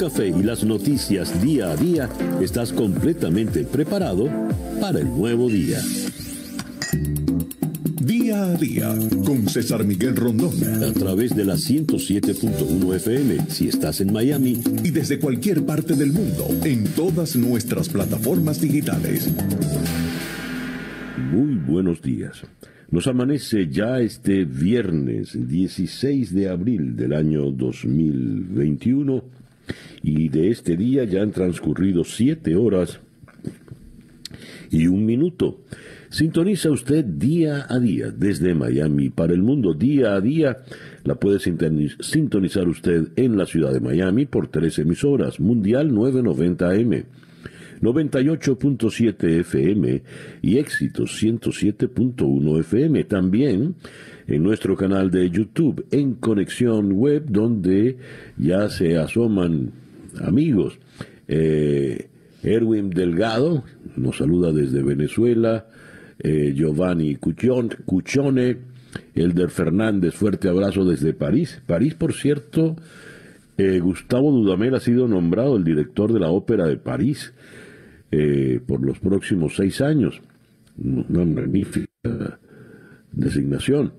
café 0.00 0.28
y 0.28 0.42
las 0.42 0.64
noticias 0.64 1.42
día 1.42 1.72
a 1.72 1.76
día, 1.76 2.08
estás 2.40 2.72
completamente 2.72 3.64
preparado 3.64 4.30
para 4.80 4.98
el 4.98 5.08
nuevo 5.08 5.46
día. 5.50 5.78
Día 8.00 8.44
a 8.44 8.54
día 8.54 8.94
con 9.26 9.46
César 9.46 9.84
Miguel 9.84 10.16
Rondón. 10.16 10.54
A 10.82 10.90
través 10.94 11.36
de 11.36 11.44
la 11.44 11.56
107.1 11.56 12.94
FM 12.96 13.50
si 13.50 13.68
estás 13.68 14.00
en 14.00 14.10
Miami. 14.10 14.62
Y 14.82 14.90
desde 14.90 15.18
cualquier 15.18 15.66
parte 15.66 15.94
del 15.94 16.14
mundo 16.14 16.48
en 16.64 16.84
todas 16.84 17.36
nuestras 17.36 17.90
plataformas 17.90 18.58
digitales. 18.58 19.30
Muy 21.30 21.56
buenos 21.56 22.00
días. 22.00 22.40
Nos 22.90 23.06
amanece 23.06 23.68
ya 23.68 24.00
este 24.00 24.46
viernes 24.46 25.36
16 25.46 26.34
de 26.34 26.48
abril 26.48 26.96
del 26.96 27.12
año 27.12 27.50
2021 27.50 29.39
y 30.02 30.28
de 30.28 30.50
este 30.50 30.76
día 30.76 31.04
ya 31.04 31.22
han 31.22 31.32
transcurrido 31.32 32.04
siete 32.04 32.56
horas 32.56 33.00
y 34.70 34.86
un 34.86 35.04
minuto. 35.04 35.60
Sintoniza 36.10 36.70
usted 36.70 37.04
día 37.04 37.66
a 37.68 37.78
día 37.78 38.10
desde 38.10 38.54
Miami 38.54 39.10
para 39.10 39.32
el 39.32 39.42
mundo. 39.42 39.74
Día 39.74 40.14
a 40.14 40.20
día 40.20 40.58
la 41.04 41.14
puede 41.14 41.38
sintonizar 41.38 42.66
usted 42.68 43.08
en 43.16 43.36
la 43.36 43.46
ciudad 43.46 43.72
de 43.72 43.80
Miami 43.80 44.26
por 44.26 44.48
tres 44.48 44.78
emisoras. 44.80 45.38
Mundial 45.38 45.94
990 45.94 46.68
AM 46.68 47.04
98.7 47.80 49.40
FM 49.40 50.02
y 50.42 50.58
Éxitos 50.58 51.22
107.1 51.22 52.60
FM. 52.60 53.04
También 53.04 53.76
en 54.30 54.44
nuestro 54.44 54.76
canal 54.76 55.10
de 55.10 55.28
YouTube, 55.28 55.84
en 55.90 56.14
Conexión 56.14 56.92
Web, 56.92 57.24
donde 57.28 57.96
ya 58.38 58.68
se 58.68 58.96
asoman 58.96 59.72
amigos. 60.22 60.78
Eh, 61.26 62.08
Erwin 62.44 62.90
Delgado 62.90 63.64
nos 63.96 64.18
saluda 64.18 64.52
desde 64.52 64.84
Venezuela. 64.84 65.66
Eh, 66.20 66.52
Giovanni 66.54 67.16
Cuchone, 67.16 68.56
Elder 69.16 69.50
Fernández, 69.50 70.14
fuerte 70.14 70.48
abrazo 70.48 70.84
desde 70.84 71.12
París. 71.12 71.60
París, 71.66 71.94
por 71.94 72.12
cierto, 72.12 72.76
eh, 73.58 73.80
Gustavo 73.80 74.30
Dudamel 74.30 74.76
ha 74.76 74.80
sido 74.80 75.08
nombrado 75.08 75.56
el 75.56 75.64
director 75.64 76.12
de 76.12 76.20
la 76.20 76.30
Ópera 76.30 76.66
de 76.66 76.76
París. 76.76 77.34
Por 78.66 78.84
los 78.84 78.98
próximos 78.98 79.54
seis 79.54 79.80
años. 79.80 80.20
Una 80.76 81.24
magnífica 81.24 82.40
designación. 83.12 83.92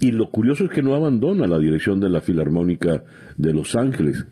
Y 0.00 0.12
lo 0.12 0.30
curioso 0.30 0.64
es 0.64 0.70
que 0.70 0.82
no 0.82 0.94
abandona 0.94 1.46
la 1.46 1.58
dirección 1.58 1.98
de 2.00 2.08
la 2.08 2.20
Filarmónica 2.20 3.02
de 3.36 3.52
Los 3.52 3.74
Ángeles, 3.74 4.24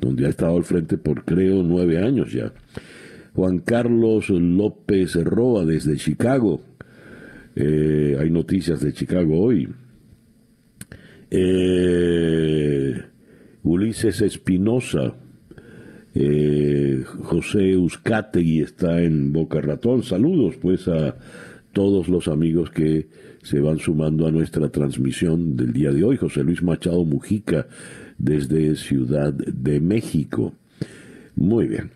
donde 0.00 0.26
ha 0.26 0.28
estado 0.28 0.56
al 0.56 0.64
frente 0.64 0.96
por 0.96 1.24
creo 1.24 1.62
nueve 1.62 1.98
años 1.98 2.32
ya. 2.32 2.52
Juan 3.34 3.58
Carlos 3.58 4.30
López 4.30 5.14
Roa 5.16 5.64
desde 5.64 5.96
Chicago. 5.96 6.60
Eh, 7.56 8.16
hay 8.18 8.30
noticias 8.30 8.80
de 8.80 8.92
Chicago 8.92 9.40
hoy. 9.40 9.68
Eh, 11.30 12.94
Ulises 13.64 14.22
Espinosa, 14.22 15.14
eh, 16.14 17.04
José 17.22 17.76
Uzcategui 17.76 18.60
está 18.60 19.02
en 19.02 19.32
Boca 19.32 19.60
Ratón. 19.60 20.02
Saludos 20.02 20.56
pues 20.60 20.88
a 20.88 21.16
todos 21.72 22.08
los 22.08 22.28
amigos 22.28 22.70
que 22.70 23.08
se 23.42 23.60
van 23.60 23.78
sumando 23.78 24.26
a 24.26 24.30
nuestra 24.30 24.68
transmisión 24.68 25.56
del 25.56 25.72
día 25.72 25.92
de 25.92 26.04
hoy. 26.04 26.16
José 26.16 26.42
Luis 26.42 26.62
Machado 26.62 27.04
Mujica 27.04 27.66
desde 28.18 28.76
Ciudad 28.76 29.32
de 29.32 29.80
México. 29.80 30.54
Muy 31.36 31.68
bien. 31.68 31.90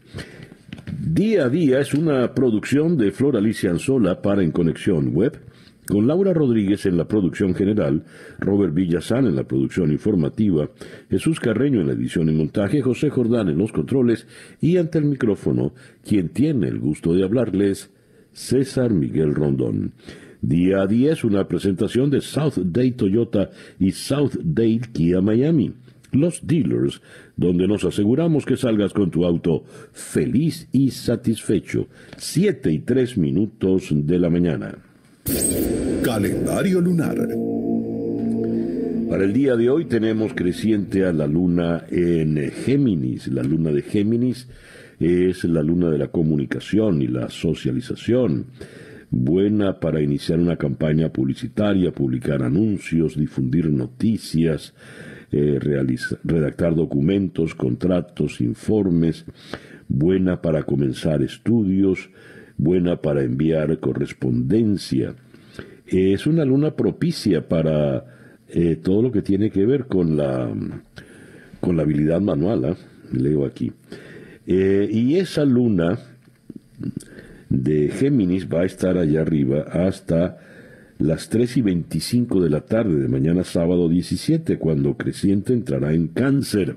Día 1.01 1.47
a 1.47 1.49
día 1.49 1.81
es 1.81 1.95
una 1.95 2.35
producción 2.35 2.97
de 2.97 3.13
Flor 3.13 3.37
Alicia 3.37 3.71
Anzola 3.71 4.21
para 4.21 4.43
En 4.43 4.53
Conexión 4.53 5.15
Web 5.15 5.39
con 5.87 6.07
Laura 6.07 6.33
Rodríguez 6.33 6.87
en 6.87 6.97
la 6.97 7.09
producción 7.09 7.55
general, 7.55 8.05
Robert 8.39 8.73
Villazán 8.73 9.27
en 9.27 9.35
la 9.35 9.45
producción 9.45 9.91
informativa, 9.91 10.71
Jesús 11.11 11.41
Carreño 11.41 11.81
en 11.81 11.89
la 11.89 11.95
edición 11.95 12.29
y 12.29 12.33
montaje, 12.33 12.83
José 12.83 13.11
Jordán 13.11 13.49
en 13.49 13.59
los 13.59 13.73
controles 13.73 14.27
y 14.61 14.77
ante 14.77 14.99
el 14.99 15.07
micrófono, 15.07 15.75
quien 16.07 16.29
tiene 16.29 16.69
el 16.69 16.79
gusto 16.79 17.15
de 17.15 17.25
hablarles, 17.25 17.91
César 18.33 18.93
Miguel 18.93 19.35
Rondón. 19.35 19.93
Día 20.43 20.83
a 20.83 20.89
día 20.89 21.13
es 21.13 21.23
una 21.23 21.47
presentación 21.47 22.11
de 22.11 22.21
South 22.21 22.59
Day 22.65 22.91
Toyota 22.91 23.51
y 23.79 23.93
South 23.93 24.33
Day 24.43 24.81
Kia 24.93 25.21
Miami, 25.21 25.73
los 26.11 26.45
dealers, 26.45 27.01
donde 27.37 27.69
nos 27.69 27.85
aseguramos 27.85 28.45
que 28.45 28.57
salgas 28.57 28.93
con 28.93 29.13
tu 29.13 29.25
auto 29.25 29.63
feliz 29.93 30.69
y 30.73 30.91
satisfecho. 30.91 31.87
Siete 32.17 32.73
y 32.73 32.81
tres 32.81 33.17
minutos 33.17 33.91
de 33.93 34.19
la 34.19 34.31
mañana. 34.31 34.75
Calendario 36.03 36.81
lunar. 36.81 37.29
Para 39.09 39.23
el 39.23 39.33
día 39.33 39.55
de 39.55 39.71
hoy 39.71 39.85
tenemos 39.85 40.33
creciente 40.35 41.05
a 41.05 41.13
la 41.13 41.29
luna 41.29 41.85
en 41.89 42.51
Géminis. 42.51 43.29
La 43.29 43.45
luna 43.45 43.71
de 43.71 43.83
Géminis 43.83 44.49
es 44.99 45.45
la 45.45 45.63
luna 45.63 45.89
de 45.89 45.99
la 45.99 46.09
comunicación 46.09 47.01
y 47.01 47.07
la 47.07 47.31
socialización. 47.31 48.47
Buena 49.15 49.79
para 49.79 50.01
iniciar 50.01 50.41
una 50.41 50.57
campaña 50.57 51.11
publicitaria, 51.11 51.93
publicar 51.93 52.43
anuncios, 52.43 53.15
difundir 53.15 53.71
noticias, 53.71 54.73
eh, 55.31 55.59
redactar 55.61 56.75
documentos, 56.75 57.55
contratos, 57.55 58.41
informes. 58.41 59.27
Buena 59.87 60.41
para 60.41 60.63
comenzar 60.63 61.21
estudios, 61.21 62.09
buena 62.57 63.03
para 63.03 63.23
enviar 63.23 63.79
correspondencia. 63.81 65.15
Es 65.87 66.27
una 66.27 66.47
luna 66.47 66.75
propicia 66.75 67.47
para 67.47 68.07
eh, 68.49 68.77
todo 68.77 69.03
lo 69.03 69.13
que 69.13 69.21
tiene 69.21 69.51
que 69.51 69.67
ver 69.67 69.89
con 69.89 70.17
la, 70.17 70.51
con 71.61 71.77
la 71.77 71.83
habilidad 71.83 72.23
manual, 72.23 72.65
¿ah? 72.65 72.77
leo 73.13 73.45
aquí. 73.45 73.73
Eh, 74.47 74.89
y 74.91 75.17
esa 75.17 75.45
luna 75.45 75.99
de 77.53 77.91
Géminis 77.91 78.49
va 78.49 78.63
a 78.63 78.65
estar 78.65 78.97
allá 78.97 79.21
arriba 79.21 79.61
hasta 79.71 80.39
las 80.99 81.29
3 81.29 81.59
y 81.59 81.63
25 81.63 82.41
de 82.41 82.49
la 82.49 82.63
tarde 82.63 82.99
de 82.99 83.09
mañana 83.09 83.45
sábado 83.45 83.91
17, 83.91 84.59
cuando 84.59 84.97
creciente 84.97 85.53
entrará 85.53 85.93
en 85.93 86.09
cáncer. 86.09 86.77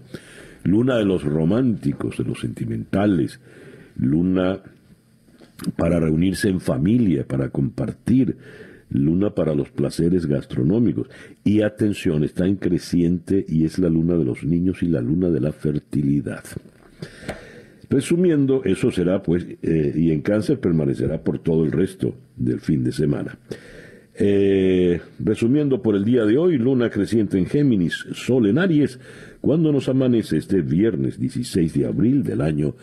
Luna 0.63 0.97
de 0.97 1.05
los 1.05 1.23
románticos, 1.23 2.17
de 2.17 2.25
los 2.25 2.41
sentimentales, 2.41 3.39
luna 3.97 4.59
para 5.77 5.99
reunirse 5.99 6.49
en 6.49 6.59
familia, 6.59 7.25
para 7.25 7.49
compartir, 7.49 8.35
luna 8.89 9.29
para 9.29 9.55
los 9.55 9.69
placeres 9.69 10.25
gastronómicos. 10.25 11.07
Y 11.45 11.61
atención, 11.61 12.25
está 12.25 12.45
en 12.47 12.57
creciente 12.57 13.45
y 13.47 13.63
es 13.63 13.79
la 13.79 13.87
luna 13.87 14.15
de 14.17 14.25
los 14.25 14.43
niños 14.43 14.83
y 14.83 14.87
la 14.87 14.99
luna 14.99 15.29
de 15.29 15.39
la 15.39 15.53
fertilidad. 15.53 16.43
Resumiendo, 17.89 18.63
eso 18.63 18.91
será 18.91 19.21
pues, 19.21 19.45
eh, 19.61 19.93
y 19.95 20.11
en 20.11 20.21
cáncer 20.21 20.59
permanecerá 20.59 21.21
por 21.21 21.39
todo 21.39 21.63
el 21.63 21.71
resto 21.71 22.15
del 22.35 22.59
fin 22.59 22.83
de 22.83 22.91
semana. 22.91 23.37
Eh, 24.17 25.01
resumiendo 25.19 25.81
por 25.81 25.95
el 25.95 26.05
día 26.05 26.25
de 26.25 26.37
hoy, 26.37 26.57
luna 26.57 26.89
creciente 26.89 27.37
en 27.37 27.47
Géminis, 27.47 28.05
sol 28.13 28.47
en 28.47 28.57
Aries, 28.57 28.97
cuando 29.41 29.71
nos 29.71 29.89
amanece 29.89 30.37
este 30.37 30.61
viernes 30.61 31.19
16 31.19 31.73
de 31.73 31.85
abril 31.85 32.23
del 32.23 32.41
año 32.41 32.75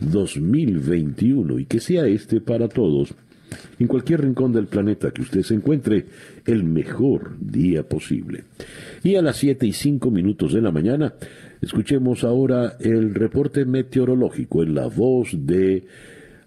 2021 0.00 1.58
y 1.58 1.64
que 1.64 1.80
sea 1.80 2.06
este 2.06 2.40
para 2.40 2.68
todos, 2.68 3.14
en 3.78 3.86
cualquier 3.86 4.22
rincón 4.22 4.52
del 4.52 4.66
planeta 4.66 5.10
que 5.10 5.22
usted 5.22 5.42
se 5.42 5.54
encuentre, 5.54 6.06
el 6.44 6.64
mejor 6.64 7.36
día 7.40 7.82
posible. 7.88 8.44
Y 9.02 9.16
a 9.16 9.22
las 9.22 9.36
7 9.36 9.66
y 9.66 9.72
5 9.72 10.10
minutos 10.10 10.52
de 10.52 10.60
la 10.60 10.70
mañana, 10.70 11.14
escuchemos 11.64 12.24
ahora 12.24 12.76
el 12.80 13.14
reporte 13.14 13.64
meteorológico 13.64 14.62
en 14.62 14.74
la 14.74 14.86
voz 14.86 15.30
de 15.32 15.86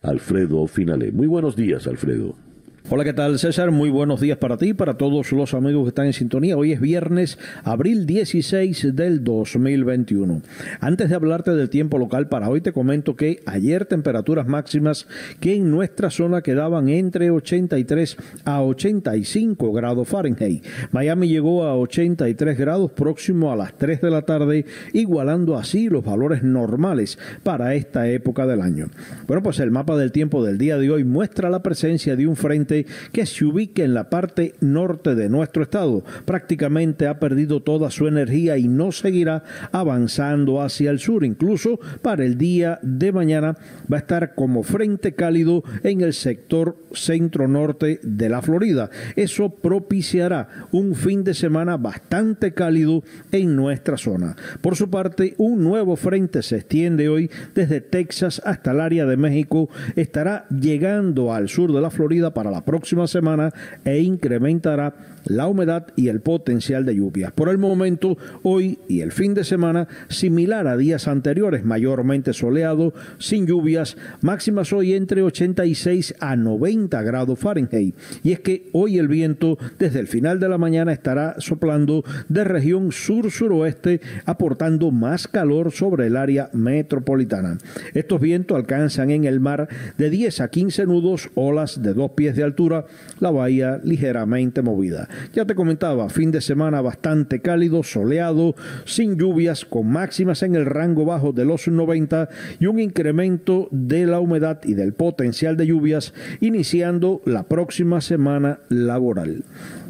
Alfredo 0.02 0.68
Finale. 0.68 1.12
Muy 1.12 1.28
buenos 1.28 1.56
días, 1.56 1.88
Alfredo. 1.88 2.47
Hola, 2.90 3.04
¿qué 3.04 3.12
tal 3.12 3.38
César? 3.38 3.70
Muy 3.72 3.90
buenos 3.90 4.22
días 4.22 4.38
para 4.38 4.56
ti 4.56 4.74
para 4.74 4.94
todos 4.94 5.34
los 5.34 5.54
amigos 5.54 5.84
que 5.84 5.90
están 5.90 6.06
en 6.06 6.14
sintonía. 6.14 6.56
Hoy 6.56 6.72
es 6.72 6.80
viernes, 6.80 7.38
abril 7.66 8.06
16 8.06 8.96
del 8.96 9.26
2021. 9.26 10.42
Antes 10.80 11.10
de 11.10 11.16
hablarte 11.16 11.52
del 11.52 11.70
tiempo 11.70 11.98
local 11.98 12.30
para 12.30 12.48
hoy, 12.48 12.62
te 12.62 12.72
comento 12.72 13.18
que 13.18 13.42
ayer 13.46 13.84
temperaturas 13.84 14.48
máximas 14.48 15.06
que 15.42 15.56
en 15.56 15.70
nuestra 15.70 16.10
zona 16.10 16.42
quedaban 16.42 16.88
entre 16.88 17.30
83 17.30 18.16
a 18.46 18.62
85 18.62 19.74
grados 19.74 20.08
Fahrenheit. 20.08 20.64
Miami 20.92 21.28
llegó 21.28 21.66
a 21.66 21.76
83 21.76 22.58
grados 22.58 22.92
próximo 22.92 23.52
a 23.52 23.58
las 23.58 23.78
3 23.78 24.00
de 24.00 24.12
la 24.12 24.22
tarde, 24.22 24.66
igualando 24.94 25.58
así 25.58 25.90
los 25.90 26.06
valores 26.06 26.42
normales 26.42 27.20
para 27.44 27.76
esta 27.76 28.08
época 28.08 28.48
del 28.48 28.62
año. 28.62 28.88
Bueno, 29.28 29.44
pues 29.44 29.60
el 29.60 29.72
mapa 29.72 29.98
del 29.98 30.14
tiempo 30.14 30.42
del 30.42 30.58
día 30.58 30.78
de 30.78 30.90
hoy 30.90 31.04
muestra 31.04 31.50
la 31.50 31.62
presencia 31.62 32.16
de 32.16 32.26
un 32.26 32.38
frente 32.38 32.77
que 33.12 33.26
se 33.26 33.46
ubica 33.46 33.84
en 33.84 33.94
la 33.94 34.10
parte 34.10 34.54
norte 34.60 35.16
de 35.16 35.30
nuestro 35.30 35.64
estado. 35.64 36.04
Prácticamente 36.26 37.08
ha 37.08 37.20
perdido 37.20 37.62
toda 37.62 37.92
su 37.92 38.08
energía 38.08 38.58
y 38.58 38.68
no 38.68 38.92
seguirá 38.92 39.44
avanzando 39.72 40.62
hacia 40.62 40.92
el 40.92 41.00
sur. 41.00 41.24
Incluso 41.24 41.80
para 42.02 42.26
el 42.26 42.38
día 42.38 42.80
de 42.82 43.12
mañana 43.12 43.58
va 43.92 43.98
a 43.98 44.02
estar 44.02 44.36
como 44.36 44.64
frente 44.64 45.14
cálido 45.14 45.64
en 45.84 46.02
el 46.02 46.14
sector 46.14 46.78
centro-norte 46.94 48.00
de 48.04 48.30
la 48.30 48.42
Florida. 48.42 48.90
Eso 49.16 49.50
propiciará 49.50 50.68
un 50.72 50.96
fin 50.96 51.24
de 51.24 51.34
semana 51.34 51.78
bastante 51.78 52.54
cálido 52.54 53.04
en 53.32 53.56
nuestra 53.56 53.98
zona. 53.98 54.36
Por 54.62 54.76
su 54.76 54.90
parte, 54.90 55.36
un 55.38 55.64
nuevo 55.64 55.96
frente 55.96 56.42
se 56.42 56.58
extiende 56.58 57.10
hoy 57.10 57.30
desde 57.56 57.82
Texas 57.82 58.42
hasta 58.46 58.72
el 58.72 58.82
área 58.82 59.06
de 59.06 59.18
México. 59.18 59.70
Estará 59.96 60.46
llegando 60.50 61.34
al 61.34 61.50
sur 61.50 61.74
de 61.74 61.82
la 61.82 61.90
Florida 61.90 62.34
para 62.34 62.52
la 62.52 62.66
próxima 62.68 63.08
semana 63.08 63.50
e 63.86 64.04
incrementará 64.04 64.92
la 65.28 65.48
humedad 65.48 65.88
y 65.96 66.10
el 66.10 66.22
potencial 66.22 66.86
de 66.86 66.96
lluvias. 66.96 67.32
Por 67.32 67.50
el 67.50 67.58
momento, 67.58 68.18
hoy 68.44 68.80
y 68.88 69.02
el 69.02 69.12
fin 69.12 69.34
de 69.34 69.44
semana, 69.44 69.88
similar 70.10 70.68
a 70.68 70.78
días 70.78 71.08
anteriores, 71.08 71.66
mayormente 71.66 72.34
soleado, 72.34 72.94
sin 73.18 73.48
lluvias, 73.48 73.98
máximas 74.22 74.74
hoy 74.74 74.94
entre 74.94 75.22
86 75.22 76.16
a 76.20 76.36
90 76.36 77.02
grados 77.02 77.40
Fahrenheit. 77.40 77.96
Y 78.24 78.32
es 78.32 78.40
que 78.40 78.70
hoy 78.74 78.98
el 78.98 79.08
viento 79.08 79.58
desde 79.80 80.00
el 80.00 80.08
final 80.08 80.40
de 80.40 80.50
la 80.50 80.58
mañana 80.58 80.92
estará 80.92 81.36
soplando 81.40 82.04
de 82.30 82.44
región 82.44 82.92
sur-suroeste, 82.92 84.02
aportando 84.26 84.92
más 84.92 85.28
calor 85.28 85.72
sobre 85.72 86.08
el 86.08 86.18
área 86.18 86.50
metropolitana. 86.54 87.58
Estos 87.94 88.22
vientos 88.22 88.58
alcanzan 88.58 89.12
en 89.12 89.26
el 89.26 89.40
mar 89.40 89.68
de 89.98 90.10
10 90.10 90.42
a 90.42 90.48
15 90.50 90.86
nudos, 90.86 91.30
olas 91.36 91.82
de 91.82 91.94
dos 91.94 92.12
pies 92.12 92.36
de 92.36 92.44
altura, 92.44 92.86
la 93.20 93.32
bahía 93.32 93.80
ligeramente 93.84 94.62
movida. 94.62 95.08
Ya 95.34 95.46
te 95.46 95.56
comentaba, 95.56 96.10
fin 96.10 96.32
de 96.32 96.42
semana 96.42 96.82
bastante 96.82 97.42
cálido, 97.42 97.84
soleado, 97.84 98.56
sin 98.86 99.18
lluvias, 99.18 99.66
con 99.66 99.88
máximas 99.88 100.44
en 100.44 100.56
el 100.56 100.66
rango 100.66 101.06
bajo 101.06 101.32
de 101.32 101.46
los 101.46 101.68
90 101.68 102.30
y 102.60 102.66
un 102.66 102.80
incremento 102.80 103.68
de 103.72 104.06
la 104.06 104.20
humedad 104.20 104.60
y 104.64 104.74
del 104.74 104.94
potencial 104.94 105.58
de 105.58 105.68
lluvias 105.68 106.14
iniciando 106.42 107.22
la 107.26 107.44
próxima 107.44 108.02
semana 108.02 108.60
laboral. 108.70 109.44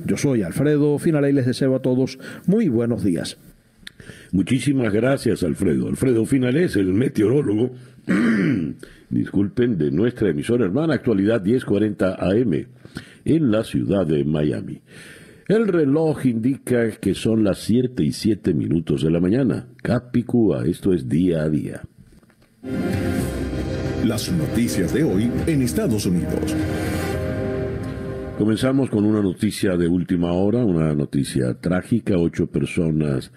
Yo 0.06 0.18
soy 0.18 0.44
Alfredo 0.44 0.98
Finale 1.00 1.30
y 1.30 1.34
les 1.34 1.46
deseo 1.46 1.76
a 1.76 1.82
todos 1.82 2.20
muy 2.46 2.68
buenos 2.70 3.04
días. 3.04 3.38
Muchísimas 4.32 4.94
gracias, 4.94 5.44
Alfredo. 5.44 5.88
Alfredo 5.88 6.26
Finales, 6.26 6.76
el 6.76 6.94
meteorólogo, 6.94 7.72
disculpen, 9.10 9.78
de 9.78 9.92
nuestra 9.92 10.30
emisora 10.30 10.66
hermana 10.66 10.96
Actualidad 10.96 11.42
1040 11.42 12.16
AM 12.16 12.66
en 13.26 13.52
la 13.52 13.64
ciudad 13.64 14.06
de 14.06 14.24
Miami. 14.24 14.82
El 15.48 15.70
reloj 15.70 16.26
indica 16.26 16.92
que 17.00 17.16
son 17.16 17.46
las 17.46 17.60
7 17.60 18.04
y 18.04 18.12
7 18.12 18.54
minutos 18.54 19.02
de 19.02 19.10
la 19.10 19.22
mañana. 19.22 19.70
Capicúa, 19.82 20.66
esto 20.66 20.92
es 20.92 21.08
día 21.08 21.44
a 21.44 21.50
día. 21.50 21.84
Las 24.06 24.30
noticias 24.30 24.94
de 24.94 25.06
hoy 25.06 25.32
en 25.48 25.62
Estados 25.62 26.06
Unidos. 26.06 26.54
Comenzamos 28.38 28.90
con 28.90 29.06
una 29.06 29.22
noticia 29.22 29.78
de 29.78 29.88
última 29.88 30.34
hora, 30.34 30.66
una 30.66 30.94
noticia 30.94 31.54
trágica. 31.54 32.18
Ocho 32.18 32.48
personas 32.48 33.32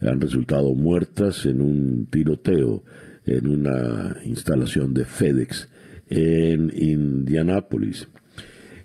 han 0.00 0.20
resultado 0.20 0.72
muertas 0.74 1.46
en 1.46 1.62
un 1.62 2.06
tiroteo 2.06 2.84
en 3.26 3.48
una 3.48 4.18
instalación 4.24 4.94
de 4.94 5.04
FedEx 5.04 5.68
en 6.10 6.70
Indianápolis 6.72 8.06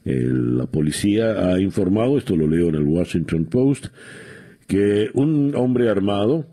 la 0.05 0.67
policía 0.67 1.49
ha 1.49 1.59
informado, 1.59 2.17
esto 2.17 2.35
lo 2.35 2.47
leo 2.47 2.69
en 2.69 2.75
el 2.75 2.83
Washington 2.83 3.45
Post, 3.45 3.87
que 4.67 5.09
un 5.13 5.55
hombre 5.55 5.89
armado 5.89 6.45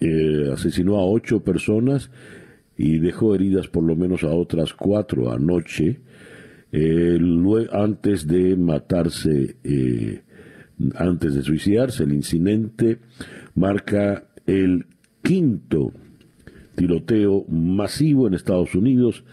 eh, 0.00 0.50
asesinó 0.52 0.96
a 0.96 1.06
ocho 1.06 1.40
personas 1.40 2.10
y 2.76 2.98
dejó 2.98 3.34
heridas 3.34 3.66
por 3.68 3.82
lo 3.82 3.96
menos 3.96 4.22
a 4.24 4.28
otras 4.28 4.72
cuatro 4.74 5.32
anoche, 5.32 6.00
eh, 6.70 7.18
antes 7.72 8.26
de 8.26 8.56
matarse, 8.56 9.56
eh, 9.64 10.22
antes 10.94 11.34
de 11.34 11.42
suicidarse. 11.42 12.04
El 12.04 12.12
incidente 12.12 12.98
marca 13.54 14.28
el 14.46 14.86
quinto 15.22 15.92
tiroteo 16.76 17.44
masivo 17.48 18.28
en 18.28 18.34
Estados 18.34 18.74
Unidos 18.74 19.24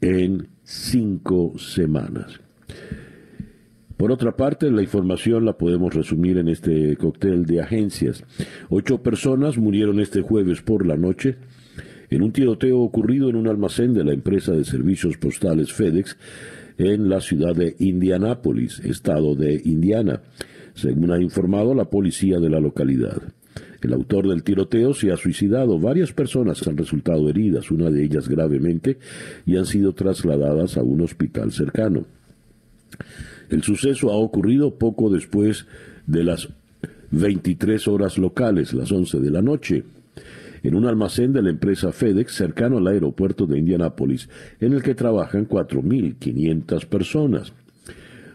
en 0.00 0.48
cinco 0.62 1.58
semanas. 1.58 2.43
Por 3.96 4.10
otra 4.10 4.36
parte, 4.36 4.70
la 4.70 4.82
información 4.82 5.44
la 5.44 5.56
podemos 5.56 5.94
resumir 5.94 6.38
en 6.38 6.48
este 6.48 6.96
cóctel 6.96 7.46
de 7.46 7.60
agencias. 7.60 8.24
Ocho 8.68 9.02
personas 9.02 9.56
murieron 9.56 10.00
este 10.00 10.20
jueves 10.20 10.62
por 10.62 10.84
la 10.86 10.96
noche 10.96 11.36
en 12.10 12.22
un 12.22 12.32
tiroteo 12.32 12.80
ocurrido 12.80 13.28
en 13.30 13.36
un 13.36 13.48
almacén 13.48 13.94
de 13.94 14.04
la 14.04 14.12
empresa 14.12 14.52
de 14.52 14.64
servicios 14.64 15.16
postales 15.16 15.72
FedEx 15.72 16.16
en 16.78 17.08
la 17.08 17.20
ciudad 17.20 17.54
de 17.54 17.76
Indianápolis, 17.78 18.80
estado 18.80 19.36
de 19.36 19.60
Indiana, 19.64 20.22
según 20.74 21.12
ha 21.12 21.20
informado 21.20 21.74
la 21.74 21.84
policía 21.84 22.40
de 22.40 22.50
la 22.50 22.60
localidad. 22.60 23.22
El 23.80 23.92
autor 23.92 24.28
del 24.28 24.42
tiroteo 24.42 24.94
se 24.94 25.12
ha 25.12 25.16
suicidado. 25.16 25.78
Varias 25.78 26.12
personas 26.12 26.66
han 26.66 26.76
resultado 26.76 27.28
heridas, 27.28 27.70
una 27.70 27.90
de 27.90 28.02
ellas 28.02 28.28
gravemente, 28.28 28.98
y 29.44 29.56
han 29.56 29.66
sido 29.66 29.92
trasladadas 29.92 30.78
a 30.78 30.82
un 30.82 31.02
hospital 31.02 31.52
cercano. 31.52 32.06
El 33.50 33.62
suceso 33.62 34.10
ha 34.10 34.16
ocurrido 34.16 34.76
poco 34.76 35.10
después 35.10 35.66
de 36.06 36.24
las 36.24 36.48
23 37.10 37.86
horas 37.88 38.18
locales, 38.18 38.72
las 38.72 38.90
11 38.90 39.20
de 39.20 39.30
la 39.30 39.42
noche, 39.42 39.84
en 40.62 40.74
un 40.74 40.86
almacén 40.86 41.32
de 41.32 41.42
la 41.42 41.50
empresa 41.50 41.92
FedEx 41.92 42.32
cercano 42.32 42.78
al 42.78 42.86
aeropuerto 42.86 43.46
de 43.46 43.58
Indianápolis, 43.58 44.28
en 44.60 44.72
el 44.72 44.82
que 44.82 44.94
trabajan 44.94 45.46
4.500 45.46 46.86
personas. 46.86 47.52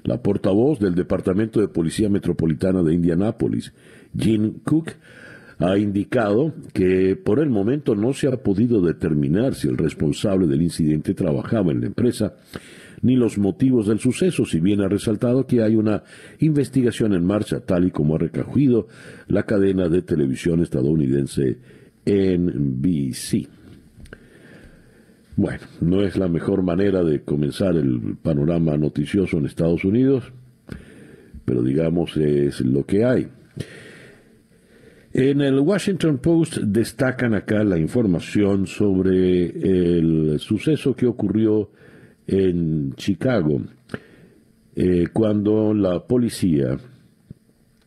La 0.03 0.21
portavoz 0.21 0.79
del 0.79 0.95
Departamento 0.95 1.59
de 1.59 1.67
Policía 1.67 2.07
Metropolitana 2.07 2.83
de 2.83 2.93
Indianápolis, 2.93 3.73
Jean 4.13 4.61
Cook, 4.63 4.91
ha 5.57 5.77
indicado 5.77 6.53
que 6.73 7.17
por 7.17 7.39
el 7.39 7.49
momento 7.49 7.93
no 7.95 8.13
se 8.13 8.27
ha 8.27 8.37
podido 8.37 8.79
determinar 8.81 9.55
si 9.55 9.67
el 9.67 9.77
responsable 9.77 10.47
del 10.47 10.61
incidente 10.61 11.13
trabajaba 11.13 11.71
en 11.71 11.81
la 11.81 11.87
empresa 11.87 12.33
ni 13.01 13.15
los 13.15 13.37
motivos 13.37 13.87
del 13.87 13.99
suceso, 13.99 14.45
si 14.45 14.59
bien 14.59 14.81
ha 14.81 14.87
resaltado 14.87 15.45
que 15.45 15.61
hay 15.61 15.75
una 15.75 16.03
investigación 16.39 17.13
en 17.13 17.25
marcha, 17.25 17.61
tal 17.61 17.87
y 17.87 17.91
como 17.91 18.15
ha 18.15 18.19
recogido 18.19 18.87
la 19.27 19.43
cadena 19.43 19.89
de 19.89 20.01
televisión 20.01 20.61
estadounidense 20.61 21.57
NBC. 22.05 23.47
Bueno, 25.35 25.63
no 25.79 26.03
es 26.03 26.17
la 26.17 26.27
mejor 26.27 26.63
manera 26.63 27.03
de 27.03 27.21
comenzar 27.21 27.75
el 27.77 28.17
panorama 28.21 28.75
noticioso 28.77 29.37
en 29.37 29.45
Estados 29.45 29.85
Unidos, 29.85 30.33
pero 31.45 31.63
digamos 31.63 32.17
es 32.17 32.59
lo 32.61 32.85
que 32.85 33.05
hay. 33.05 33.29
En 35.13 35.41
el 35.41 35.59
Washington 35.59 36.19
Post 36.19 36.57
destacan 36.57 37.33
acá 37.33 37.63
la 37.63 37.79
información 37.79 38.67
sobre 38.67 39.45
el 39.45 40.39
suceso 40.39 40.95
que 40.95 41.07
ocurrió 41.07 41.71
en 42.31 42.93
Chicago, 42.93 43.61
eh, 44.75 45.07
cuando 45.11 45.73
la 45.73 46.05
policía 46.05 46.77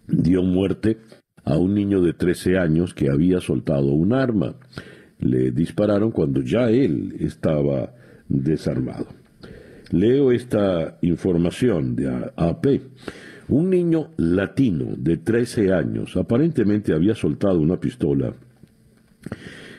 dio 0.09 0.43
muerte 0.43 0.99
a 1.45 1.57
un 1.57 1.75
niño 1.75 2.01
de 2.01 2.13
13 2.13 2.59
años 2.59 2.93
que 2.95 3.09
había 3.09 3.41
soltado 3.41 3.87
un 3.87 4.13
arma. 4.13 4.55
Le 5.19 5.53
dispararon 5.53 6.11
cuando 6.11 6.43
ya 6.43 6.71
él 6.71 7.15
estaba 7.21 7.95
desarmado. 8.29 9.07
Leo 9.91 10.33
esta 10.33 10.99
información 11.03 11.95
de 11.95 12.31
AP. 12.37 12.81
Un 13.49 13.71
niño 13.71 14.11
latino 14.17 14.95
de 14.97 15.19
13 15.19 15.73
años 15.73 16.17
aparentemente 16.17 16.95
había 16.95 17.15
soltado 17.15 17.61
una 17.61 17.79
pistola 17.79 18.33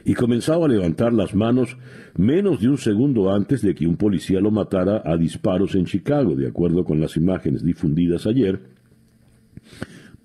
y 0.05 0.13
comenzaba 0.13 0.65
a 0.65 0.69
levantar 0.69 1.13
las 1.13 1.33
manos 1.33 1.77
menos 2.15 2.61
de 2.61 2.69
un 2.69 2.77
segundo 2.77 3.33
antes 3.33 3.61
de 3.61 3.73
que 3.73 3.87
un 3.87 3.97
policía 3.97 4.39
lo 4.39 4.51
matara 4.51 5.01
a 5.05 5.17
disparos 5.17 5.75
en 5.75 5.85
Chicago, 5.85 6.35
de 6.35 6.47
acuerdo 6.47 6.83
con 6.83 6.99
las 6.99 7.17
imágenes 7.17 7.63
difundidas 7.63 8.27
ayer, 8.27 8.59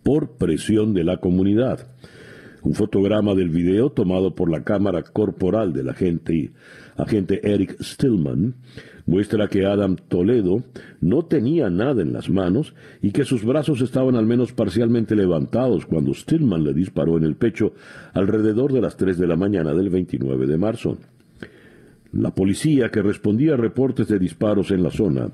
por 0.03 0.37
presión 0.37 0.95
de 0.95 1.05
la 1.05 1.19
comunidad. 1.19 1.87
Un 2.63 2.75
fotograma 2.75 3.35
del 3.35 3.51
video 3.51 3.91
tomado 3.91 4.35
por 4.35 4.51
la 4.51 4.65
cámara 4.65 5.03
corporal 5.03 5.73
del 5.73 5.89
agente, 5.89 6.51
agente 6.97 7.41
Eric 7.43 7.81
Stillman 7.81 8.55
muestra 9.07 9.49
que 9.49 9.65
Adam 9.65 9.97
Toledo 9.97 10.65
no 11.01 11.25
tenía 11.25 11.71
nada 11.71 12.03
en 12.03 12.13
las 12.13 12.29
manos 12.29 12.75
y 13.01 13.13
que 13.13 13.25
sus 13.25 13.45
brazos 13.45 13.81
estaban 13.81 14.17
al 14.17 14.27
menos 14.27 14.53
parcialmente 14.53 15.17
levantados 15.17 15.87
cuando 15.87 16.13
Stillman 16.13 16.65
le 16.65 16.75
disparó 16.75 17.17
en 17.17 17.25
el 17.25 17.37
pecho 17.37 17.73
alrededor 18.13 18.73
de 18.73 18.83
las 18.83 18.97
3 18.97 19.17
de 19.17 19.27
la 19.27 19.37
mañana 19.37 19.73
del 19.73 19.89
29 19.89 20.47
de 20.47 20.59
marzo. 20.59 20.99
La 22.13 22.35
policía, 22.35 22.91
que 22.91 23.03
respondía 23.03 23.55
a 23.55 23.57
reportes 23.59 24.09
de 24.09 24.19
disparos 24.19 24.71
en 24.71 24.83
la 24.83 24.91
zona, 24.91 25.31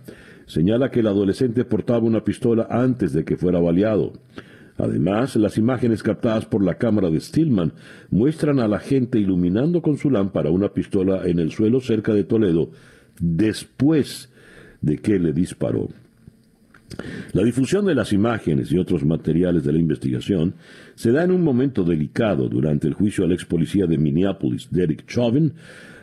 señala 0.46 0.90
que 0.90 1.00
el 1.00 1.06
adolescente 1.06 1.64
portaba 1.64 2.00
una 2.00 2.24
pistola 2.24 2.66
antes 2.68 3.12
de 3.12 3.24
que 3.24 3.36
fuera 3.36 3.60
baleado. 3.60 4.12
Además, 4.76 5.36
las 5.36 5.56
imágenes 5.56 6.02
captadas 6.02 6.46
por 6.46 6.64
la 6.64 6.74
cámara 6.74 7.10
de 7.10 7.20
Stillman 7.20 7.72
muestran 8.10 8.58
a 8.58 8.66
la 8.66 8.80
gente 8.80 9.20
iluminando 9.20 9.82
con 9.82 9.98
su 9.98 10.10
lámpara 10.10 10.50
una 10.50 10.70
pistola 10.70 11.22
en 11.26 11.38
el 11.38 11.52
suelo 11.52 11.80
cerca 11.80 12.12
de 12.12 12.24
Toledo 12.24 12.70
después 13.20 14.32
de 14.80 14.98
que 14.98 15.20
le 15.20 15.32
disparó. 15.32 15.88
La 17.32 17.42
difusión 17.42 17.86
de 17.86 17.94
las 17.94 18.12
imágenes 18.12 18.70
y 18.72 18.78
otros 18.78 19.04
materiales 19.04 19.64
de 19.64 19.72
la 19.72 19.78
investigación 19.78 20.54
se 20.96 21.12
da 21.12 21.24
en 21.24 21.30
un 21.30 21.42
momento 21.42 21.84
delicado 21.84 22.48
durante 22.48 22.86
el 22.88 22.94
juicio 22.94 23.24
al 23.24 23.32
ex 23.32 23.44
policía 23.44 23.86
de 23.86 23.98
Minneapolis, 23.98 24.68
Derek 24.70 25.06
Chauvin, 25.06 25.52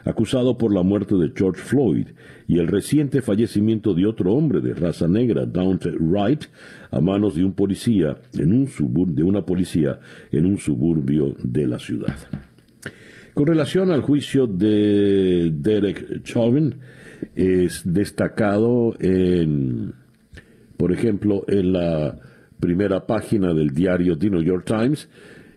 acusado 0.03 0.58
por 0.58 0.74
la 0.74 0.84
muerte 0.84 1.15
de 1.15 1.31
George 1.36 1.62
Floyd 1.62 2.08
y 2.48 2.60
el 2.60 2.67
reciente 2.67 3.22
fallecimiento 3.22 3.93
de 3.93 4.05
otro 4.05 4.34
hombre 4.34 4.62
de 4.62 4.74
raza 4.74 5.08
negra, 5.08 5.46
Daunte 5.46 5.91
Wright, 5.91 6.46
a 6.91 7.00
manos 7.00 7.36
de 7.36 7.43
un 7.43 7.53
policía 7.53 8.17
en 8.34 8.53
un 8.53 8.70
de 9.15 9.24
una 9.24 9.46
policía 9.46 10.00
en 10.31 10.46
un 10.46 10.58
suburbio 10.58 11.36
de 11.43 11.67
la 11.67 11.79
ciudad. 11.79 12.15
Con 13.34 13.48
relación 13.48 13.91
al 13.91 14.01
juicio 14.01 14.46
de 14.46 15.51
Derek 15.53 16.24
Chauvin, 16.24 16.75
es 17.36 17.81
destacado 17.86 18.96
en, 19.00 19.93
por 20.77 20.91
ejemplo, 20.91 21.46
en 21.48 21.74
la 21.74 22.17
primera 22.60 23.05
página 23.05 23.53
del 23.53 23.72
diario 23.72 24.17
The 24.17 24.29
New 24.29 24.43
York 24.43 24.65
Times. 24.65 25.10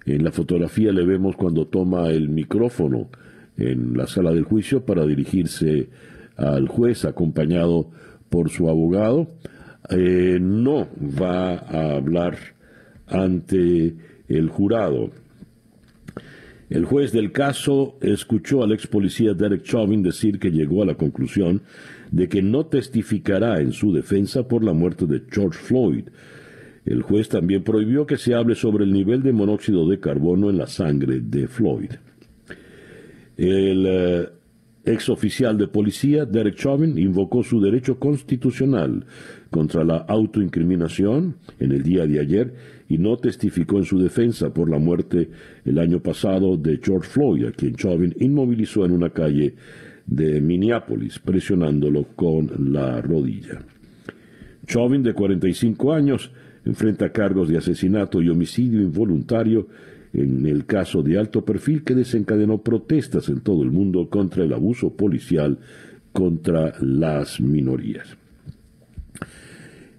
En 0.06 0.22
la 0.22 0.30
fotografía 0.30 0.92
le 0.92 1.04
vemos 1.04 1.36
cuando 1.36 1.66
toma 1.66 2.10
el 2.10 2.28
micrófono 2.28 3.08
en 3.56 3.96
la 3.96 4.06
sala 4.06 4.32
del 4.32 4.44
juicio 4.44 4.84
para 4.84 5.06
dirigirse 5.06 5.88
al 6.36 6.68
juez 6.68 7.04
acompañado 7.04 7.90
por 8.28 8.50
su 8.50 8.68
abogado. 8.68 9.28
Eh, 9.90 10.38
no 10.40 10.88
va 10.98 11.54
a 11.54 11.96
hablar 11.96 12.38
ante 13.06 13.94
el 14.28 14.48
jurado. 14.48 15.10
El 16.70 16.86
juez 16.86 17.12
del 17.12 17.30
caso 17.30 17.98
escuchó 18.00 18.64
al 18.64 18.72
ex 18.72 18.86
policía 18.86 19.34
Derek 19.34 19.62
Chauvin 19.62 20.02
decir 20.02 20.38
que 20.38 20.50
llegó 20.50 20.82
a 20.82 20.86
la 20.86 20.94
conclusión 20.94 21.62
de 22.10 22.28
que 22.28 22.42
no 22.42 22.66
testificará 22.66 23.60
en 23.60 23.72
su 23.72 23.92
defensa 23.92 24.48
por 24.48 24.64
la 24.64 24.72
muerte 24.72 25.06
de 25.06 25.22
George 25.30 25.58
Floyd. 25.58 26.08
El 26.86 27.02
juez 27.02 27.28
también 27.28 27.62
prohibió 27.62 28.06
que 28.06 28.16
se 28.16 28.34
hable 28.34 28.54
sobre 28.54 28.84
el 28.84 28.92
nivel 28.92 29.22
de 29.22 29.32
monóxido 29.32 29.88
de 29.88 30.00
carbono 30.00 30.50
en 30.50 30.58
la 30.58 30.66
sangre 30.66 31.20
de 31.20 31.48
Floyd. 31.48 31.90
El 33.36 33.86
eh, 33.86 34.28
ex 34.84 35.08
oficial 35.08 35.56
de 35.56 35.66
policía, 35.66 36.24
Derek 36.24 36.56
Chauvin, 36.56 36.98
invocó 36.98 37.42
su 37.42 37.60
derecho 37.60 37.98
constitucional 37.98 39.04
contra 39.50 39.84
la 39.84 39.96
autoincriminación 39.96 41.36
en 41.58 41.72
el 41.72 41.82
día 41.82 42.06
de 42.06 42.20
ayer 42.20 42.54
y 42.88 42.98
no 42.98 43.16
testificó 43.16 43.78
en 43.78 43.84
su 43.84 43.98
defensa 43.98 44.52
por 44.52 44.68
la 44.68 44.78
muerte 44.78 45.30
el 45.64 45.78
año 45.78 46.00
pasado 46.00 46.56
de 46.56 46.78
George 46.82 47.08
Floyd, 47.08 47.46
a 47.46 47.52
quien 47.52 47.74
Chauvin 47.74 48.14
inmovilizó 48.20 48.84
en 48.84 48.92
una 48.92 49.10
calle 49.10 49.54
de 50.06 50.40
Minneapolis, 50.40 51.18
presionándolo 51.18 52.08
con 52.14 52.72
la 52.72 53.00
rodilla. 53.00 53.64
Chauvin, 54.66 55.02
de 55.02 55.14
45 55.14 55.92
años, 55.92 56.30
enfrenta 56.64 57.10
cargos 57.10 57.48
de 57.48 57.58
asesinato 57.58 58.22
y 58.22 58.28
homicidio 58.28 58.80
involuntario 58.80 59.68
en 60.14 60.46
el 60.46 60.64
caso 60.64 61.02
de 61.02 61.18
alto 61.18 61.44
perfil 61.44 61.82
que 61.82 61.94
desencadenó 61.94 62.62
protestas 62.62 63.28
en 63.28 63.40
todo 63.40 63.62
el 63.62 63.70
mundo 63.70 64.08
contra 64.08 64.44
el 64.44 64.52
abuso 64.52 64.94
policial 64.94 65.58
contra 66.12 66.72
las 66.80 67.40
minorías. 67.40 68.16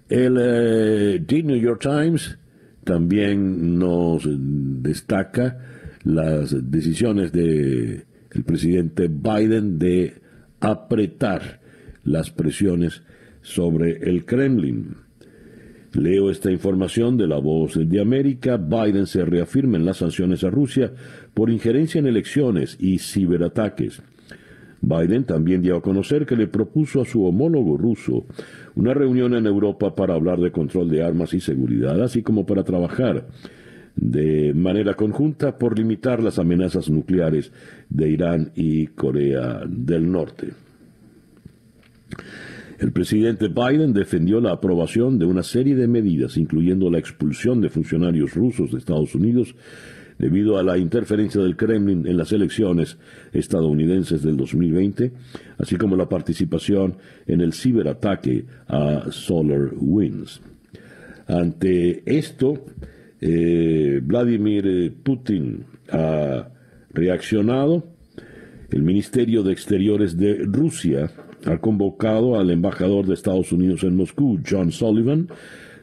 El 0.08 0.38
eh, 0.40 1.22
The 1.26 1.42
New 1.42 1.60
York 1.60 1.82
Times 1.82 2.38
también 2.84 3.78
nos 3.78 4.26
destaca 4.26 5.58
las 6.04 6.70
decisiones 6.70 7.32
del 7.32 8.06
presidente 8.46 9.08
Biden 9.08 9.78
de 9.78 10.14
apretar 10.60 11.60
las 12.04 12.30
presiones 12.30 13.02
sobre 13.42 14.08
el 14.08 14.24
Kremlin. 14.24 15.05
Leo 15.96 16.30
esta 16.30 16.52
información 16.52 17.16
de 17.16 17.26
la 17.26 17.38
voz 17.38 17.74
de 17.74 18.00
América. 18.00 18.58
Biden 18.58 19.06
se 19.06 19.24
reafirma 19.24 19.78
en 19.78 19.86
las 19.86 19.96
sanciones 19.96 20.44
a 20.44 20.50
Rusia 20.50 20.92
por 21.32 21.48
injerencia 21.48 21.98
en 21.98 22.06
elecciones 22.06 22.76
y 22.78 22.98
ciberataques. 22.98 24.02
Biden 24.82 25.24
también 25.24 25.62
dio 25.62 25.76
a 25.76 25.82
conocer 25.82 26.26
que 26.26 26.36
le 26.36 26.48
propuso 26.48 27.00
a 27.00 27.06
su 27.06 27.24
homólogo 27.24 27.78
ruso 27.78 28.26
una 28.74 28.92
reunión 28.92 29.34
en 29.34 29.46
Europa 29.46 29.94
para 29.94 30.14
hablar 30.14 30.38
de 30.38 30.52
control 30.52 30.90
de 30.90 31.02
armas 31.02 31.32
y 31.32 31.40
seguridad, 31.40 32.02
así 32.02 32.22
como 32.22 32.44
para 32.44 32.62
trabajar 32.62 33.26
de 33.96 34.52
manera 34.52 34.94
conjunta 34.94 35.56
por 35.56 35.78
limitar 35.78 36.22
las 36.22 36.38
amenazas 36.38 36.90
nucleares 36.90 37.50
de 37.88 38.10
Irán 38.10 38.52
y 38.54 38.88
Corea 38.88 39.62
del 39.66 40.12
Norte. 40.12 40.65
El 42.78 42.92
presidente 42.92 43.48
Biden 43.48 43.92
defendió 43.92 44.40
la 44.40 44.52
aprobación 44.52 45.18
de 45.18 45.24
una 45.24 45.42
serie 45.42 45.74
de 45.74 45.88
medidas, 45.88 46.36
incluyendo 46.36 46.90
la 46.90 46.98
expulsión 46.98 47.60
de 47.60 47.70
funcionarios 47.70 48.34
rusos 48.34 48.70
de 48.70 48.78
Estados 48.78 49.14
Unidos 49.14 49.54
debido 50.18 50.58
a 50.58 50.62
la 50.62 50.78
interferencia 50.78 51.42
del 51.42 51.56
Kremlin 51.56 52.06
en 52.06 52.16
las 52.16 52.32
elecciones 52.32 52.98
estadounidenses 53.32 54.22
del 54.22 54.36
2020, 54.36 55.12
así 55.58 55.76
como 55.76 55.96
la 55.96 56.08
participación 56.08 56.96
en 57.26 57.40
el 57.40 57.52
ciberataque 57.52 58.44
a 58.68 59.06
Solar 59.10 59.72
Winds. 59.76 60.40
Ante 61.26 62.02
esto, 62.06 62.64
eh, 63.20 64.00
Vladimir 64.02 64.94
Putin 65.02 65.64
ha 65.90 66.48
reaccionado. 66.90 67.84
El 68.70 68.82
Ministerio 68.82 69.42
de 69.42 69.52
Exteriores 69.52 70.16
de 70.16 70.38
Rusia 70.44 71.10
ha 71.46 71.58
convocado 71.58 72.38
al 72.38 72.50
embajador 72.50 73.06
de 73.06 73.14
Estados 73.14 73.52
Unidos 73.52 73.82
en 73.84 73.96
Moscú, 73.96 74.40
John 74.48 74.72
Sullivan, 74.72 75.28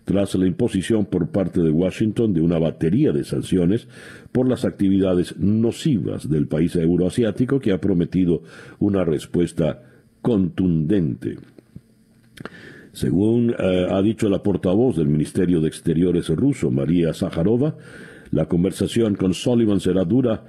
tras 0.05 0.35
la 0.35 0.45
imposición 0.45 1.05
por 1.05 1.29
parte 1.29 1.61
de 1.61 1.69
Washington 1.69 2.33
de 2.33 2.41
una 2.41 2.59
batería 2.59 3.11
de 3.11 3.23
sanciones 3.23 3.87
por 4.31 4.47
las 4.47 4.65
actividades 4.65 5.37
nocivas 5.37 6.29
del 6.29 6.47
país 6.47 6.75
euroasiático 6.75 7.59
que 7.59 7.71
ha 7.71 7.79
prometido 7.79 8.43
una 8.79 9.05
respuesta 9.05 9.81
contundente. 10.21 11.37
Según 12.91 13.55
eh, 13.57 13.87
ha 13.89 14.01
dicho 14.01 14.29
la 14.29 14.43
portavoz 14.43 14.97
del 14.97 15.07
Ministerio 15.07 15.61
de 15.61 15.67
Exteriores 15.67 16.29
ruso, 16.29 16.69
María 16.69 17.13
Zaharova, 17.13 17.75
la 18.31 18.45
conversación 18.47 19.15
con 19.15 19.33
Sullivan 19.33 19.79
será 19.79 20.03
dura 20.03 20.43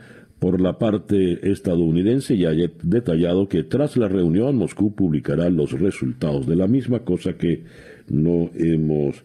por 0.44 0.60
la 0.60 0.76
parte 0.76 1.50
estadounidense 1.50 2.34
y 2.34 2.44
ha 2.44 2.50
detallado 2.82 3.48
que 3.48 3.62
tras 3.62 3.96
la 3.96 4.08
reunión 4.08 4.56
Moscú 4.56 4.94
publicará 4.94 5.48
los 5.48 5.72
resultados 5.72 6.46
de 6.46 6.54
la 6.54 6.66
misma, 6.66 6.98
cosa 6.98 7.38
que 7.38 7.64
no 8.10 8.50
hemos 8.54 9.24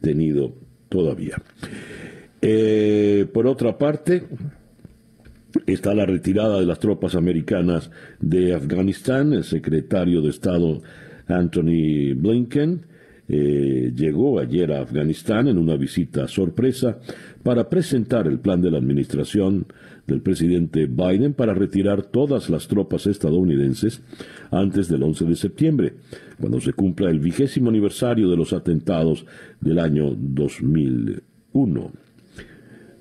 tenido 0.00 0.54
todavía. 0.88 1.42
Eh, 2.40 3.26
por 3.34 3.46
otra 3.46 3.76
parte, 3.76 4.22
está 5.66 5.94
la 5.94 6.06
retirada 6.06 6.58
de 6.58 6.64
las 6.64 6.78
tropas 6.78 7.16
americanas 7.16 7.90
de 8.18 8.54
Afganistán. 8.54 9.34
El 9.34 9.44
secretario 9.44 10.22
de 10.22 10.30
Estado 10.30 10.80
Anthony 11.26 12.14
Blinken 12.16 12.80
eh, 13.28 13.92
llegó 13.94 14.38
ayer 14.38 14.72
a 14.72 14.80
Afganistán 14.80 15.48
en 15.48 15.58
una 15.58 15.76
visita 15.76 16.26
sorpresa 16.28 16.98
para 17.42 17.68
presentar 17.68 18.26
el 18.26 18.38
plan 18.38 18.62
de 18.62 18.70
la 18.70 18.78
administración 18.78 19.66
del 20.06 20.22
presidente 20.22 20.86
Biden 20.86 21.34
para 21.34 21.54
retirar 21.54 22.02
todas 22.02 22.48
las 22.48 22.68
tropas 22.68 23.06
estadounidenses 23.06 24.02
antes 24.50 24.88
del 24.88 25.02
11 25.02 25.24
de 25.24 25.36
septiembre, 25.36 25.94
cuando 26.40 26.60
se 26.60 26.72
cumpla 26.72 27.10
el 27.10 27.18
vigésimo 27.18 27.70
aniversario 27.70 28.30
de 28.30 28.36
los 28.36 28.52
atentados 28.52 29.26
del 29.60 29.78
año 29.78 30.14
2001. 30.16 31.92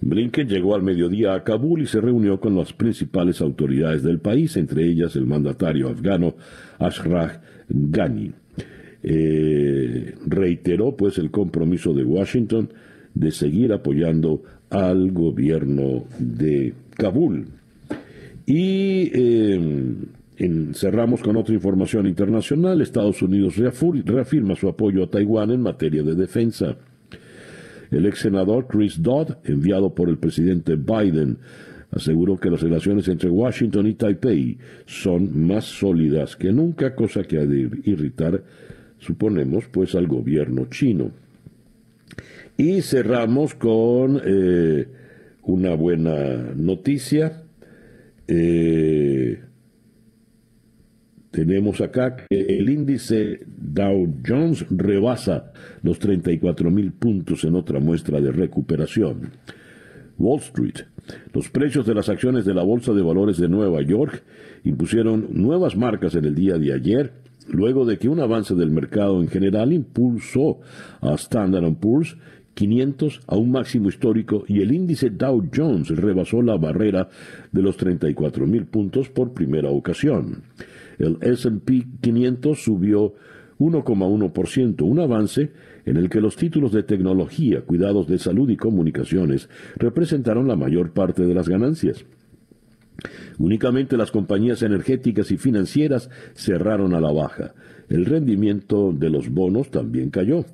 Blinken 0.02 0.48
llegó 0.48 0.76
al 0.76 0.84
mediodía 0.84 1.34
a 1.34 1.44
Kabul 1.44 1.82
y 1.82 1.88
se 1.88 2.02
reunió 2.02 2.40
con 2.40 2.56
las 2.56 2.74
principales 2.74 3.42
autoridades 3.42 4.04
del 4.04 4.20
país, 4.20 4.56
entre 4.56 4.86
ellas 4.86 5.16
el 5.16 5.26
mandatario 5.26 5.90
afgano 5.90 6.36
Ashraf 6.78 7.38
Ghani. 7.70 8.32
Eh, 9.02 10.16
reiteró 10.26 10.96
pues 10.96 11.18
el 11.18 11.32
compromiso 11.32 11.94
de 11.94 12.04
Washington 12.04 12.70
de 13.14 13.32
seguir 13.32 13.72
apoyando 13.72 14.44
al 14.70 15.12
gobierno 15.12 16.06
de 16.20 16.74
Kabul. 16.96 17.48
Y 18.46 19.12
eh, 19.14 19.96
cerramos 20.74 21.22
con 21.22 21.38
otra 21.38 21.54
información 21.54 22.08
internacional. 22.08 22.82
Estados 22.82 23.22
Unidos 23.22 23.56
reafirma 23.58 24.56
su 24.56 24.68
apoyo 24.68 25.04
a 25.04 25.10
Taiwán 25.10 25.52
en 25.52 25.62
materia 25.62 26.04
de 26.04 26.16
defensa. 26.16 26.78
El 27.92 28.06
ex 28.06 28.20
senador 28.20 28.68
Chris 28.68 29.02
Dodd, 29.02 29.38
enviado 29.44 29.94
por 29.94 30.10
el 30.10 30.18
presidente 30.18 30.76
Biden, 30.76 31.38
aseguró 31.92 32.38
que 32.38 32.50
las 32.50 32.62
relaciones 32.62 33.08
entre 33.08 33.30
Washington 33.30 33.88
y 33.88 33.94
Taipei 33.94 34.58
son 34.86 35.48
más 35.48 35.66
sólidas 35.66 36.36
que 36.36 36.52
nunca, 36.52 36.96
cosa 36.96 37.24
que 37.24 37.38
ha 37.38 37.46
de 37.46 37.70
irritar 37.84 38.44
suponemos, 39.00 39.66
pues 39.68 39.96
al 39.96 40.08
gobierno 40.08 40.66
chino. 40.70 41.12
Y 42.58 42.82
cerramos 42.82 43.56
con 43.56 44.22
eh, 44.24 44.88
una 45.46 45.76
buena 45.76 46.54
noticia. 46.56 47.44
Eh, 48.28 49.40
tenemos 51.32 51.82
acá 51.82 52.16
que 52.16 52.40
el 52.40 52.70
índice 52.70 53.42
Dow 53.46 54.22
Jones 54.26 54.66
rebasa 54.70 55.52
los 55.84 56.00
34 56.00 56.72
mil 56.72 56.94
puntos 56.94 57.44
en 57.44 57.56
otra 57.56 57.80
muestra 57.80 58.22
de 58.22 58.32
recuperación. 58.32 59.32
Wall 60.18 60.40
Street. 60.40 60.86
Los 61.34 61.50
precios 61.50 61.86
de 61.86 61.94
las 61.94 62.10
acciones 62.10 62.46
de 62.46 62.54
la 62.54 62.64
Bolsa 62.64 62.94
de 62.94 63.02
Valores 63.02 63.38
de 63.38 63.50
Nueva 63.50 63.82
York 63.82 64.24
impusieron 64.64 65.28
nuevas 65.32 65.76
marcas 65.76 66.16
en 66.16 66.26
el 66.26 66.36
día 66.36 66.58
de 66.58 66.74
ayer, 66.74 67.12
luego 67.48 67.86
de 67.86 67.98
que 67.98 68.10
un 68.10 68.20
avance 68.20 68.56
del 68.56 68.72
mercado 68.72 69.22
en 69.22 69.28
general 69.28 69.74
impulsó 69.74 70.62
a 71.02 71.14
Standard 71.16 71.76
Poor's 71.76 72.18
500 72.56 73.22
a 73.28 73.36
un 73.36 73.52
máximo 73.52 73.90
histórico 73.90 74.44
y 74.48 74.62
el 74.62 74.74
índice 74.74 75.12
Dow 75.12 75.48
Jones 75.54 75.90
rebasó 75.90 76.42
la 76.42 76.58
barrera 76.58 77.10
de 77.52 77.62
los 77.62 77.78
34 77.78 78.48
mil 78.48 78.66
puntos 78.66 79.10
por 79.10 79.34
primera 79.34 79.70
ocasión. 79.70 80.44
El 80.98 81.18
SP 81.22 81.86
500 82.02 82.58
subió 82.58 83.14
1,1%, 83.60 84.82
un 84.82 85.00
avance 85.00 85.52
en 85.86 85.98
el 85.98 86.10
que 86.10 86.22
los 86.22 86.36
títulos 86.36 86.72
de 86.72 86.84
tecnología, 86.84 87.62
cuidados 87.62 88.08
de 88.08 88.18
salud 88.18 88.50
y 88.50 88.58
comunicaciones 88.58 89.50
representaron 89.76 90.48
la 90.48 90.56
mayor 90.56 90.92
parte 90.92 91.26
de 91.26 91.34
las 91.34 91.48
ganancias. 91.48 92.06
Únicamente 93.38 93.98
las 93.98 94.12
compañías 94.12 94.62
energéticas 94.62 95.32
y 95.32 95.38
financieras 95.38 96.10
cerraron 96.34 96.94
a 96.94 97.02
la 97.02 97.12
baja. 97.12 97.54
El 97.90 98.06
rendimiento 98.06 98.94
de 98.94 99.10
los 99.10 99.30
bonos 99.30 99.70
también 99.70 100.10
cayó. 100.10 100.46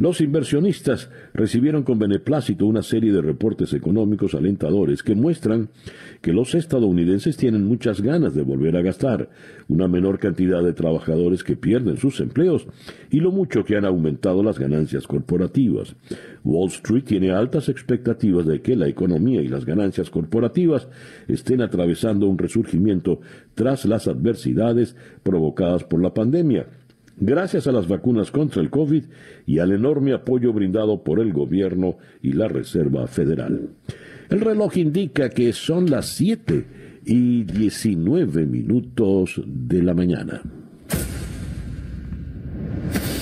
Los 0.00 0.22
inversionistas 0.22 1.10
recibieron 1.34 1.82
con 1.82 1.98
beneplácito 1.98 2.64
una 2.64 2.82
serie 2.82 3.12
de 3.12 3.20
reportes 3.20 3.74
económicos 3.74 4.34
alentadores 4.34 5.02
que 5.02 5.14
muestran 5.14 5.68
que 6.22 6.32
los 6.32 6.54
estadounidenses 6.54 7.36
tienen 7.36 7.66
muchas 7.66 8.00
ganas 8.00 8.34
de 8.34 8.40
volver 8.40 8.78
a 8.78 8.80
gastar, 8.80 9.28
una 9.68 9.88
menor 9.88 10.18
cantidad 10.18 10.64
de 10.64 10.72
trabajadores 10.72 11.44
que 11.44 11.54
pierden 11.54 11.98
sus 11.98 12.18
empleos 12.20 12.66
y 13.10 13.20
lo 13.20 13.30
mucho 13.30 13.62
que 13.62 13.76
han 13.76 13.84
aumentado 13.84 14.42
las 14.42 14.58
ganancias 14.58 15.06
corporativas. 15.06 15.94
Wall 16.44 16.68
Street 16.68 17.04
tiene 17.04 17.32
altas 17.32 17.68
expectativas 17.68 18.46
de 18.46 18.62
que 18.62 18.76
la 18.76 18.88
economía 18.88 19.42
y 19.42 19.48
las 19.48 19.66
ganancias 19.66 20.08
corporativas 20.08 20.88
estén 21.28 21.60
atravesando 21.60 22.26
un 22.26 22.38
resurgimiento 22.38 23.20
tras 23.54 23.84
las 23.84 24.08
adversidades 24.08 24.96
provocadas 25.22 25.84
por 25.84 26.00
la 26.00 26.14
pandemia 26.14 26.79
gracias 27.20 27.66
a 27.66 27.72
las 27.72 27.86
vacunas 27.86 28.30
contra 28.30 28.60
el 28.60 28.70
COVID 28.70 29.04
y 29.46 29.58
al 29.58 29.72
enorme 29.72 30.12
apoyo 30.12 30.52
brindado 30.52 31.04
por 31.04 31.20
el 31.20 31.32
gobierno 31.32 31.98
y 32.22 32.32
la 32.32 32.48
Reserva 32.48 33.06
Federal. 33.06 33.68
El 34.28 34.40
reloj 34.40 34.76
indica 34.76 35.28
que 35.28 35.52
son 35.52 35.90
las 35.90 36.08
7 36.08 36.66
y 37.04 37.44
19 37.44 38.46
minutos 38.46 39.40
de 39.46 39.82
la 39.82 39.94
mañana. 39.94 40.42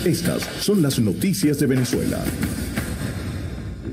Estas 0.04 0.42
son 0.42 0.80
las 0.80 0.98
noticias 0.98 1.58
de 1.58 1.66
Venezuela. 1.66 2.24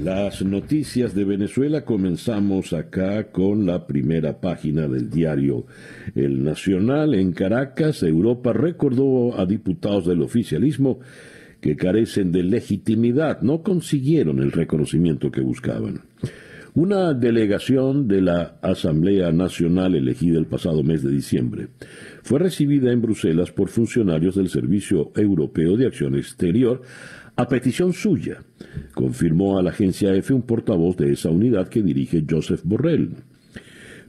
Las 0.05 0.43
noticias 0.43 1.15
de 1.15 1.25
Venezuela 1.25 1.83
comenzamos 1.83 2.73
acá 2.73 3.31
con 3.31 3.65
la 3.65 3.87
primera 3.87 4.39
página 4.39 4.87
del 4.87 5.09
diario 5.09 5.65
El 6.13 6.43
Nacional. 6.43 7.15
En 7.15 7.31
Caracas, 7.31 8.03
Europa 8.03 8.53
recordó 8.53 9.35
a 9.35 9.47
diputados 9.47 10.05
del 10.05 10.21
oficialismo 10.21 10.99
que 11.59 11.75
carecen 11.75 12.31
de 12.31 12.43
legitimidad, 12.43 13.41
no 13.41 13.63
consiguieron 13.63 14.43
el 14.43 14.51
reconocimiento 14.51 15.31
que 15.31 15.41
buscaban. 15.41 16.01
Una 16.75 17.15
delegación 17.15 18.07
de 18.07 18.21
la 18.21 18.59
Asamblea 18.61 19.31
Nacional 19.31 19.95
elegida 19.95 20.37
el 20.37 20.45
pasado 20.45 20.83
mes 20.83 21.01
de 21.01 21.09
diciembre 21.09 21.69
fue 22.21 22.37
recibida 22.37 22.91
en 22.91 23.01
Bruselas 23.01 23.51
por 23.51 23.69
funcionarios 23.69 24.35
del 24.35 24.49
Servicio 24.49 25.11
Europeo 25.15 25.77
de 25.77 25.87
Acción 25.87 26.15
Exterior 26.15 26.81
a 27.35 27.47
petición 27.47 27.93
suya, 27.93 28.39
confirmó 28.93 29.57
a 29.57 29.63
la 29.63 29.71
agencia 29.71 30.13
EFE 30.13 30.33
un 30.33 30.43
portavoz 30.43 30.95
de 30.97 31.11
esa 31.11 31.29
unidad 31.29 31.67
que 31.67 31.81
dirige 31.81 32.23
Joseph 32.29 32.61
Borrell. 32.63 33.11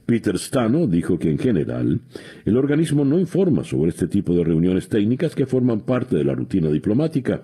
Peter 0.05 0.39
Stano 0.39 0.87
dijo 0.87 1.19
que 1.19 1.29
en 1.29 1.37
general 1.37 1.99
el 2.45 2.55
organismo 2.55 3.03
no 3.03 3.19
informa 3.19 3.65
sobre 3.65 3.89
este 3.89 4.07
tipo 4.07 4.33
de 4.33 4.45
reuniones 4.45 4.87
técnicas 4.87 5.35
que 5.35 5.45
forman 5.45 5.81
parte 5.81 6.15
de 6.15 6.23
la 6.23 6.33
rutina 6.33 6.69
diplomática, 6.69 7.43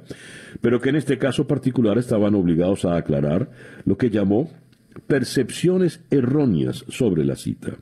pero 0.61 0.79
que 0.79 0.89
en 0.89 0.95
este 0.95 1.17
caso 1.17 1.45
particular 1.45 1.97
estaban 1.97 2.35
obligados 2.35 2.85
a 2.85 2.95
aclarar 2.95 3.51
lo 3.83 3.97
que 3.97 4.09
llamó 4.09 4.49
percepciones 5.07 6.01
erróneas 6.09 6.85
sobre 6.87 7.25
la 7.25 7.35
cita. 7.35 7.75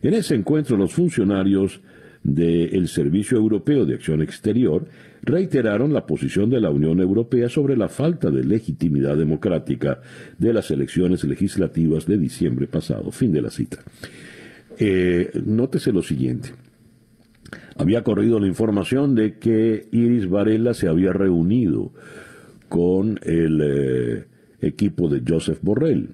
En 0.00 0.14
ese 0.14 0.34
encuentro 0.34 0.78
los 0.78 0.94
funcionarios 0.94 1.82
del 2.22 2.88
Servicio 2.88 3.36
Europeo 3.36 3.84
de 3.84 3.96
Acción 3.96 4.22
Exterior 4.22 4.88
reiteraron 5.24 5.92
la 5.92 6.06
posición 6.06 6.50
de 6.50 6.60
la 6.60 6.70
Unión 6.70 7.00
Europea 7.00 7.48
sobre 7.48 7.76
la 7.76 7.88
falta 7.88 8.30
de 8.30 8.44
legitimidad 8.44 9.16
democrática 9.16 10.00
de 10.38 10.52
las 10.52 10.70
elecciones 10.70 11.24
legislativas 11.24 12.06
de 12.06 12.18
diciembre 12.18 12.66
pasado. 12.66 13.10
Fin 13.10 13.32
de 13.32 13.42
la 13.42 13.50
cita. 13.50 13.78
Eh, 14.78 15.30
nótese 15.44 15.92
lo 15.92 16.02
siguiente. 16.02 16.50
Había 17.76 18.04
corrido 18.04 18.38
la 18.38 18.46
información 18.46 19.14
de 19.14 19.38
que 19.38 19.88
Iris 19.90 20.28
Varela 20.28 20.74
se 20.74 20.88
había 20.88 21.12
reunido 21.12 21.92
con 22.68 23.18
el 23.22 23.60
eh, 23.62 24.24
equipo 24.60 25.08
de 25.08 25.22
Joseph 25.26 25.58
Borrell. 25.62 26.08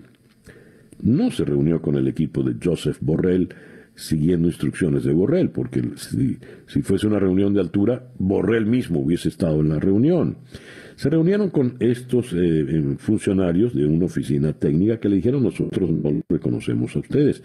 No 1.03 1.31
se 1.31 1.45
reunió 1.45 1.81
con 1.81 1.97
el 1.97 2.09
equipo 2.09 2.43
de 2.43 2.57
Joseph 2.63 2.99
Borrell 3.01 3.49
siguiendo 4.01 4.49
instrucciones 4.49 5.05
de 5.05 5.13
Borrell, 5.13 5.51
porque 5.51 5.83
si, 5.97 6.83
fuese 6.83 7.07
una 7.07 7.19
reunión 7.19 7.53
de 7.53 7.61
altura, 7.61 8.09
Borrell 8.19 8.67
mismo 8.67 9.01
hubiese 9.01 9.29
estado 9.29 9.61
en 9.61 9.69
la 9.69 9.79
reunión. 9.79 10.39
Se 10.97 11.11
reunieron 11.11 11.51
con 11.51 11.77
estos 11.81 12.35
eh, 12.35 12.97
funcionarios 12.99 13.75
de 13.75 13.87
una 13.87 14.07
oficina 14.07 14.53
técnica 14.53 14.99
que 14.99 15.09
le 15.09 15.17
dijeron 15.17 15.43
nosotros 15.43 15.91
no 15.91 16.11
lo 16.11 16.23
reconocemos 16.29 16.95
a 16.97 17.01
ustedes. 17.01 17.43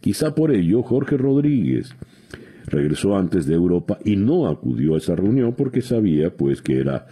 Quizá 0.00 0.34
por 0.34 0.50
ello 0.54 0.82
Jorge 0.82 1.16
Rodríguez 1.16 1.94
regresó 2.66 3.16
antes 3.16 3.46
de 3.46 3.54
Europa 3.54 3.98
y 4.04 4.16
no 4.16 4.46
acudió 4.46 4.94
a 4.94 4.98
esa 4.98 5.14
reunión 5.16 5.54
porque 5.56 5.80
sabía 5.80 6.30
pues 6.30 6.60
que 6.60 6.78
era 6.80 7.06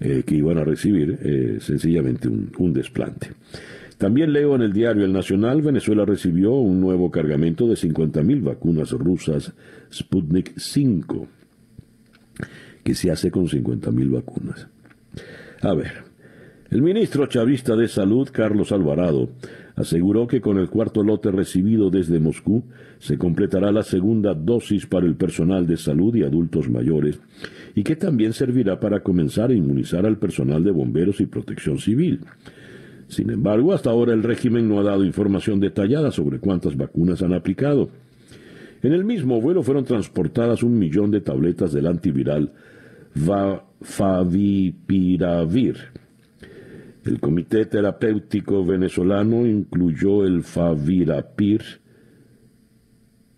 eh, 0.00 0.24
que 0.26 0.34
iban 0.34 0.58
a 0.58 0.64
recibir 0.64 1.18
eh, 1.22 1.58
sencillamente 1.60 2.28
un 2.28 2.72
desplante. 2.72 3.30
También 4.00 4.32
leo 4.32 4.54
en 4.54 4.62
el 4.62 4.72
diario 4.72 5.04
El 5.04 5.12
Nacional, 5.12 5.60
Venezuela 5.60 6.06
recibió 6.06 6.54
un 6.54 6.80
nuevo 6.80 7.10
cargamento 7.10 7.68
de 7.68 7.74
50.000 7.74 8.42
vacunas 8.42 8.92
rusas 8.92 9.52
Sputnik 9.92 10.54
5, 10.56 11.28
que 12.82 12.94
se 12.94 13.10
hace 13.10 13.30
con 13.30 13.46
50.000 13.46 14.10
vacunas. 14.10 14.68
A 15.60 15.74
ver, 15.74 16.04
el 16.70 16.80
ministro 16.80 17.26
chavista 17.26 17.76
de 17.76 17.88
Salud, 17.88 18.26
Carlos 18.32 18.72
Alvarado, 18.72 19.28
aseguró 19.76 20.26
que 20.26 20.40
con 20.40 20.56
el 20.56 20.70
cuarto 20.70 21.02
lote 21.02 21.30
recibido 21.30 21.90
desde 21.90 22.20
Moscú 22.20 22.64
se 23.00 23.18
completará 23.18 23.70
la 23.70 23.82
segunda 23.82 24.32
dosis 24.32 24.86
para 24.86 25.04
el 25.04 25.16
personal 25.16 25.66
de 25.66 25.76
salud 25.76 26.16
y 26.16 26.22
adultos 26.22 26.70
mayores 26.70 27.20
y 27.74 27.82
que 27.82 27.96
también 27.96 28.32
servirá 28.32 28.80
para 28.80 29.02
comenzar 29.02 29.50
a 29.50 29.54
inmunizar 29.54 30.06
al 30.06 30.16
personal 30.16 30.64
de 30.64 30.70
bomberos 30.70 31.20
y 31.20 31.26
protección 31.26 31.78
civil. 31.78 32.20
Sin 33.10 33.28
embargo, 33.30 33.74
hasta 33.74 33.90
ahora 33.90 34.14
el 34.14 34.22
régimen 34.22 34.68
no 34.68 34.78
ha 34.78 34.84
dado 34.84 35.04
información 35.04 35.58
detallada 35.58 36.12
sobre 36.12 36.38
cuántas 36.38 36.76
vacunas 36.76 37.22
han 37.22 37.34
aplicado. 37.34 37.90
En 38.82 38.92
el 38.92 39.04
mismo 39.04 39.40
vuelo 39.40 39.64
fueron 39.64 39.84
transportadas 39.84 40.62
un 40.62 40.78
millón 40.78 41.10
de 41.10 41.20
tabletas 41.20 41.72
del 41.72 41.88
antiviral 41.88 42.52
Favipiravir. 43.82 45.76
El 47.04 47.18
Comité 47.18 47.66
Terapéutico 47.66 48.64
Venezolano 48.64 49.44
incluyó 49.44 50.24
el 50.24 50.44
Favirapir, 50.44 51.62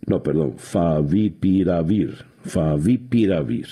no, 0.06 0.22
perdón, 0.22 0.58
Favipiravir, 0.58 2.12
Favipiravir 2.42 3.68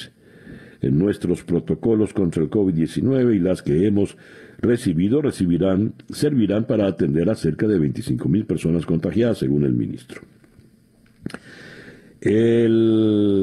en 0.81 0.99
nuestros 0.99 1.45
protocolos 1.45 2.15
contra 2.15 2.43
el 2.43 2.49
COVID-19 2.49 3.37
y 3.37 3.39
las 3.39 3.63
que 3.63 3.87
hemos 3.87 4.17
recibido 4.61 5.23
recibirán, 5.23 5.95
servirán 6.11 6.65
para 6.67 6.87
atender 6.87 7.31
a 7.31 7.35
cerca 7.35 7.67
de 7.67 7.79
25.000 7.79 8.47
personas 8.47 8.87
contagiadas, 8.87 9.39
según 9.39 9.65
el 9.65 9.73
ministro. 9.73 10.23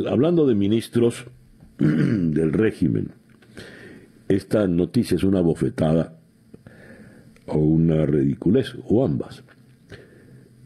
hablando 0.10 0.46
de 0.48 0.56
ministros 0.56 1.26
del 1.80 2.54
régimen, 2.54 3.10
esta 4.28 4.68
noticia 4.68 5.16
es 5.16 5.24
una 5.24 5.42
bofetada 5.42 6.18
o 7.48 7.58
una 7.58 8.06
ridiculez, 8.06 8.76
o 8.88 9.06
ambas. 9.06 9.44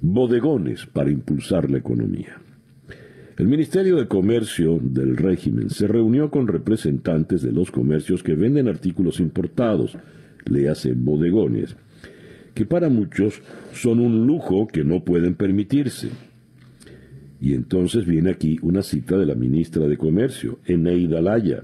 Bodegones 0.01 0.87
para 0.87 1.11
impulsar 1.11 1.69
la 1.69 1.77
economía. 1.77 2.41
El 3.37 3.47
Ministerio 3.47 3.97
de 3.97 4.07
Comercio 4.07 4.79
del 4.81 5.15
régimen 5.15 5.69
se 5.69 5.87
reunió 5.87 6.29
con 6.29 6.47
representantes 6.47 7.41
de 7.41 7.51
los 7.51 7.71
comercios 7.71 8.23
que 8.23 8.35
venden 8.35 8.67
artículos 8.67 9.19
importados, 9.19 9.97
le 10.49 10.69
hacen 10.69 11.03
bodegones, 11.05 11.75
que 12.53 12.65
para 12.65 12.89
muchos 12.89 13.41
son 13.73 13.99
un 13.99 14.25
lujo 14.25 14.67
que 14.67 14.83
no 14.83 15.03
pueden 15.03 15.35
permitirse. 15.35 16.09
Y 17.39 17.53
entonces 17.53 18.05
viene 18.05 18.31
aquí 18.31 18.59
una 18.61 18.83
cita 18.83 19.17
de 19.17 19.25
la 19.25 19.35
ministra 19.35 19.87
de 19.87 19.97
Comercio, 19.97 20.59
Eneida 20.65 21.21
Laya. 21.21 21.63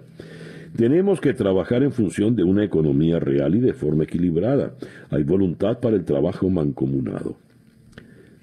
Tenemos 0.76 1.22
que 1.22 1.34
trabajar 1.34 1.84
en 1.84 1.92
función 1.92 2.36
de 2.36 2.44
una 2.44 2.64
economía 2.64 3.20
real 3.20 3.56
y 3.56 3.60
de 3.60 3.74
forma 3.74 4.04
equilibrada. 4.04 4.74
Hay 5.10 5.24
voluntad 5.24 5.80
para 5.80 5.96
el 5.96 6.06
trabajo 6.06 6.50
mancomunado. 6.50 7.38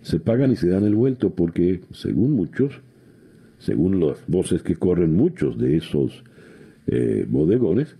Se 0.02 0.20
pagan 0.20 0.52
y 0.52 0.56
se 0.56 0.68
dan 0.68 0.84
el 0.84 0.94
vuelto 0.94 1.30
porque, 1.30 1.80
según 1.92 2.32
muchos, 2.32 2.80
según 3.58 4.00
las 4.00 4.24
voces 4.26 4.62
que 4.62 4.76
corren 4.76 5.14
muchos 5.16 5.58
de 5.58 5.76
esos 5.76 6.22
eh, 6.86 7.24
bodegones, 7.28 7.96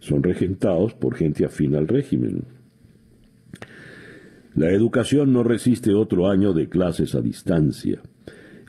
son 0.00 0.22
regentados 0.22 0.94
por 0.94 1.14
gente 1.14 1.44
afín 1.44 1.74
al 1.74 1.88
régimen. 1.88 2.44
La 4.54 4.70
educación 4.70 5.32
no 5.32 5.42
resiste 5.42 5.92
otro 5.92 6.28
año 6.30 6.54
de 6.54 6.68
clases 6.68 7.14
a 7.14 7.20
distancia. 7.20 8.00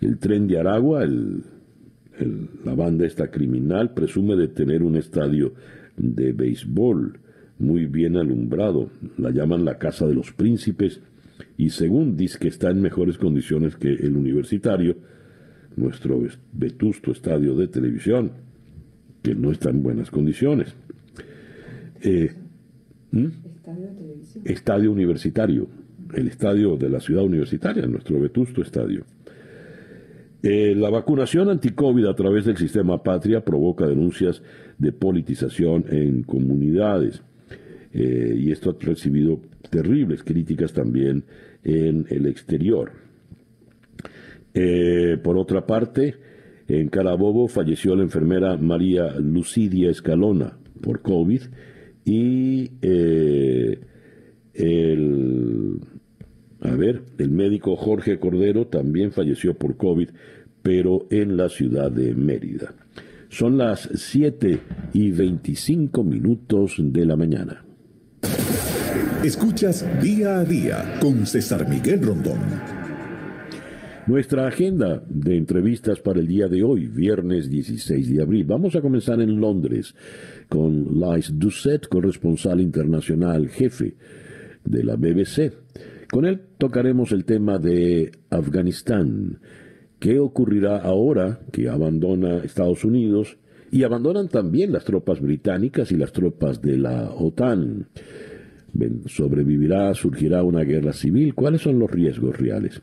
El 0.01 0.17
tren 0.17 0.47
de 0.47 0.59
Aragua, 0.59 1.05
la 1.05 2.75
banda 2.75 3.05
esta 3.05 3.31
criminal, 3.31 3.93
presume 3.93 4.35
de 4.35 4.49
tener 4.49 4.83
un 4.83 4.97
estadio 4.97 5.53
de 5.95 6.33
béisbol 6.33 7.19
muy 7.59 7.85
bien 7.85 8.17
alumbrado. 8.17 8.89
La 9.17 9.31
llaman 9.31 9.65
la 9.65 9.77
Casa 9.77 10.05
de 10.05 10.13
los 10.13 10.33
Príncipes 10.33 11.01
y 11.55 11.69
según 11.69 12.17
dice 12.17 12.37
que 12.39 12.47
está 12.47 12.69
en 12.69 12.81
mejores 12.81 13.17
condiciones 13.17 13.75
que 13.75 13.93
el 13.93 14.15
universitario, 14.15 14.97
nuestro 15.75 16.21
vetusto 16.51 17.11
estadio 17.11 17.55
de 17.55 17.67
televisión, 17.67 18.31
que 19.21 19.35
no 19.35 19.51
está 19.51 19.69
en 19.69 19.83
buenas 19.83 20.11
condiciones. 20.11 20.75
Eh, 22.01 22.31
estadio 24.45 24.91
universitario, 24.91 25.67
el 26.13 26.27
estadio 26.27 26.77
de 26.77 26.89
la 26.89 26.99
ciudad 26.99 27.23
universitaria, 27.23 27.85
nuestro 27.87 28.19
vetusto 28.19 28.61
estadio. 28.61 29.05
Eh, 30.43 30.75
la 30.75 30.89
vacunación 30.89 31.49
anti-COVID 31.49 32.05
a 32.05 32.15
través 32.15 32.45
del 32.45 32.57
sistema 32.57 33.01
Patria 33.01 33.43
provoca 33.43 33.87
denuncias 33.87 34.41
de 34.77 34.91
politización 34.91 35.85
en 35.89 36.23
comunidades. 36.23 37.21
Eh, 37.93 38.35
y 38.37 38.51
esto 38.51 38.69
ha 38.69 38.85
recibido 38.85 39.39
terribles 39.69 40.23
críticas 40.23 40.73
también 40.73 41.23
en 41.63 42.05
el 42.09 42.27
exterior. 42.27 42.91
Eh, 44.53 45.17
por 45.23 45.37
otra 45.37 45.65
parte, 45.65 46.15
en 46.67 46.89
Carabobo 46.89 47.47
falleció 47.47 47.95
la 47.95 48.03
enfermera 48.03 48.57
María 48.57 49.19
Lucidia 49.19 49.89
Escalona 49.89 50.57
por 50.81 51.01
COVID 51.01 51.41
y 52.07 52.71
el 52.81 53.79
a 56.61 56.71
ver, 56.71 57.03
el 57.17 57.29
médico 57.29 57.75
Jorge 57.75 58.19
Cordero 58.19 58.67
también 58.67 59.11
falleció 59.11 59.53
por 59.53 59.77
COVID, 59.77 60.09
pero 60.63 61.07
en 61.11 61.37
la 61.37 61.49
ciudad 61.49 61.91
de 61.91 62.13
Mérida. 62.15 62.73
Son 63.29 63.57
las 63.57 63.89
7 63.93 64.59
y 64.93 65.11
25 65.11 66.03
minutos 66.03 66.75
de 66.77 67.05
la 67.05 67.15
mañana. 67.15 67.63
Escuchas 69.23 69.85
día 70.01 70.39
a 70.39 70.45
día 70.45 70.97
con 70.99 71.25
César 71.25 71.67
Miguel 71.69 72.01
Rondón. 72.01 72.76
Nuestra 74.07 74.47
agenda 74.47 75.03
de 75.09 75.35
entrevistas 75.35 75.99
para 75.99 76.21
el 76.21 76.27
día 76.27 76.47
de 76.47 76.63
hoy, 76.63 76.87
viernes 76.87 77.49
16 77.49 78.15
de 78.15 78.21
abril. 78.21 78.45
Vamos 78.45 78.73
a 78.77 78.81
comenzar 78.81 79.19
en 79.19 79.41
Londres 79.41 79.93
con 80.47 80.97
Lais 80.97 81.37
Doucet, 81.37 81.89
corresponsal 81.89 82.61
internacional 82.61 83.49
jefe 83.49 83.95
de 84.63 84.83
la 84.85 84.95
BBC. 84.95 85.51
Con 86.09 86.25
él 86.25 86.39
tocaremos 86.57 87.11
el 87.11 87.25
tema 87.25 87.59
de 87.59 88.11
Afganistán. 88.29 89.39
¿Qué 89.99 90.19
ocurrirá 90.19 90.77
ahora 90.77 91.41
que 91.51 91.67
abandona 91.67 92.37
Estados 92.37 92.85
Unidos 92.85 93.37
y 93.71 93.83
abandonan 93.83 94.29
también 94.29 94.71
las 94.71 94.85
tropas 94.85 95.19
británicas 95.19 95.91
y 95.91 95.97
las 95.97 96.13
tropas 96.13 96.61
de 96.61 96.77
la 96.77 97.11
OTAN? 97.11 97.89
¿Sobrevivirá? 99.07 99.93
¿Surgirá 99.95 100.43
una 100.43 100.63
guerra 100.63 100.93
civil? 100.93 101.33
¿Cuáles 101.33 101.61
son 101.61 101.79
los 101.79 101.89
riesgos 101.89 102.37
reales? 102.37 102.81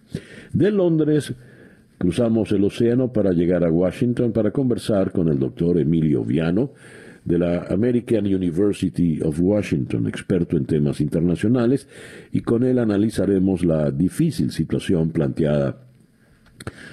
De 0.55 0.71
Londres 0.71 1.35
cruzamos 1.99 2.53
el 2.53 2.65
océano 2.65 3.13
para 3.13 3.33
llegar 3.33 3.65
a 3.65 3.71
Washington 3.71 4.33
para 4.33 4.53
conversar 4.53 5.11
con 5.11 5.29
el 5.29 5.39
doctor 5.39 5.79
Emilio 5.79 6.25
Viano, 6.25 6.71
de 7.25 7.39
la 7.39 7.67
American 7.71 8.27
University 8.27 9.21
of 9.23 9.41
Washington, 9.41 10.07
experto 10.07 10.57
en 10.57 10.67
temas 10.67 11.01
internacionales, 11.01 11.89
y 12.33 12.41
con 12.41 12.63
él 12.63 12.79
analizaremos 12.79 13.65
la 13.65 13.91
difícil 13.91 14.53
situación 14.53 15.11
planteada 15.11 15.79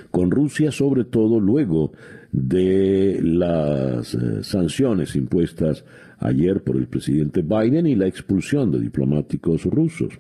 con 0.10 0.32
Rusia, 0.32 0.72
sobre 0.72 1.04
todo 1.04 1.40
luego 1.40 1.92
de 2.32 3.20
las 3.22 4.16
eh, 4.16 4.44
sanciones 4.44 5.16
impuestas 5.16 5.84
ayer 6.22 6.64
por 6.64 6.78
el 6.78 6.88
presidente 6.88 7.42
Biden 7.42 7.88
y 7.88 7.96
la 7.96 8.08
expulsión 8.08 8.72
de 8.72 8.80
diplomáticos 8.80 9.66
rusos. 9.66 10.14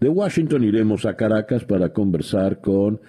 De 0.00 0.08
Washington 0.08 0.64
iremos 0.64 1.06
a 1.06 1.14
Caracas 1.14 1.64
para 1.64 1.92
conversar 1.92 2.60
con 2.60 3.00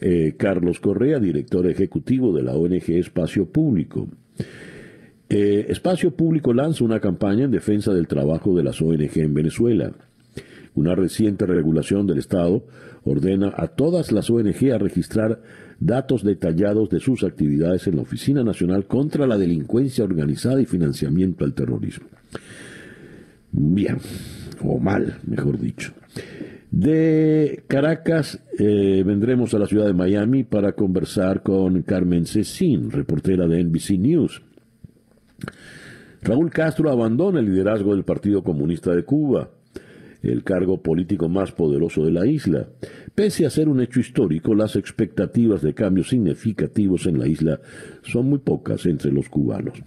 eh, 0.00 0.34
Carlos 0.36 0.80
Correa, 0.80 1.18
director 1.18 1.66
ejecutivo 1.66 2.32
de 2.36 2.42
la 2.42 2.54
ONG 2.54 2.90
Espacio 2.90 3.46
Público. 3.46 4.08
Eh, 5.28 5.66
Espacio 5.68 6.10
Público 6.10 6.52
lanza 6.52 6.84
una 6.84 7.00
campaña 7.00 7.44
en 7.44 7.50
defensa 7.50 7.94
del 7.94 8.06
trabajo 8.06 8.54
de 8.54 8.64
las 8.64 8.82
ONG 8.82 9.16
en 9.16 9.34
Venezuela. 9.34 9.92
Una 10.74 10.94
reciente 10.94 11.46
regulación 11.46 12.06
del 12.06 12.18
Estado 12.18 12.64
ordena 13.04 13.54
a 13.56 13.68
todas 13.68 14.12
las 14.12 14.28
ONG 14.28 14.72
a 14.74 14.78
registrar 14.78 15.40
datos 15.78 16.22
detallados 16.22 16.88
de 16.90 17.00
sus 17.00 17.24
actividades 17.24 17.86
en 17.86 17.96
la 17.96 18.02
Oficina 18.02 18.42
Nacional 18.42 18.86
contra 18.86 19.26
la 19.26 19.36
Delincuencia 19.36 20.04
Organizada 20.04 20.60
y 20.60 20.66
Financiamiento 20.66 21.44
al 21.44 21.54
Terrorismo. 21.54 22.06
Bien, 23.52 23.98
o 24.62 24.78
mal, 24.78 25.18
mejor 25.26 25.58
dicho. 25.58 25.92
De 26.70 27.64
Caracas 27.68 28.42
eh, 28.58 29.02
vendremos 29.06 29.54
a 29.54 29.58
la 29.58 29.66
ciudad 29.66 29.86
de 29.86 29.94
Miami 29.94 30.44
para 30.44 30.72
conversar 30.72 31.42
con 31.42 31.80
Carmen 31.82 32.26
Cecín, 32.26 32.90
reportera 32.90 33.46
de 33.46 33.62
NBC 33.62 33.98
News. 33.98 34.42
Raúl 36.22 36.50
Castro 36.50 36.90
abandona 36.90 37.40
el 37.40 37.46
liderazgo 37.46 37.94
del 37.94 38.04
Partido 38.04 38.42
Comunista 38.42 38.92
de 38.94 39.04
Cuba, 39.04 39.48
el 40.22 40.42
cargo 40.42 40.82
político 40.82 41.28
más 41.28 41.52
poderoso 41.52 42.04
de 42.04 42.12
la 42.12 42.26
isla. 42.26 42.68
Pese 43.14 43.46
a 43.46 43.50
ser 43.50 43.68
un 43.68 43.80
hecho 43.80 44.00
histórico, 44.00 44.54
las 44.54 44.76
expectativas 44.76 45.62
de 45.62 45.74
cambios 45.74 46.08
significativos 46.08 47.06
en 47.06 47.18
la 47.18 47.26
isla 47.26 47.60
son 48.02 48.28
muy 48.28 48.38
pocas 48.38 48.86
entre 48.86 49.12
los 49.12 49.28
cubanos. 49.28 49.78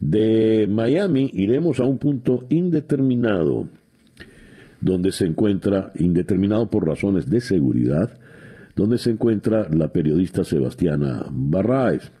De 0.00 0.66
Miami 0.68 1.30
iremos 1.32 1.80
a 1.80 1.84
un 1.84 1.98
punto 1.98 2.44
indeterminado, 2.50 3.68
donde 4.80 5.10
se 5.12 5.24
encuentra, 5.24 5.92
indeterminado 5.98 6.68
por 6.68 6.86
razones 6.86 7.30
de 7.30 7.40
seguridad, 7.40 8.18
donde 8.74 8.98
se 8.98 9.10
encuentra 9.10 9.68
la 9.70 9.88
periodista 9.88 10.44
Sebastiana 10.44 11.26
Barraez. 11.30 12.12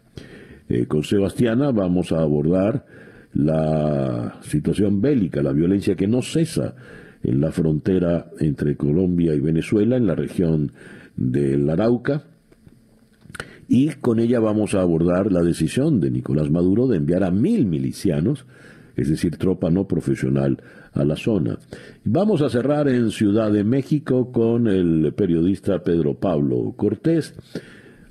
Eh, 0.68 0.86
con 0.86 1.04
Sebastiana 1.04 1.70
vamos 1.70 2.12
a 2.12 2.22
abordar 2.22 2.86
la 3.34 4.38
situación 4.42 5.02
bélica, 5.02 5.42
la 5.42 5.52
violencia 5.52 5.94
que 5.94 6.06
no 6.06 6.22
cesa 6.22 6.74
en 7.22 7.40
la 7.40 7.52
frontera 7.52 8.30
entre 8.40 8.76
Colombia 8.76 9.34
y 9.34 9.40
Venezuela, 9.40 9.96
en 9.96 10.06
la 10.06 10.14
región 10.14 10.72
del 11.16 11.68
Arauca. 11.68 12.24
Y 13.68 13.88
con 13.94 14.20
ella 14.20 14.38
vamos 14.38 14.74
a 14.74 14.80
abordar 14.80 15.32
la 15.32 15.42
decisión 15.42 16.00
de 16.00 16.10
Nicolás 16.10 16.50
Maduro 16.50 16.86
de 16.86 16.98
enviar 16.98 17.24
a 17.24 17.30
mil 17.30 17.66
milicianos, 17.66 18.46
es 18.94 19.08
decir, 19.08 19.36
tropa 19.36 19.70
no 19.70 19.88
profesional, 19.88 20.58
a 20.96 21.04
la 21.04 21.16
zona. 21.16 21.58
Vamos 22.04 22.42
a 22.42 22.48
cerrar 22.48 22.88
en 22.88 23.10
Ciudad 23.10 23.52
de 23.52 23.64
México 23.64 24.32
con 24.32 24.66
el 24.66 25.12
periodista 25.14 25.82
Pedro 25.82 26.14
Pablo 26.14 26.72
Cortés 26.76 27.34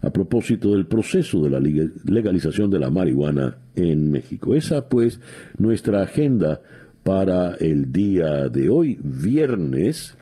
a 0.02 0.12
propósito 0.12 0.74
del 0.74 0.86
proceso 0.86 1.42
de 1.42 1.50
la 1.50 1.60
legalización 1.60 2.70
de 2.70 2.80
la 2.80 2.92
marihuana 2.92 3.58
en 3.76 4.12
México. 4.12 4.54
Esa 4.54 4.88
pues 4.88 5.20
nuestra 5.58 6.04
agenda 6.04 6.62
para 7.06 7.54
el 7.60 7.92
día 7.92 8.50
de 8.50 8.68
hoy, 8.68 8.98
viernes 9.04 10.18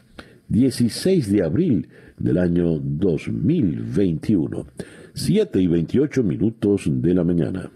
16 0.49 1.31
de 1.31 1.41
abril 1.41 1.87
del 2.17 2.37
año 2.37 2.77
2021, 2.77 4.67
7 5.13 5.61
y 5.61 5.67
28 5.67 6.23
minutos 6.23 6.83
de 6.85 7.13
la 7.13 7.23
mañana. 7.23 7.71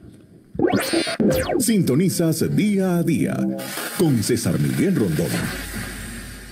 Sintonizas 1.57 2.53
día 2.53 2.97
a 2.97 3.03
día 3.03 3.37
con 3.97 4.21
César 4.21 4.59
Miguel 4.59 4.95
Rondón. 4.95 5.31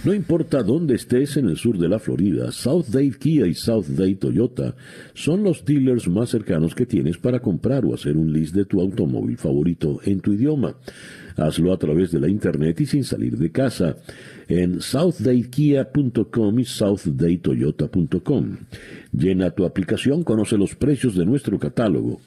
No 0.06 0.14
importa 0.14 0.64
dónde 0.64 0.96
estés 0.96 1.36
en 1.36 1.50
el 1.50 1.58
sur 1.58 1.78
de 1.78 1.90
la 1.90 2.00
Florida, 2.00 2.54
South 2.54 2.86
Dade 2.88 3.18
Kia 3.20 3.48
y 3.48 3.54
South 3.54 3.88
Dade 3.88 4.16
Toyota 4.16 4.76
son 5.14 5.44
los 5.44 5.66
dealers 5.66 6.08
más 6.08 6.30
cercanos 6.30 6.74
que 6.74 6.86
tienes 6.86 7.18
para 7.18 7.42
comprar 7.42 7.84
o 7.84 7.94
hacer 7.94 8.16
un 8.16 8.32
list 8.32 8.56
de 8.56 8.64
tu 8.64 8.80
automóvil 8.80 9.36
favorito 9.36 10.00
en 10.06 10.22
tu 10.22 10.32
idioma. 10.32 10.78
Hazlo 11.38 11.74
a 11.74 11.78
través 11.78 12.12
de 12.12 12.20
la 12.20 12.30
internet 12.30 12.80
y 12.82 12.86
sin 12.86 13.04
salir 13.04 13.38
de 13.38 13.52
casa 13.52 13.98
en 14.48 14.82
southdatekia.com 14.82 16.60
y 16.60 16.66
southdaytoyota.com. 16.66 18.58
Llena 19.12 19.52
tu 19.52 19.66
aplicación, 19.66 20.24
conoce 20.24 20.58
los 20.58 20.76
precios 20.76 21.16
de 21.16 21.26
nuestro 21.26 21.60
catálogo. 21.60 22.22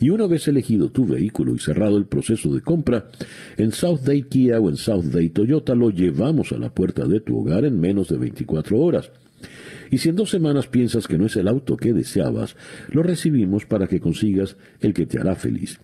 Y 0.00 0.10
una 0.10 0.26
vez 0.26 0.48
elegido 0.48 0.90
tu 0.90 1.06
vehículo 1.06 1.54
y 1.54 1.58
cerrado 1.58 1.96
el 1.96 2.06
proceso 2.06 2.52
de 2.52 2.60
compra, 2.60 3.06
en 3.56 3.72
South 3.72 4.00
Day 4.00 4.22
Kia 4.22 4.60
o 4.60 4.68
en 4.68 4.76
South 4.76 5.04
Day 5.04 5.28
Toyota 5.30 5.74
lo 5.74 5.90
llevamos 5.90 6.52
a 6.52 6.58
la 6.58 6.70
puerta 6.70 7.06
de 7.06 7.20
tu 7.20 7.38
hogar 7.38 7.64
en 7.64 7.80
menos 7.80 8.08
de 8.08 8.18
24 8.18 8.78
horas. 8.78 9.10
Y 9.90 9.98
si 9.98 10.08
en 10.08 10.16
dos 10.16 10.30
semanas 10.30 10.66
piensas 10.66 11.06
que 11.06 11.18
no 11.18 11.26
es 11.26 11.36
el 11.36 11.48
auto 11.48 11.76
que 11.76 11.92
deseabas, 11.92 12.56
lo 12.88 13.02
recibimos 13.02 13.66
para 13.66 13.86
que 13.86 14.00
consigas 14.00 14.56
el 14.80 14.94
que 14.94 15.06
te 15.06 15.18
hará 15.18 15.34
feliz. 15.34 15.78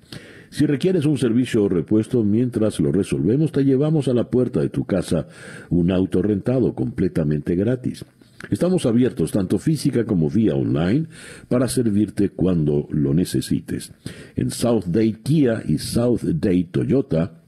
Si 0.50 0.66
requieres 0.66 1.06
un 1.06 1.16
servicio 1.16 1.64
o 1.64 1.68
repuesto 1.68 2.24
mientras 2.24 2.80
lo 2.80 2.90
resolvemos, 2.90 3.52
te 3.52 3.64
llevamos 3.64 4.08
a 4.08 4.14
la 4.14 4.28
puerta 4.30 4.60
de 4.60 4.68
tu 4.68 4.84
casa 4.84 5.28
un 5.70 5.92
auto 5.92 6.22
rentado 6.22 6.74
completamente 6.74 7.54
gratis. 7.54 8.04
Estamos 8.50 8.84
abiertos 8.86 9.32
tanto 9.32 9.58
física 9.58 10.04
como 10.04 10.28
vía 10.28 10.54
online 10.54 11.06
para 11.48 11.68
servirte 11.68 12.30
cuando 12.30 12.88
lo 12.90 13.14
necesites. 13.14 13.92
En 14.34 14.50
South 14.50 14.86
Day 14.86 15.12
Kia 15.22 15.62
y 15.66 15.78
South 15.78 16.22
Day 16.22 16.64
Toyota 16.64 17.39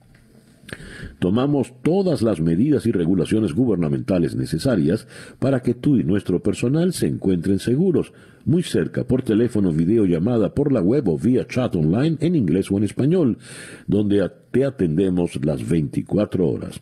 tomamos 1.18 1.72
todas 1.82 2.22
las 2.22 2.40
medidas 2.40 2.86
y 2.86 2.92
regulaciones 2.92 3.54
gubernamentales 3.54 4.34
necesarias 4.34 5.06
para 5.38 5.60
que 5.60 5.74
tú 5.74 5.96
y 5.96 6.04
nuestro 6.04 6.42
personal 6.42 6.92
se 6.92 7.06
encuentren 7.06 7.58
seguros, 7.58 8.12
muy 8.44 8.62
cerca, 8.62 9.04
por 9.04 9.22
teléfono, 9.22 9.72
videollamada, 9.72 10.54
por 10.54 10.72
la 10.72 10.80
web 10.80 11.08
o 11.08 11.18
vía 11.18 11.46
chat 11.46 11.74
online 11.76 12.16
en 12.20 12.34
inglés 12.34 12.70
o 12.70 12.78
en 12.78 12.84
español, 12.84 13.36
donde 13.86 14.30
te 14.50 14.64
atendemos 14.64 15.38
las 15.44 15.68
24 15.68 16.48
horas. 16.48 16.80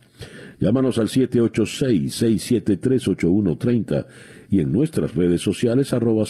Llámanos 0.59 0.97
al 0.99 1.07
786-673-8130 1.07 4.05
y 4.51 4.59
en 4.59 4.71
nuestras 4.71 5.15
redes 5.15 5.41
sociales 5.41 5.93
arroba 5.93 6.25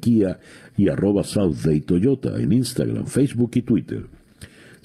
Kia 0.00 0.38
y 0.78 0.88
arroba 0.88 1.22
Day 1.64 1.80
Toyota 1.80 2.40
en 2.40 2.52
Instagram, 2.52 3.06
Facebook 3.06 3.50
y 3.54 3.62
Twitter. 3.62 4.06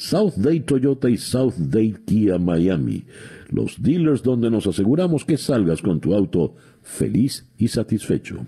South 0.02 0.34
Day 0.36 0.62
Toyota 0.62 1.12
y 1.12 1.18
South 1.18 1.54
Day 1.58 1.96
Kia 2.06 2.40
Miami, 2.40 3.04
los 3.52 3.80
dealers 3.80 4.24
donde 4.24 4.50
nos 4.50 4.66
aseguramos 4.66 5.24
que 5.26 5.38
salgas 5.38 5.84
con 5.84 6.00
tu 6.00 6.16
auto 6.16 6.56
feliz 6.82 7.46
y 7.60 7.68
satisfecho. 7.68 8.48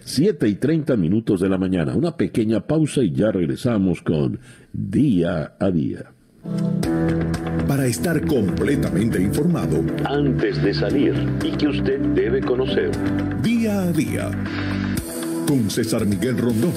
7 0.00 0.48
y 0.48 0.54
30 0.54 0.96
minutos 0.96 1.42
de 1.42 1.50
la 1.50 1.58
mañana, 1.58 1.94
una 1.94 2.16
pequeña 2.16 2.66
pausa 2.66 3.02
y 3.02 3.12
ya 3.12 3.30
regresamos 3.30 4.00
con 4.00 4.40
Día 4.72 5.56
a 5.60 5.70
Día 5.70 6.10
para 7.68 7.84
estar 7.84 8.26
completamente 8.26 9.20
informado 9.20 9.84
antes 10.06 10.62
de 10.62 10.72
salir 10.72 11.14
y 11.44 11.50
que 11.50 11.68
usted 11.68 12.00
debe 12.14 12.40
conocer. 12.40 12.92
Día 13.42 13.82
a 13.82 13.92
día 13.92 14.30
con 15.46 15.68
César 15.68 16.06
Miguel 16.06 16.38
Rondón. 16.38 16.72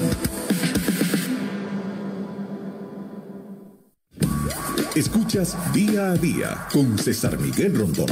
Escuchas 4.94 5.56
Día 5.72 6.10
a 6.10 6.16
Día 6.16 6.68
con 6.70 6.98
César 6.98 7.40
Miguel 7.40 7.74
Rondón. 7.74 8.10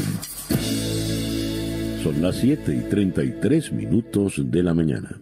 Son 2.02 2.22
las 2.22 2.36
7 2.36 2.74
y 2.74 2.88
33 2.88 3.70
minutos 3.72 4.40
de 4.46 4.62
la 4.62 4.72
mañana. 4.72 5.20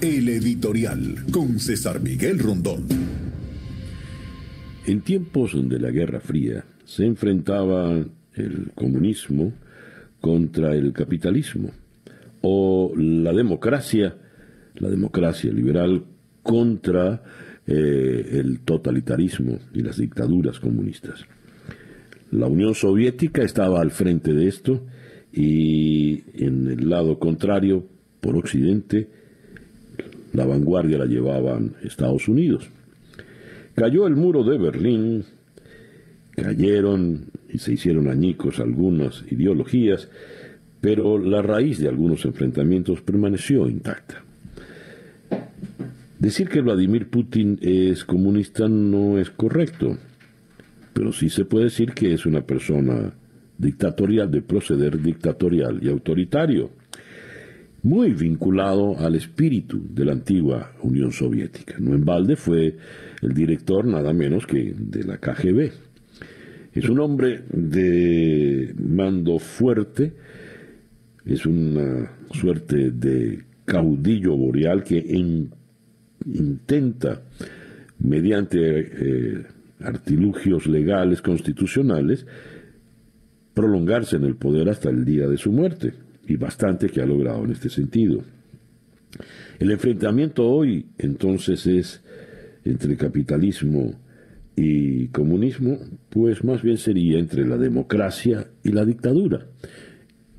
El 0.00 0.30
editorial 0.30 1.26
con 1.30 1.58
César 1.58 2.00
Miguel 2.00 2.38
Rondón. 2.38 2.86
En 4.86 5.02
tiempos 5.02 5.52
de 5.54 5.78
la 5.78 5.90
Guerra 5.90 6.20
Fría 6.20 6.64
se 6.86 7.04
enfrentaba 7.04 7.92
el 8.32 8.70
comunismo 8.74 9.52
contra 10.22 10.74
el 10.74 10.94
capitalismo 10.94 11.70
o 12.40 12.94
la 12.96 13.34
democracia, 13.34 14.16
la 14.74 14.88
democracia 14.88 15.52
liberal 15.52 16.02
contra 16.42 17.22
eh, 17.66 18.40
el 18.40 18.60
totalitarismo 18.60 19.58
y 19.72 19.82
las 19.82 19.98
dictaduras 19.98 20.58
comunistas. 20.58 21.24
La 22.32 22.46
Unión 22.46 22.74
Soviética 22.74 23.42
estaba 23.42 23.80
al 23.80 23.90
frente 23.90 24.32
de 24.32 24.48
esto 24.48 24.82
y 25.32 26.24
en 26.34 26.66
el 26.66 26.88
lado 26.88 27.18
contrario, 27.18 27.86
por 28.20 28.36
Occidente, 28.36 29.08
la 30.32 30.46
vanguardia 30.46 30.98
la 30.98 31.06
llevaban 31.06 31.74
Estados 31.82 32.28
Unidos. 32.28 32.70
Cayó 33.74 34.06
el 34.06 34.16
muro 34.16 34.44
de 34.44 34.58
Berlín, 34.58 35.24
cayeron 36.32 37.26
y 37.48 37.58
se 37.58 37.74
hicieron 37.74 38.08
añicos 38.08 38.60
algunas 38.60 39.24
ideologías, 39.30 40.08
pero 40.80 41.18
la 41.18 41.42
raíz 41.42 41.78
de 41.78 41.88
algunos 41.88 42.24
enfrentamientos 42.24 43.02
permaneció 43.02 43.68
intacta. 43.68 44.24
Decir 46.22 46.48
que 46.48 46.60
Vladimir 46.60 47.10
Putin 47.10 47.58
es 47.60 48.04
comunista 48.04 48.68
no 48.68 49.18
es 49.18 49.28
correcto, 49.28 49.98
pero 50.92 51.10
sí 51.10 51.28
se 51.28 51.44
puede 51.44 51.64
decir 51.64 51.94
que 51.94 52.14
es 52.14 52.26
una 52.26 52.42
persona 52.42 53.12
dictatorial, 53.58 54.30
de 54.30 54.40
proceder 54.40 55.02
dictatorial 55.02 55.80
y 55.82 55.88
autoritario, 55.88 56.70
muy 57.82 58.12
vinculado 58.12 58.96
al 59.00 59.16
espíritu 59.16 59.82
de 59.92 60.04
la 60.04 60.12
antigua 60.12 60.70
Unión 60.84 61.10
Soviética. 61.10 61.74
No 61.80 61.92
en 61.92 62.04
balde 62.04 62.36
fue 62.36 62.76
el 63.20 63.34
director 63.34 63.84
nada 63.84 64.12
menos 64.12 64.46
que 64.46 64.76
de 64.78 65.02
la 65.02 65.18
KGB. 65.18 65.72
Es 66.72 66.88
un 66.88 67.00
hombre 67.00 67.42
de 67.50 68.72
mando 68.78 69.40
fuerte, 69.40 70.12
es 71.26 71.46
una 71.46 72.12
suerte 72.30 72.92
de 72.92 73.42
caudillo 73.64 74.36
boreal 74.36 74.84
que 74.84 75.04
intenta, 76.26 77.22
mediante 77.98 78.58
eh, 78.58 79.46
artilugios 79.80 80.66
legales 80.66 81.22
constitucionales, 81.22 82.26
prolongarse 83.54 84.16
en 84.16 84.24
el 84.24 84.36
poder 84.36 84.68
hasta 84.68 84.90
el 84.90 85.04
día 85.04 85.28
de 85.28 85.36
su 85.36 85.52
muerte, 85.52 85.92
y 86.26 86.36
bastante 86.36 86.88
que 86.88 87.00
ha 87.00 87.06
logrado 87.06 87.44
en 87.44 87.52
este 87.52 87.68
sentido. 87.68 88.22
El 89.58 89.70
enfrentamiento 89.70 90.48
hoy 90.48 90.86
entonces 90.98 91.66
es 91.66 92.02
entre 92.64 92.96
capitalismo 92.96 93.94
y 94.56 95.08
comunismo, 95.08 95.78
pues 96.08 96.44
más 96.44 96.62
bien 96.62 96.78
sería 96.78 97.18
entre 97.18 97.46
la 97.46 97.56
democracia 97.56 98.48
y 98.62 98.70
la 98.70 98.84
dictadura. 98.84 99.46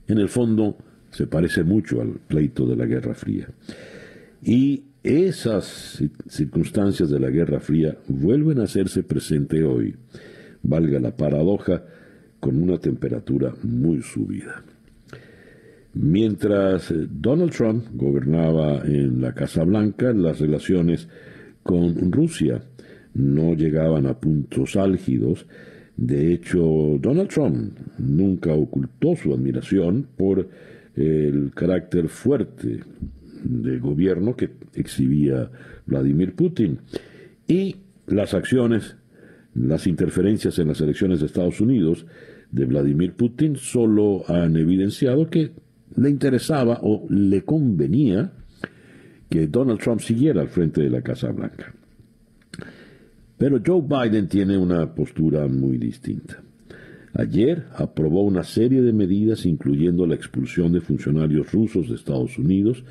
En 0.07 0.17
el 0.17 0.29
fondo 0.29 0.77
se 1.11 1.27
parece 1.27 1.63
mucho 1.63 2.01
al 2.01 2.19
pleito 2.27 2.65
de 2.65 2.75
la 2.75 2.85
Guerra 2.85 3.13
Fría. 3.13 3.47
Y 4.43 4.83
esas 5.03 6.01
circunstancias 6.27 7.09
de 7.09 7.19
la 7.19 7.29
Guerra 7.29 7.59
Fría 7.59 7.97
vuelven 8.07 8.59
a 8.59 8.63
hacerse 8.63 9.03
presente 9.03 9.63
hoy, 9.63 9.95
valga 10.61 10.99
la 10.99 11.15
paradoja, 11.15 11.83
con 12.39 12.61
una 12.61 12.77
temperatura 12.77 13.53
muy 13.63 14.01
subida. 14.01 14.63
Mientras 15.93 16.93
Donald 17.09 17.51
Trump 17.51 17.85
gobernaba 17.93 18.81
en 18.85 19.21
la 19.21 19.33
Casa 19.33 19.63
Blanca, 19.63 20.11
las 20.11 20.39
relaciones 20.39 21.07
con 21.63 22.11
Rusia. 22.11 22.61
No 23.13 23.53
llegaban 23.53 24.05
a 24.05 24.19
puntos 24.19 24.75
álgidos. 24.75 25.45
De 25.95 26.33
hecho, 26.33 26.97
Donald 26.99 27.29
Trump 27.29 27.77
nunca 27.97 28.53
ocultó 28.53 29.15
su 29.15 29.33
admiración 29.33 30.07
por 30.17 30.47
el 30.95 31.51
carácter 31.55 32.09
fuerte 32.09 32.81
de 33.43 33.79
gobierno 33.79 34.35
que 34.35 34.51
exhibía 34.73 35.49
Vladimir 35.85 36.33
Putin 36.35 36.79
y 37.47 37.77
las 38.07 38.33
acciones, 38.33 38.95
las 39.53 39.87
interferencias 39.87 40.57
en 40.59 40.67
las 40.67 40.81
elecciones 40.81 41.19
de 41.19 41.27
Estados 41.27 41.61
Unidos 41.61 42.05
de 42.51 42.65
Vladimir 42.65 43.13
Putin 43.13 43.55
solo 43.55 44.23
han 44.27 44.55
evidenciado 44.55 45.29
que 45.29 45.51
le 45.95 46.09
interesaba 46.09 46.79
o 46.81 47.05
le 47.09 47.43
convenía 47.43 48.31
que 49.29 49.47
Donald 49.47 49.79
Trump 49.79 49.99
siguiera 49.99 50.41
al 50.41 50.49
frente 50.49 50.81
de 50.81 50.89
la 50.89 51.01
Casa 51.01 51.31
Blanca. 51.31 51.73
Pero 53.37 53.59
Joe 53.65 53.81
Biden 53.81 54.27
tiene 54.27 54.57
una 54.57 54.93
postura 54.93 55.47
muy 55.47 55.77
distinta. 55.77 56.41
Ayer 57.15 57.65
aprobó 57.75 58.23
una 58.23 58.43
serie 58.43 58.81
de 58.81 58.93
medidas 58.93 59.45
incluyendo 59.45 60.05
la 60.07 60.15
expulsión 60.15 60.71
de 60.71 60.81
funcionarios 60.81 61.51
rusos 61.51 61.89
de 61.89 61.95
Estados 61.95 62.37
Unidos 62.39 62.83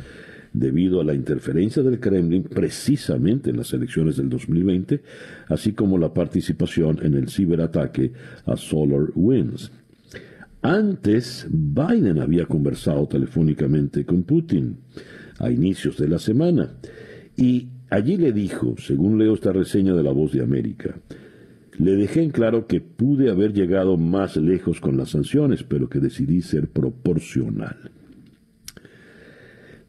debido 0.53 1.01
a 1.01 1.05
la 1.05 1.15
interferencia 1.15 1.83
del 1.83 1.99
Kremlin 1.99 2.45
precisamente 2.45 3.51
en 3.51 3.57
las 3.57 3.73
elecciones 3.73 4.17
del 4.17 4.29
2020, 4.29 5.03
así 5.49 5.73
como 5.73 5.99
la 5.99 6.13
participación 6.13 6.99
en 7.03 7.15
el 7.15 7.29
ciberataque 7.29 8.13
a 8.45 8.57
Solar 8.57 9.09
Winds. 9.15 9.71
Antes, 10.61 11.47
Biden 11.51 12.19
había 12.21 12.47
conversado 12.47 13.07
telefónicamente 13.09 14.05
con 14.05 14.23
Putin 14.23 14.77
a 15.39 15.51
inicios 15.51 15.97
de 15.97 16.09
la 16.09 16.19
semana 16.19 16.75
y 17.37 17.69
allí 17.91 18.17
le 18.17 18.33
dijo, 18.33 18.77
según 18.79 19.19
leo 19.19 19.35
esta 19.35 19.53
reseña 19.53 19.95
de 19.95 20.03
La 20.03 20.13
Voz 20.13 20.33
de 20.33 20.43
América, 20.43 20.95
le 21.79 21.97
dejé 21.97 22.23
en 22.23 22.31
claro 22.31 22.67
que 22.67 22.81
pude 22.81 23.31
haber 23.31 23.53
llegado 23.53 23.97
más 23.97 24.37
lejos 24.37 24.81
con 24.81 24.97
las 24.97 25.11
sanciones, 25.11 25.65
pero 25.65 25.89
que 25.89 26.01
decidí 26.01 26.43
ser 26.43 26.69
proporcional. 26.69 27.91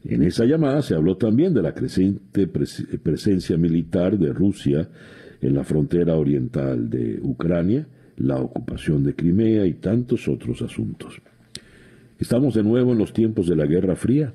En 0.04 0.22
esa 0.22 0.44
llamada 0.44 0.82
se 0.82 0.94
habló 0.94 1.16
también 1.16 1.54
de 1.54 1.62
la 1.62 1.74
creciente 1.74 2.46
presencia 2.46 3.56
militar 3.56 4.18
de 4.18 4.32
Rusia 4.32 4.88
en 5.40 5.54
la 5.54 5.64
frontera 5.64 6.14
oriental 6.16 6.90
de 6.90 7.18
Ucrania, 7.22 7.86
la 8.18 8.36
ocupación 8.36 9.02
de 9.02 9.14
Crimea 9.14 9.64
y 9.66 9.74
tantos 9.74 10.28
otros 10.28 10.60
asuntos. 10.60 11.20
¿Estamos 12.18 12.54
de 12.54 12.62
nuevo 12.62 12.92
en 12.92 12.98
los 12.98 13.12
tiempos 13.12 13.46
de 13.48 13.56
la 13.56 13.66
Guerra 13.66 13.96
Fría? 13.96 14.32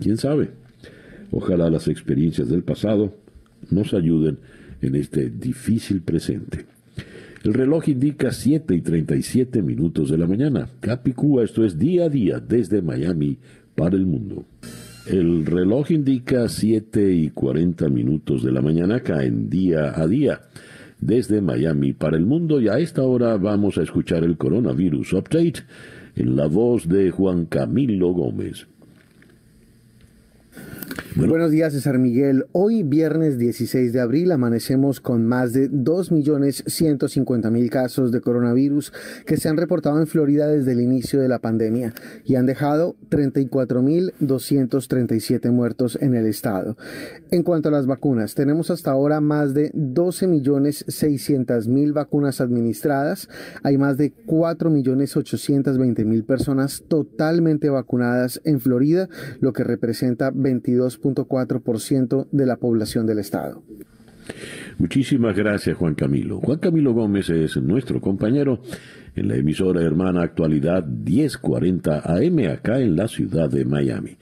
¿Quién 0.00 0.16
sabe? 0.16 0.50
Ojalá 1.30 1.68
las 1.68 1.86
experiencias 1.88 2.48
del 2.48 2.62
pasado 2.62 3.14
nos 3.70 3.92
ayuden 3.92 4.38
en 4.80 4.94
este 4.94 5.28
difícil 5.28 6.00
presente. 6.00 6.64
El 7.44 7.54
reloj 7.54 7.88
indica 7.88 8.32
7 8.32 8.74
y 8.74 8.80
37 8.80 9.62
minutos 9.62 10.10
de 10.10 10.18
la 10.18 10.26
mañana. 10.26 10.68
Capicúa, 10.80 11.44
esto 11.44 11.64
es 11.64 11.78
día 11.78 12.06
a 12.06 12.08
día 12.08 12.40
desde 12.40 12.82
Miami 12.82 13.38
para 13.78 13.96
el 13.96 14.06
mundo. 14.06 14.44
El 15.06 15.46
reloj 15.46 15.92
indica 15.92 16.48
7 16.48 17.12
y 17.12 17.30
40 17.30 17.88
minutos 17.88 18.42
de 18.42 18.50
la 18.50 18.60
mañana 18.60 18.96
acá 18.96 19.22
en 19.22 19.48
día 19.48 19.92
a 19.94 20.06
día 20.08 20.40
desde 21.00 21.40
Miami 21.40 21.92
para 21.92 22.16
el 22.16 22.26
mundo 22.26 22.60
y 22.60 22.68
a 22.68 22.80
esta 22.80 23.02
hora 23.02 23.36
vamos 23.36 23.78
a 23.78 23.82
escuchar 23.82 24.24
el 24.24 24.36
coronavirus 24.36 25.12
update 25.12 25.60
en 26.16 26.34
la 26.34 26.48
voz 26.48 26.88
de 26.88 27.12
Juan 27.12 27.46
Camilo 27.46 28.12
Gómez. 28.12 28.66
Buenos 31.16 31.50
días, 31.50 31.72
César 31.72 31.98
Miguel. 31.98 32.44
Hoy, 32.52 32.82
viernes 32.82 33.38
16 33.38 33.94
de 33.94 34.00
abril, 34.00 34.30
amanecemos 34.30 35.00
con 35.00 35.24
más 35.26 35.54
de 35.54 35.70
2.150.000 35.70 37.70
casos 37.70 38.12
de 38.12 38.20
coronavirus 38.20 38.92
que 39.24 39.38
se 39.38 39.48
han 39.48 39.56
reportado 39.56 39.98
en 40.00 40.06
Florida 40.06 40.46
desde 40.46 40.72
el 40.72 40.82
inicio 40.82 41.18
de 41.20 41.28
la 41.28 41.38
pandemia 41.38 41.94
y 42.24 42.34
han 42.34 42.44
dejado 42.46 42.96
34.237 43.10 45.50
muertos 45.50 45.96
en 46.00 46.14
el 46.14 46.26
estado. 46.26 46.76
En 47.30 47.42
cuanto 47.42 47.70
a 47.70 47.72
las 47.72 47.86
vacunas, 47.86 48.34
tenemos 48.34 48.70
hasta 48.70 48.90
ahora 48.90 49.22
más 49.22 49.54
de 49.54 49.72
12.600.000 49.72 51.94
vacunas 51.94 52.42
administradas. 52.42 53.30
Hay 53.62 53.78
más 53.78 53.96
de 53.96 54.12
4.820.000 54.14 56.26
personas 56.26 56.84
totalmente 56.86 57.70
vacunadas 57.70 58.42
en 58.44 58.60
Florida, 58.60 59.08
lo 59.40 59.54
que 59.54 59.64
representa 59.64 60.30
22 60.34 60.98
ciento 61.78 62.26
de 62.32 62.46
la 62.46 62.56
población 62.56 63.06
del 63.06 63.18
Estado. 63.18 63.62
Muchísimas 64.78 65.34
gracias, 65.34 65.76
Juan 65.76 65.94
Camilo. 65.94 66.40
Juan 66.40 66.58
Camilo 66.58 66.92
Gómez 66.92 67.30
es 67.30 67.56
nuestro 67.56 68.00
compañero 68.00 68.60
en 69.16 69.28
la 69.28 69.36
emisora 69.36 69.82
hermana 69.82 70.22
Actualidad 70.22 70.86
1040 70.86 72.02
AM 72.04 72.38
acá 72.50 72.78
en 72.78 72.94
la 72.94 73.08
ciudad 73.08 73.50
de 73.50 73.64
Miami. 73.64 74.16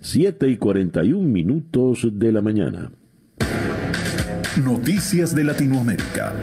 7 0.00 0.48
y 0.48 0.56
41 0.56 1.28
minutos 1.28 2.08
de 2.12 2.32
la 2.32 2.42
mañana. 2.42 2.90
Noticias 4.64 5.34
de 5.34 5.44
Latinoamérica. 5.44 6.34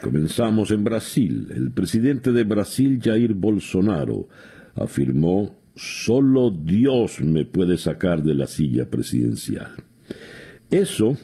Comenzamos 0.00 0.70
en 0.70 0.84
Brasil. 0.84 1.48
El 1.54 1.72
presidente 1.72 2.32
de 2.32 2.44
Brasil, 2.44 3.00
Jair 3.02 3.34
Bolsonaro, 3.34 4.28
afirmó 4.74 5.56
Solo 5.76 6.50
Dios 6.50 7.20
me 7.20 7.44
puede 7.44 7.76
sacar 7.76 8.22
de 8.22 8.34
la 8.34 8.46
silla 8.46 8.88
presidencial. 8.88 9.72
Eso 10.70 11.16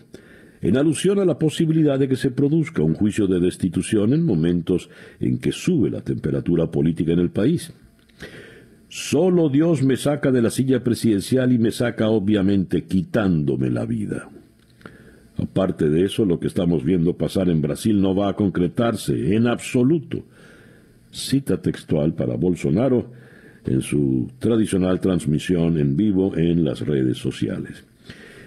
en 0.60 0.76
alusión 0.76 1.18
a 1.18 1.24
la 1.24 1.38
posibilidad 1.38 1.98
de 1.98 2.06
que 2.06 2.16
se 2.16 2.30
produzca 2.30 2.82
un 2.82 2.94
juicio 2.94 3.26
de 3.26 3.40
destitución 3.40 4.12
en 4.12 4.24
momentos 4.24 4.90
en 5.18 5.38
que 5.38 5.50
sube 5.50 5.90
la 5.90 6.02
temperatura 6.02 6.70
política 6.70 7.12
en 7.12 7.18
el 7.18 7.30
país. 7.30 7.72
Solo 8.88 9.48
Dios 9.48 9.82
me 9.82 9.96
saca 9.96 10.30
de 10.30 10.42
la 10.42 10.50
silla 10.50 10.84
presidencial 10.84 11.50
y 11.52 11.58
me 11.58 11.72
saca 11.72 12.10
obviamente 12.10 12.84
quitándome 12.84 13.70
la 13.70 13.86
vida. 13.86 14.28
Aparte 15.38 15.88
de 15.88 16.04
eso, 16.04 16.26
lo 16.26 16.38
que 16.38 16.46
estamos 16.46 16.84
viendo 16.84 17.16
pasar 17.16 17.48
en 17.48 17.62
Brasil 17.62 18.00
no 18.00 18.14
va 18.14 18.28
a 18.28 18.36
concretarse 18.36 19.34
en 19.34 19.46
absoluto. 19.48 20.22
Cita 21.10 21.60
textual 21.60 22.14
para 22.14 22.36
Bolsonaro 22.36 23.21
en 23.66 23.82
su 23.82 24.30
tradicional 24.38 25.00
transmisión 25.00 25.78
en 25.78 25.96
vivo 25.96 26.36
en 26.36 26.64
las 26.64 26.80
redes 26.80 27.18
sociales. 27.18 27.84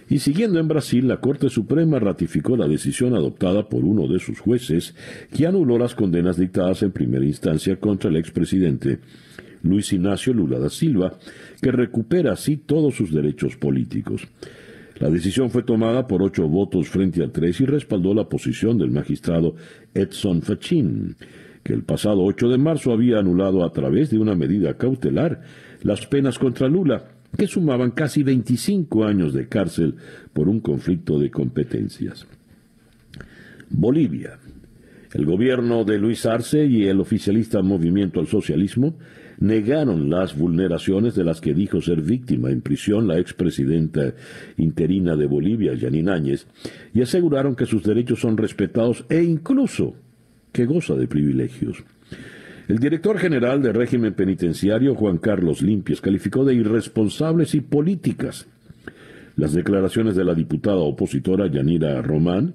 Y 0.07 0.19
siguiendo 0.19 0.59
en 0.59 0.67
Brasil, 0.67 1.07
la 1.07 1.19
Corte 1.19 1.49
Suprema 1.49 1.97
ratificó 1.99 2.55
la 2.55 2.67
decisión 2.67 3.15
adoptada 3.15 3.67
por 3.67 3.83
uno 3.83 4.07
de 4.07 4.19
sus 4.19 4.39
jueces 4.39 4.93
que 5.35 5.47
anuló 5.47 5.79
las 5.79 5.95
condenas 5.95 6.37
dictadas 6.37 6.83
en 6.83 6.91
primera 6.91 7.25
instancia 7.25 7.77
contra 7.77 8.09
el 8.09 8.17
expresidente 8.17 8.99
Luis 9.63 9.91
Ignacio 9.93 10.31
Lula 10.31 10.59
da 10.59 10.69
Silva, 10.69 11.17
que 11.59 11.71
recupera 11.71 12.33
así 12.33 12.57
todos 12.57 12.95
sus 12.95 13.11
derechos 13.11 13.55
políticos. 13.55 14.27
La 14.99 15.09
decisión 15.09 15.49
fue 15.49 15.63
tomada 15.63 16.07
por 16.07 16.21
ocho 16.21 16.47
votos 16.47 16.87
frente 16.87 17.23
a 17.23 17.31
tres 17.31 17.59
y 17.59 17.65
respaldó 17.65 18.13
la 18.13 18.29
posición 18.29 18.77
del 18.77 18.91
magistrado 18.91 19.55
Edson 19.93 20.41
Fachin, 20.41 21.15
que 21.65 21.73
el 21.73 21.81
pasado 21.81 22.23
8 22.23 22.49
de 22.49 22.59
marzo 22.59 22.93
había 22.93 23.17
anulado 23.17 23.65
a 23.65 23.73
través 23.73 24.11
de 24.11 24.19
una 24.19 24.35
medida 24.35 24.77
cautelar 24.77 25.41
las 25.81 26.05
penas 26.05 26.37
contra 26.37 26.67
Lula, 26.67 27.05
que 27.35 27.47
sumaban 27.47 27.89
casi 27.89 28.21
25 28.21 29.03
años 29.03 29.33
de 29.33 29.47
cárcel 29.47 29.95
por 30.31 30.47
un 30.47 30.59
conflicto 30.59 31.17
de 31.17 31.31
competencias. 31.31 32.27
Bolivia. 33.71 34.37
El 35.11 35.25
gobierno 35.25 35.85
de 35.85 35.97
Luis 35.97 36.27
Arce 36.27 36.67
y 36.67 36.85
el 36.85 36.99
oficialista 36.99 37.63
Movimiento 37.63 38.19
al 38.19 38.27
Socialismo 38.27 38.99
negaron 39.39 40.07
las 40.11 40.37
vulneraciones 40.37 41.15
de 41.15 41.23
las 41.23 41.41
que 41.41 41.55
dijo 41.55 41.81
ser 41.81 42.03
víctima 42.03 42.51
en 42.51 42.61
prisión 42.61 43.07
la 43.07 43.17
expresidenta 43.17 44.13
interina 44.57 45.15
de 45.15 45.25
Bolivia, 45.25 45.75
Janine 45.75 46.11
Áñez, 46.11 46.45
y 46.93 47.01
aseguraron 47.01 47.55
que 47.55 47.65
sus 47.65 47.81
derechos 47.81 48.19
son 48.19 48.37
respetados 48.37 49.03
e 49.09 49.23
incluso 49.23 49.95
que 50.55 50.65
goza 50.65 50.95
de 50.95 51.05
privilegios. 51.05 51.83
El 52.69 52.79
director 52.79 53.17
general 53.19 53.61
del 53.61 53.73
régimen 53.73 54.13
penitenciario, 54.13 54.95
Juan 54.95 55.17
Carlos 55.17 55.61
Limpias, 55.61 55.99
calificó 55.99 56.45
de 56.45 56.53
irresponsables 56.53 57.53
y 57.55 57.59
políticas 57.59 58.47
las 59.35 59.51
declaraciones 59.51 60.15
de 60.15 60.23
la 60.23 60.33
diputada 60.33 60.77
opositora 60.77 61.47
Yanira 61.47 62.01
Román, 62.01 62.53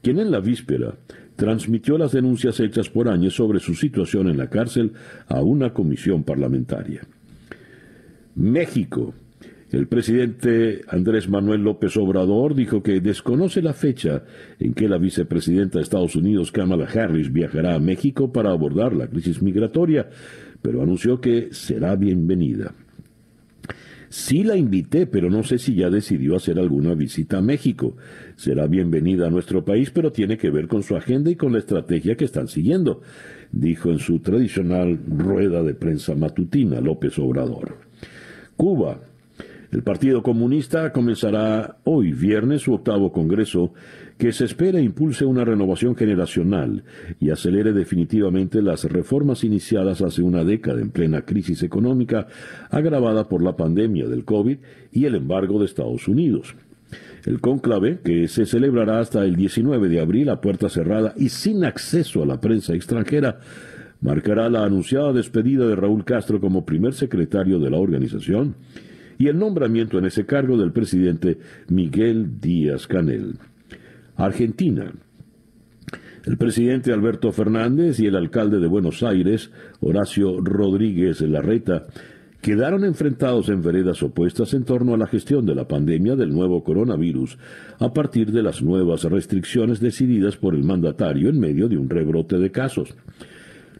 quien 0.00 0.20
en 0.20 0.30
la 0.30 0.38
víspera 0.38 0.94
transmitió 1.34 1.98
las 1.98 2.12
denuncias 2.12 2.60
hechas 2.60 2.88
por 2.88 3.08
Áñez 3.08 3.34
sobre 3.34 3.58
su 3.58 3.74
situación 3.74 4.28
en 4.28 4.38
la 4.38 4.48
cárcel 4.48 4.92
a 5.26 5.42
una 5.42 5.74
comisión 5.74 6.22
parlamentaria. 6.22 7.00
México 8.36 9.12
el 9.72 9.86
presidente 9.86 10.82
Andrés 10.88 11.28
Manuel 11.28 11.62
López 11.62 11.96
Obrador 11.96 12.54
dijo 12.54 12.82
que 12.82 13.00
desconoce 13.00 13.62
la 13.62 13.72
fecha 13.72 14.24
en 14.58 14.74
que 14.74 14.88
la 14.88 14.98
vicepresidenta 14.98 15.78
de 15.78 15.84
Estados 15.84 16.16
Unidos, 16.16 16.50
Kamala 16.50 16.86
Harris, 16.86 17.32
viajará 17.32 17.76
a 17.76 17.80
México 17.80 18.32
para 18.32 18.50
abordar 18.50 18.94
la 18.94 19.06
crisis 19.06 19.40
migratoria, 19.42 20.08
pero 20.60 20.82
anunció 20.82 21.20
que 21.20 21.48
será 21.52 21.94
bienvenida. 21.94 22.74
Sí 24.08 24.42
la 24.42 24.56
invité, 24.56 25.06
pero 25.06 25.30
no 25.30 25.44
sé 25.44 25.58
si 25.58 25.76
ya 25.76 25.88
decidió 25.88 26.34
hacer 26.34 26.58
alguna 26.58 26.94
visita 26.94 27.38
a 27.38 27.42
México. 27.42 27.96
Será 28.34 28.66
bienvenida 28.66 29.28
a 29.28 29.30
nuestro 29.30 29.64
país, 29.64 29.92
pero 29.92 30.10
tiene 30.10 30.36
que 30.36 30.50
ver 30.50 30.66
con 30.66 30.82
su 30.82 30.96
agenda 30.96 31.30
y 31.30 31.36
con 31.36 31.52
la 31.52 31.60
estrategia 31.60 32.16
que 32.16 32.24
están 32.24 32.48
siguiendo, 32.48 33.02
dijo 33.52 33.88
en 33.88 34.00
su 34.00 34.18
tradicional 34.18 34.98
rueda 35.06 35.62
de 35.62 35.74
prensa 35.74 36.16
matutina 36.16 36.80
López 36.80 37.20
Obrador. 37.20 37.76
Cuba 38.56 39.00
el 39.72 39.84
Partido 39.84 40.22
Comunista 40.22 40.92
comenzará 40.92 41.76
hoy 41.84 42.12
viernes 42.12 42.62
su 42.62 42.74
octavo 42.74 43.12
Congreso 43.12 43.72
que 44.18 44.32
se 44.32 44.44
espera 44.44 44.80
impulse 44.80 45.24
una 45.24 45.44
renovación 45.44 45.94
generacional 45.94 46.82
y 47.20 47.30
acelere 47.30 47.72
definitivamente 47.72 48.62
las 48.62 48.82
reformas 48.84 49.44
iniciadas 49.44 50.02
hace 50.02 50.22
una 50.22 50.42
década 50.42 50.80
en 50.80 50.90
plena 50.90 51.22
crisis 51.22 51.62
económica 51.62 52.26
agravada 52.68 53.28
por 53.28 53.44
la 53.44 53.56
pandemia 53.56 54.08
del 54.08 54.24
COVID 54.24 54.58
y 54.90 55.04
el 55.04 55.14
embargo 55.14 55.60
de 55.60 55.66
Estados 55.66 56.08
Unidos. 56.08 56.56
El 57.24 57.40
cónclave, 57.40 58.00
que 58.02 58.26
se 58.26 58.46
celebrará 58.46 58.98
hasta 58.98 59.24
el 59.24 59.36
19 59.36 59.88
de 59.88 60.00
abril 60.00 60.30
a 60.30 60.40
puerta 60.40 60.68
cerrada 60.68 61.14
y 61.16 61.28
sin 61.28 61.64
acceso 61.64 62.24
a 62.24 62.26
la 62.26 62.40
prensa 62.40 62.74
extranjera, 62.74 63.38
marcará 64.00 64.48
la 64.48 64.64
anunciada 64.64 65.12
despedida 65.12 65.66
de 65.66 65.76
Raúl 65.76 66.04
Castro 66.04 66.40
como 66.40 66.64
primer 66.64 66.94
secretario 66.94 67.60
de 67.60 67.70
la 67.70 67.76
organización 67.76 68.56
y 69.20 69.28
el 69.28 69.38
nombramiento 69.38 69.98
en 69.98 70.06
ese 70.06 70.24
cargo 70.24 70.56
del 70.56 70.72
presidente 70.72 71.38
Miguel 71.68 72.40
Díaz 72.40 72.86
Canel. 72.86 73.34
Argentina. 74.16 74.94
El 76.24 76.38
presidente 76.38 76.90
Alberto 76.90 77.30
Fernández 77.30 78.00
y 78.00 78.06
el 78.06 78.16
alcalde 78.16 78.58
de 78.60 78.66
Buenos 78.66 79.02
Aires, 79.02 79.50
Horacio 79.80 80.40
Rodríguez 80.40 81.20
Larreta, 81.20 81.86
quedaron 82.40 82.82
enfrentados 82.82 83.50
en 83.50 83.60
veredas 83.60 84.02
opuestas 84.02 84.54
en 84.54 84.64
torno 84.64 84.94
a 84.94 84.96
la 84.96 85.06
gestión 85.06 85.44
de 85.44 85.54
la 85.54 85.68
pandemia 85.68 86.16
del 86.16 86.30
nuevo 86.30 86.64
coronavirus 86.64 87.36
a 87.78 87.92
partir 87.92 88.32
de 88.32 88.42
las 88.42 88.62
nuevas 88.62 89.04
restricciones 89.04 89.80
decididas 89.80 90.38
por 90.38 90.54
el 90.54 90.64
mandatario 90.64 91.28
en 91.28 91.38
medio 91.38 91.68
de 91.68 91.76
un 91.76 91.90
rebrote 91.90 92.38
de 92.38 92.50
casos. 92.50 92.96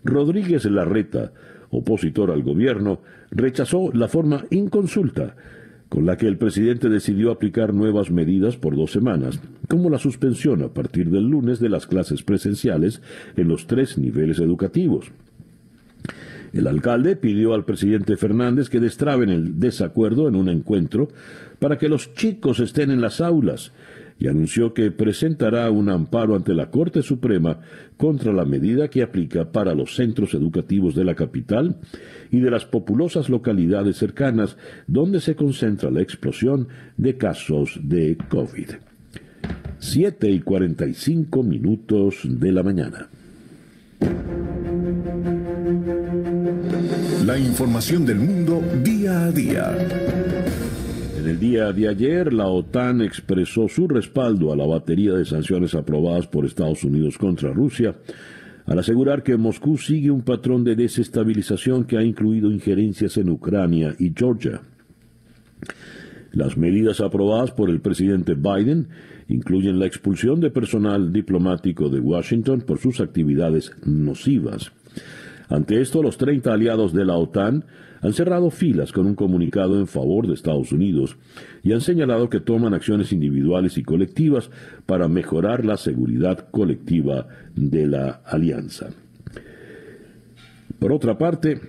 Rodríguez 0.05 0.67
Larreta, 0.67 1.33
opositor 1.71 2.31
al 2.31 2.43
gobierno, 2.43 3.01
rechazó 3.31 3.91
la 3.93 4.09
forma 4.09 4.45
inconsulta 4.51 5.37
con 5.91 6.07
la 6.07 6.17
que 6.17 6.29
el 6.29 6.39
presidente 6.39 6.89
decidió 6.89 7.33
aplicar 7.33 7.75
nuevas 7.75 8.13
medidas 8.13 8.57
por 8.57 8.77
dos 8.77 8.93
semanas, 8.93 9.41
como 9.69 9.91
la 9.91 9.99
suspensión 9.99 10.63
a 10.63 10.69
partir 10.69 11.11
del 11.11 11.29
lunes 11.29 11.59
de 11.59 11.69
las 11.69 11.89
clases 11.89 12.23
presenciales 12.23 13.03
en 13.37 13.49
los 13.49 13.67
tres 13.67 13.99
niveles 13.99 14.39
educativos. 14.39 15.11
El 16.53 16.69
alcalde 16.69 17.17
pidió 17.17 17.55
al 17.55 17.65
presidente 17.65 18.17
Fernández 18.17 18.69
que 18.69 18.81
destraben 18.81 19.31
el 19.31 19.59
desacuerdo 19.59 20.29
en 20.29 20.37
un 20.37 20.49
encuentro 20.49 21.09
para 21.59 21.77
que 21.77 21.89
los 21.89 22.15
chicos 22.15 22.61
estén 22.61 22.93
en 22.93 23.01
las 23.01 23.21
aulas 23.21 23.73
y 24.21 24.29
anunció 24.29 24.75
que 24.75 24.91
presentará 24.91 25.71
un 25.71 25.89
amparo 25.89 26.37
ante 26.37 26.55
la 26.55 26.71
Corte 26.71 27.03
Suprema 27.03 27.61
contra 27.97 28.33
la 28.33 28.45
medida 28.45 28.89
que 28.89 29.03
aplica 29.03 29.51
para 29.51 29.75
los 29.75 29.97
centros 29.97 30.35
educativos 30.35 30.95
de 30.95 31.05
la 31.05 31.15
capital 31.15 31.79
y 32.31 32.41
de 32.41 32.51
las 32.51 32.67
populosas 32.67 33.31
localidades 33.31 33.97
cercanas 33.97 34.59
donde 34.87 35.21
se 35.21 35.35
concentra 35.35 35.91
la 35.91 36.03
explosión 36.03 36.69
de 36.99 37.17
casos 37.17 37.81
de 37.83 38.19
COVID. 38.29 38.69
7 39.79 40.31
y 40.31 40.41
45 40.41 41.43
minutos 41.43 42.21
de 42.25 42.53
la 42.53 42.63
mañana. 42.63 43.09
La 47.25 47.39
información 47.39 48.05
del 48.05 48.19
mundo 48.19 48.63
día 48.83 49.25
a 49.25 49.33
día. 49.33 49.79
En 51.21 51.29
el 51.29 51.39
día 51.39 51.71
de 51.71 51.87
ayer, 51.87 52.33
la 52.33 52.47
OTAN 52.47 53.03
expresó 53.03 53.69
su 53.69 53.87
respaldo 53.87 54.55
a 54.55 54.57
la 54.57 54.65
batería 54.65 55.13
de 55.13 55.27
sanciones 55.27 55.75
aprobadas 55.75 56.27
por 56.27 56.47
Estados 56.47 56.83
Unidos 56.83 57.19
contra 57.19 57.53
Rusia, 57.53 57.95
al 58.65 58.79
asegurar 58.79 59.23
que 59.23 59.37
Moscú 59.37 59.77
sigue 59.77 60.11
un 60.11 60.23
patrón 60.23 60.65
de 60.65 60.77
desestabilización 60.77 61.85
que 61.85 61.99
ha 61.99 62.03
incluido 62.03 62.51
injerencias 62.51 63.19
en 63.19 63.29
Ucrania 63.29 63.95
y 63.99 64.15
Georgia. 64.17 64.63
Las 66.33 66.57
medidas 66.57 67.03
aprobadas 67.03 67.51
por 67.51 67.69
el 67.69 67.83
presidente 67.83 68.33
Biden 68.35 68.89
incluyen 69.29 69.79
la 69.79 69.85
expulsión 69.85 70.41
de 70.41 70.51
personal 70.51 71.13
diplomático 71.13 71.91
de 71.91 72.01
Washington 72.01 72.63
por 72.63 72.79
sus 72.79 72.99
actividades 72.99 73.73
nocivas. 73.85 74.73
Ante 75.51 75.83
esto, 75.83 76.03
los 76.03 76.17
30 76.17 76.51
aliados 76.51 76.95
de 76.95 77.05
la 77.05 77.17
OTAN 77.17 77.67
han 78.01 78.13
cerrado 78.13 78.51
filas 78.51 78.93
con 78.93 79.07
un 79.07 79.15
comunicado 79.15 79.79
en 79.79 79.87
favor 79.87 80.27
de 80.27 80.35
Estados 80.35 80.73
Unidos 80.73 81.17
y 81.63 81.73
han 81.73 81.81
señalado 81.81 82.29
que 82.31 82.41
toman 82.41 82.75
acciones 82.75 83.13
individuales 83.13 83.77
y 83.79 83.83
colectivas 83.83 84.51
para 84.87 85.09
mejorar 85.09 85.65
la 85.65 85.77
seguridad 85.77 86.49
colectiva 86.51 87.29
de 87.55 87.87
la 87.87 88.23
alianza. 88.25 88.89
Por 90.79 90.93
otra 90.93 91.19
parte, 91.19 91.61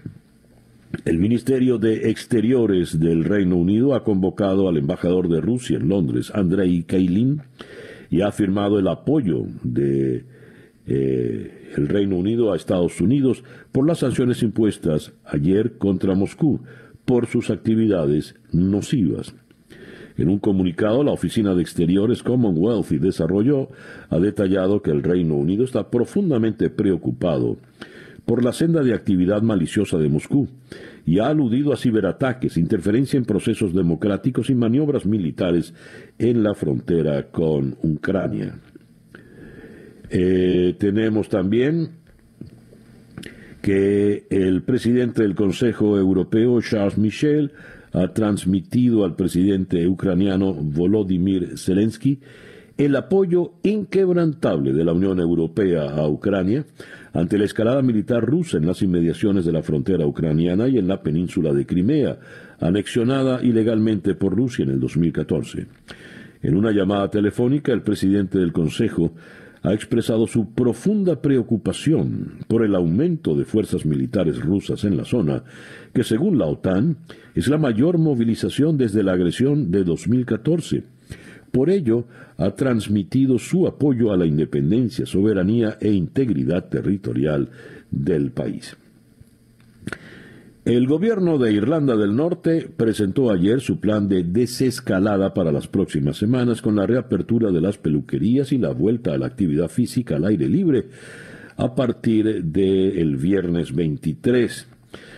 el 1.05 1.19
Ministerio 1.19 1.77
de 1.77 2.09
Exteriores 2.09 2.99
del 2.99 3.25
Reino 3.25 3.57
Unido 3.57 3.93
ha 3.93 4.03
convocado 4.03 4.69
al 4.69 4.77
embajador 4.77 5.27
de 5.27 5.41
Rusia 5.41 5.77
en 5.77 5.89
Londres, 5.89 6.31
Andrei 6.33 6.83
Kailin, 6.83 7.41
y 8.09 8.21
ha 8.21 8.27
afirmado 8.27 8.79
el 8.79 8.87
apoyo 8.87 9.45
de 9.63 10.25
eh, 10.85 11.60
el 11.75 11.87
Reino 11.87 12.17
Unido 12.17 12.51
a 12.51 12.55
Estados 12.55 13.01
Unidos 13.01 13.43
por 13.71 13.87
las 13.87 13.99
sanciones 13.99 14.43
impuestas 14.43 15.13
ayer 15.25 15.77
contra 15.77 16.15
Moscú 16.15 16.61
por 17.05 17.27
sus 17.27 17.49
actividades 17.49 18.35
nocivas. 18.51 19.33
En 20.17 20.29
un 20.29 20.39
comunicado, 20.39 21.03
la 21.03 21.11
Oficina 21.11 21.55
de 21.55 21.61
Exteriores 21.61 22.21
Commonwealth 22.21 22.91
y 22.91 22.97
Desarrollo 22.97 23.69
ha 24.09 24.19
detallado 24.19 24.81
que 24.81 24.91
el 24.91 25.03
Reino 25.03 25.35
Unido 25.35 25.63
está 25.63 25.89
profundamente 25.89 26.69
preocupado 26.69 27.57
por 28.25 28.43
la 28.43 28.53
senda 28.53 28.83
de 28.83 28.93
actividad 28.93 29.41
maliciosa 29.41 29.97
de 29.97 30.09
Moscú 30.09 30.47
y 31.05 31.19
ha 31.19 31.27
aludido 31.27 31.73
a 31.73 31.77
ciberataques, 31.77 32.57
interferencia 32.57 33.17
en 33.17 33.25
procesos 33.25 33.73
democráticos 33.73 34.49
y 34.49 34.55
maniobras 34.55 35.05
militares 35.05 35.73
en 36.19 36.43
la 36.43 36.53
frontera 36.53 37.31
con 37.31 37.75
Ucrania. 37.81 38.59
Eh, 40.13 40.75
tenemos 40.77 41.29
también 41.29 41.91
que 43.61 44.25
el 44.29 44.61
presidente 44.63 45.21
del 45.21 45.35
Consejo 45.35 45.97
Europeo, 45.97 46.59
Charles 46.61 46.97
Michel, 46.97 47.53
ha 47.93 48.09
transmitido 48.09 49.05
al 49.05 49.15
presidente 49.15 49.87
ucraniano 49.87 50.53
Volodymyr 50.53 51.57
Zelensky 51.57 52.19
el 52.77 52.95
apoyo 52.95 53.53
inquebrantable 53.63 54.73
de 54.73 54.83
la 54.83 54.93
Unión 54.93 55.19
Europea 55.19 55.91
a 55.91 56.07
Ucrania 56.07 56.65
ante 57.13 57.37
la 57.37 57.45
escalada 57.45 57.81
militar 57.81 58.25
rusa 58.25 58.57
en 58.57 58.65
las 58.65 58.81
inmediaciones 58.81 59.45
de 59.45 59.51
la 59.51 59.61
frontera 59.61 60.05
ucraniana 60.05 60.67
y 60.67 60.77
en 60.77 60.87
la 60.87 61.01
península 61.01 61.53
de 61.53 61.65
Crimea, 61.65 62.17
anexionada 62.59 63.41
ilegalmente 63.43 64.15
por 64.15 64.35
Rusia 64.35 64.63
en 64.63 64.71
el 64.71 64.79
2014. 64.79 65.67
En 66.43 66.55
una 66.55 66.71
llamada 66.71 67.09
telefónica, 67.09 67.71
el 67.71 67.83
presidente 67.83 68.39
del 68.39 68.51
Consejo 68.51 69.13
ha 69.63 69.73
expresado 69.73 70.27
su 70.27 70.53
profunda 70.53 71.21
preocupación 71.21 72.39
por 72.47 72.63
el 72.63 72.75
aumento 72.75 73.35
de 73.35 73.45
fuerzas 73.45 73.85
militares 73.85 74.39
rusas 74.41 74.83
en 74.83 74.97
la 74.97 75.05
zona, 75.05 75.43
que 75.93 76.03
según 76.03 76.37
la 76.37 76.47
OTAN 76.47 76.97
es 77.35 77.47
la 77.47 77.57
mayor 77.57 77.97
movilización 77.97 78.77
desde 78.77 79.03
la 79.03 79.13
agresión 79.13 79.71
de 79.71 79.83
2014. 79.83 80.83
Por 81.51 81.69
ello, 81.69 82.05
ha 82.37 82.51
transmitido 82.51 83.37
su 83.37 83.67
apoyo 83.67 84.11
a 84.11 84.17
la 84.17 84.25
independencia, 84.25 85.05
soberanía 85.05 85.77
e 85.79 85.91
integridad 85.91 86.69
territorial 86.69 87.49
del 87.91 88.31
país. 88.31 88.77
El 90.63 90.85
gobierno 90.85 91.39
de 91.39 91.51
Irlanda 91.51 91.97
del 91.97 92.15
Norte 92.15 92.69
presentó 92.77 93.31
ayer 93.31 93.61
su 93.61 93.79
plan 93.79 94.07
de 94.07 94.23
desescalada 94.23 95.33
para 95.33 95.51
las 95.51 95.67
próximas 95.67 96.17
semanas 96.17 96.61
con 96.61 96.75
la 96.75 96.85
reapertura 96.85 97.49
de 97.49 97.61
las 97.61 97.79
peluquerías 97.79 98.51
y 98.51 98.59
la 98.59 98.71
vuelta 98.71 99.11
a 99.11 99.17
la 99.17 99.25
actividad 99.25 99.69
física 99.69 100.17
al 100.17 100.25
aire 100.25 100.47
libre 100.47 100.85
a 101.57 101.73
partir 101.73 102.43
del 102.43 103.17
viernes 103.17 103.73
23. 103.73 104.67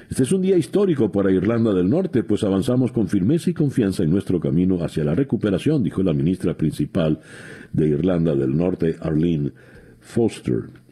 Este 0.10 0.24
es 0.24 0.32
un 0.32 0.44
día 0.44 0.56
histórico 0.56 1.12
para 1.12 1.30
Irlanda 1.30 1.74
del 1.74 1.90
Norte, 1.90 2.24
pues 2.24 2.46
avanzamos 2.46 2.94
con 2.94 3.10
firmeza 3.10 3.50
y 3.50 3.54
confianza 3.54 4.04
en 4.04 4.12
nuestro 4.12 4.40
camino 4.40 4.82
hacia 4.82 5.04
la 5.04 5.14
recuperación, 5.14 5.84
dijo 5.84 6.04
la 6.04 6.14
ministra 6.14 6.56
principal 6.56 7.20
de 7.74 7.90
Irlanda 7.90 8.34
del 8.34 8.56
Norte, 8.56 8.96
Arlene 9.02 9.52
Foster. 10.00 10.83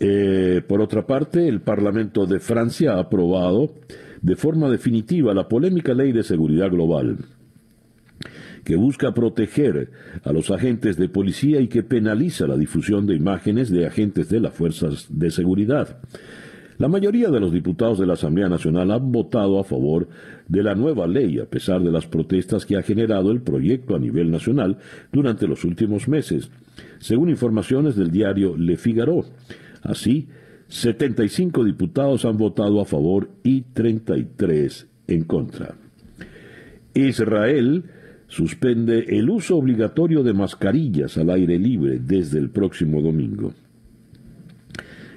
Eh, 0.00 0.62
por 0.66 0.80
otra 0.80 1.06
parte, 1.06 1.48
el 1.48 1.60
Parlamento 1.60 2.26
de 2.26 2.38
Francia 2.38 2.94
ha 2.94 3.00
aprobado 3.00 3.74
de 4.22 4.36
forma 4.36 4.68
definitiva 4.68 5.34
la 5.34 5.48
polémica 5.48 5.94
ley 5.94 6.12
de 6.12 6.22
seguridad 6.22 6.70
global 6.70 7.18
que 8.64 8.76
busca 8.76 9.14
proteger 9.14 9.90
a 10.24 10.30
los 10.30 10.50
agentes 10.50 10.98
de 10.98 11.08
policía 11.08 11.58
y 11.58 11.68
que 11.68 11.82
penaliza 11.82 12.46
la 12.46 12.56
difusión 12.56 13.06
de 13.06 13.14
imágenes 13.14 13.70
de 13.70 13.86
agentes 13.86 14.28
de 14.28 14.40
las 14.40 14.52
fuerzas 14.52 15.06
de 15.08 15.30
seguridad. 15.30 16.00
La 16.76 16.86
mayoría 16.86 17.30
de 17.30 17.40
los 17.40 17.50
diputados 17.50 17.98
de 17.98 18.06
la 18.06 18.12
Asamblea 18.12 18.50
Nacional 18.50 18.90
han 18.90 19.10
votado 19.10 19.58
a 19.58 19.64
favor 19.64 20.06
de 20.46 20.62
la 20.62 20.74
nueva 20.74 21.06
ley, 21.06 21.38
a 21.38 21.46
pesar 21.46 21.82
de 21.82 21.90
las 21.90 22.06
protestas 22.06 22.66
que 22.66 22.76
ha 22.76 22.82
generado 22.82 23.30
el 23.30 23.40
proyecto 23.40 23.96
a 23.96 23.98
nivel 23.98 24.30
nacional 24.30 24.76
durante 25.10 25.48
los 25.48 25.64
últimos 25.64 26.06
meses, 26.06 26.50
según 26.98 27.30
informaciones 27.30 27.96
del 27.96 28.10
diario 28.10 28.54
Le 28.54 28.76
Figaro. 28.76 29.24
Así, 29.82 30.28
75 30.68 31.64
diputados 31.64 32.24
han 32.24 32.36
votado 32.36 32.80
a 32.80 32.84
favor 32.84 33.30
y 33.42 33.62
33 33.62 34.86
en 35.06 35.24
contra. 35.24 35.74
Israel 36.94 37.84
suspende 38.26 39.06
el 39.18 39.30
uso 39.30 39.56
obligatorio 39.56 40.22
de 40.22 40.34
mascarillas 40.34 41.16
al 41.16 41.30
aire 41.30 41.58
libre 41.58 41.98
desde 41.98 42.38
el 42.38 42.50
próximo 42.50 43.00
domingo. 43.00 43.54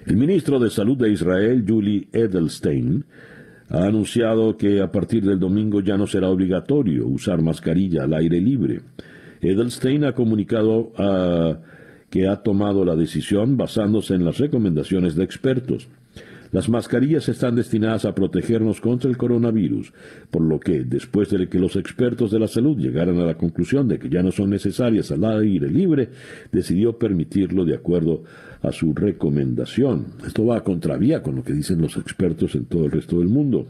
El 0.05 0.18
ministro 0.18 0.59
de 0.59 0.70
Salud 0.70 0.97
de 0.97 1.12
Israel, 1.12 1.64
Julie 1.68 2.07
Edelstein, 2.12 3.05
ha 3.70 3.86
anunciado 3.86 4.57
que 4.57 4.82
a 4.82 4.91
partir 4.91 5.24
del 5.24 5.39
domingo 5.39 5.82
ya 5.82 5.97
no 5.97 6.07
será 6.07 6.30
obligatorio 6.30 7.07
usar 7.07 7.41
mascarilla 7.41 8.03
al 8.03 8.14
aire 8.14 8.41
libre. 8.41 8.82
Edelstein 9.41 10.05
ha 10.05 10.14
comunicado 10.14 10.91
a 10.97 11.59
que 12.12 12.28
ha 12.28 12.43
tomado 12.43 12.86
la 12.86 12.95
decisión 12.95 13.57
basándose 13.57 14.14
en 14.14 14.26
las 14.26 14.38
recomendaciones 14.38 15.16
de 15.16 15.24
expertos. 15.24 15.88
Las 16.51 16.68
mascarillas 16.68 17.30
están 17.30 17.55
destinadas 17.55 18.03
a 18.03 18.14
protegernos 18.14 18.82
contra 18.82 19.09
el 19.09 19.16
coronavirus, 19.16 19.93
por 20.30 20.41
lo 20.41 20.59
que, 20.59 20.84
después 20.84 21.30
de 21.30 21.47
que 21.47 21.59
los 21.59 21.78
expertos 21.78 22.30
de 22.30 22.39
la 22.39 22.49
salud 22.49 22.78
llegaran 22.78 23.18
a 23.20 23.26
la 23.26 23.36
conclusión 23.36 23.88
de 23.88 23.97
que 23.97 24.09
ya 24.09 24.22
no 24.22 24.34
son 24.34 24.49
necesarias 24.49 25.09
al 25.12 25.24
aire 25.24 25.70
libre, 25.70 26.09
decidió 26.51 26.97
permitirlo 26.97 27.64
de 27.64 27.76
acuerdo 27.76 28.24
a 28.62 28.74
su 28.74 28.93
recomendación. 28.93 30.07
Esto 30.28 30.45
va 30.45 30.57
a 30.57 30.64
contravía 30.64 31.24
con 31.24 31.38
lo 31.38 31.43
que 31.43 31.53
dicen 31.53 31.82
los 31.82 31.95
expertos 31.95 32.53
en 32.55 32.66
todo 32.66 32.84
el 32.84 32.91
resto 32.91 33.20
del 33.20 33.30
mundo. 33.30 33.68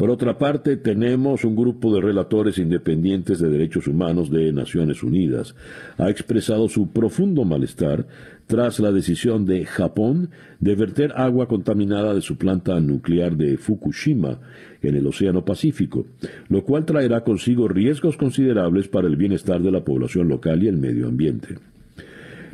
Por 0.00 0.08
otra 0.08 0.38
parte, 0.38 0.78
tenemos 0.78 1.44
un 1.44 1.54
grupo 1.54 1.94
de 1.94 2.00
relatores 2.00 2.56
independientes 2.56 3.38
de 3.38 3.50
derechos 3.50 3.86
humanos 3.86 4.30
de 4.30 4.50
Naciones 4.50 5.02
Unidas. 5.02 5.54
Ha 5.98 6.08
expresado 6.08 6.70
su 6.70 6.90
profundo 6.90 7.44
malestar 7.44 8.06
tras 8.46 8.80
la 8.80 8.92
decisión 8.92 9.44
de 9.44 9.66
Japón 9.66 10.30
de 10.58 10.74
verter 10.74 11.12
agua 11.16 11.48
contaminada 11.48 12.14
de 12.14 12.22
su 12.22 12.38
planta 12.38 12.80
nuclear 12.80 13.36
de 13.36 13.58
Fukushima 13.58 14.38
en 14.80 14.96
el 14.96 15.06
Océano 15.06 15.44
Pacífico, 15.44 16.06
lo 16.48 16.64
cual 16.64 16.86
traerá 16.86 17.22
consigo 17.22 17.68
riesgos 17.68 18.16
considerables 18.16 18.88
para 18.88 19.06
el 19.06 19.16
bienestar 19.16 19.60
de 19.60 19.70
la 19.70 19.84
población 19.84 20.30
local 20.30 20.62
y 20.62 20.68
el 20.68 20.78
medio 20.78 21.08
ambiente. 21.08 21.58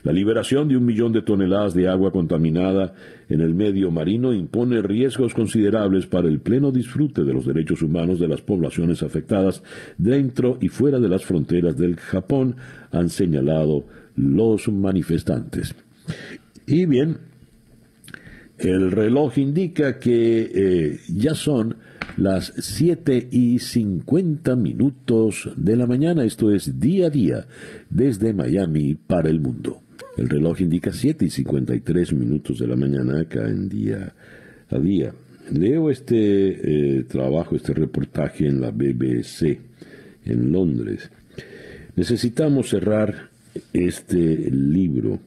La 0.06 0.12
liberación 0.12 0.68
de 0.68 0.76
un 0.76 0.86
millón 0.86 1.12
de 1.12 1.22
toneladas 1.22 1.74
de 1.74 1.88
agua 1.88 2.12
contaminada 2.12 2.94
en 3.28 3.40
el 3.40 3.54
medio 3.54 3.90
marino 3.90 4.32
impone 4.32 4.80
riesgos 4.80 5.34
considerables 5.34 6.06
para 6.06 6.28
el 6.28 6.38
pleno 6.38 6.70
disfrute 6.70 7.24
de 7.24 7.32
los 7.32 7.44
derechos 7.44 7.82
humanos 7.82 8.20
de 8.20 8.28
las 8.28 8.40
poblaciones 8.40 9.02
afectadas 9.02 9.64
dentro 9.98 10.58
y 10.60 10.68
fuera 10.68 11.00
de 11.00 11.08
las 11.08 11.24
fronteras 11.24 11.76
del 11.76 11.96
Japón, 11.96 12.54
han 12.92 13.08
señalado 13.08 13.84
los 14.14 14.68
manifestantes. 14.68 15.74
Y 16.68 16.86
bien, 16.86 17.18
el 18.58 18.92
reloj 18.92 19.38
indica 19.38 19.98
que 19.98 20.50
eh, 20.54 21.00
ya 21.08 21.34
son 21.34 21.78
las 22.16 22.52
7 22.56 23.26
y 23.32 23.58
50 23.58 24.54
minutos 24.54 25.50
de 25.56 25.74
la 25.74 25.88
mañana, 25.88 26.22
esto 26.22 26.52
es 26.52 26.78
día 26.78 27.08
a 27.08 27.10
día, 27.10 27.46
desde 27.90 28.32
Miami 28.32 28.94
para 28.94 29.28
el 29.28 29.40
mundo. 29.40 29.80
El 30.16 30.28
reloj 30.28 30.60
indica 30.62 30.92
7 30.92 31.24
y 31.26 31.30
53 31.30 32.12
minutos 32.14 32.58
de 32.58 32.66
la 32.66 32.76
mañana 32.76 33.20
acá 33.20 33.48
en 33.48 33.68
día 33.68 34.14
a 34.70 34.78
día. 34.78 35.12
Leo 35.52 35.90
este 35.90 36.98
eh, 36.98 37.04
trabajo, 37.04 37.54
este 37.54 37.74
reportaje 37.74 38.46
en 38.46 38.60
la 38.60 38.70
BBC 38.70 39.58
en 40.24 40.52
Londres. 40.52 41.10
Necesitamos 41.94 42.70
cerrar 42.70 43.30
este 43.72 44.50
libro 44.50 45.20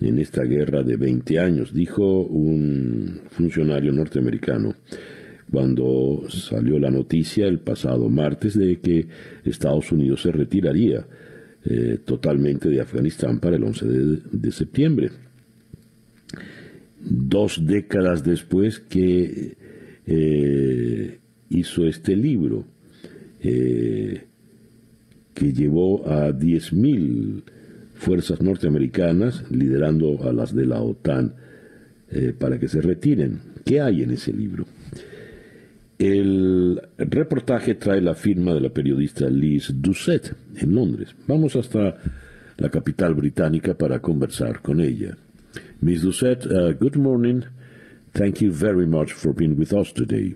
en 0.00 0.18
esta 0.18 0.42
guerra 0.42 0.82
de 0.82 0.96
20 0.96 1.38
años, 1.38 1.72
dijo 1.72 2.22
un 2.22 3.20
funcionario 3.30 3.92
norteamericano 3.92 4.74
cuando 5.50 6.24
salió 6.30 6.78
la 6.78 6.90
noticia 6.90 7.46
el 7.46 7.60
pasado 7.60 8.08
martes 8.08 8.58
de 8.58 8.80
que 8.80 9.06
Estados 9.44 9.92
Unidos 9.92 10.22
se 10.22 10.32
retiraría 10.32 11.06
eh, 11.66 11.98
totalmente 12.04 12.68
de 12.68 12.82
Afganistán 12.82 13.40
para 13.40 13.56
el 13.56 13.64
11 13.64 13.86
de, 13.86 14.52
septiembre. 14.52 15.10
Dos 17.00 17.64
décadas 17.64 18.22
después 18.22 18.80
que 18.80 19.56
eh, 20.06 21.18
hizo 21.48 21.86
este 21.86 22.16
libro, 22.16 22.66
eh, 23.40 24.24
que 25.32 25.52
llevó 25.54 26.06
a 26.06 26.32
10.000 26.32 27.42
fuerzas 27.94 28.42
norteamericanas, 28.42 29.50
liderando 29.50 30.22
a 30.28 30.34
las 30.34 30.54
de 30.54 30.66
la 30.66 30.82
OTAN, 30.82 31.34
para 32.38 32.60
que 32.60 32.68
se 32.68 32.80
retiren. 32.80 33.40
¿Qué 33.64 33.80
hay 33.80 34.02
en 34.02 34.12
ese 34.12 34.32
libro? 34.32 34.66
El 35.98 36.80
reportaje 36.98 37.74
trae 37.76 38.00
la 38.00 38.14
firma 38.14 38.52
de 38.52 38.60
la 38.60 38.70
periodista 38.70 39.28
Liz 39.28 39.70
Doucet 39.72 40.34
en 40.56 40.74
Londres. 40.74 41.14
Vamos 41.28 41.54
hasta 41.54 41.96
la 42.56 42.68
capital 42.68 43.14
británica 43.14 43.74
para 43.74 44.00
conversar 44.00 44.60
con 44.60 44.80
ella. 44.80 45.16
Miss 45.80 46.02
Doucet, 46.02 46.46
uh, 46.46 46.72
good 46.72 46.96
morning. 46.96 47.44
Thank 48.12 48.40
you 48.40 48.50
very 48.50 48.86
much 48.86 49.12
for 49.12 49.32
being 49.32 49.56
with 49.56 49.72
us 49.72 49.92
today. 49.92 50.34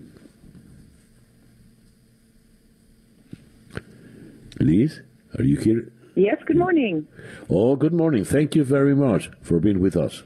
Liz, 4.61 5.03
are 5.39 5.45
you 5.45 5.57
here? 5.57 5.91
Yes, 6.15 6.39
good 6.47 6.57
morning. 6.57 7.07
Oh, 7.49 7.77
good 7.77 7.93
morning. 7.93 8.25
Thank 8.25 8.57
you 8.57 8.65
very 8.65 8.95
much 8.95 9.31
for 9.41 9.61
being 9.61 9.81
with 9.81 9.97
us. 9.97 10.25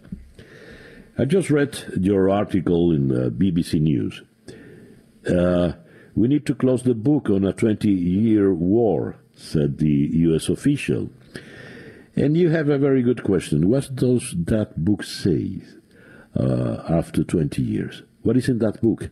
I 1.18 1.26
just 1.26 1.50
read 1.50 1.78
your 2.00 2.30
article 2.30 2.92
in 2.92 3.10
uh, 3.10 3.28
BBC 3.28 3.80
News. 3.80 4.22
Uh, 5.28 5.72
we 6.14 6.28
need 6.28 6.46
to 6.46 6.54
close 6.54 6.82
the 6.82 6.94
book 6.94 7.30
on 7.30 7.44
a 7.44 7.52
20 7.52 7.88
year 7.88 8.52
war, 8.52 9.16
said 9.34 9.78
the 9.78 10.10
U.S. 10.28 10.48
official. 10.48 11.10
And 12.14 12.36
you 12.36 12.50
have 12.50 12.68
a 12.68 12.78
very 12.78 13.02
good 13.02 13.22
question. 13.22 13.68
What 13.68 13.94
does 13.94 14.34
that 14.36 14.84
book 14.84 15.02
say 15.02 15.62
uh, 16.38 16.82
after 16.88 17.24
20 17.24 17.62
years? 17.62 18.02
What 18.22 18.36
is 18.36 18.48
in 18.48 18.58
that 18.58 18.82
book? 18.82 19.08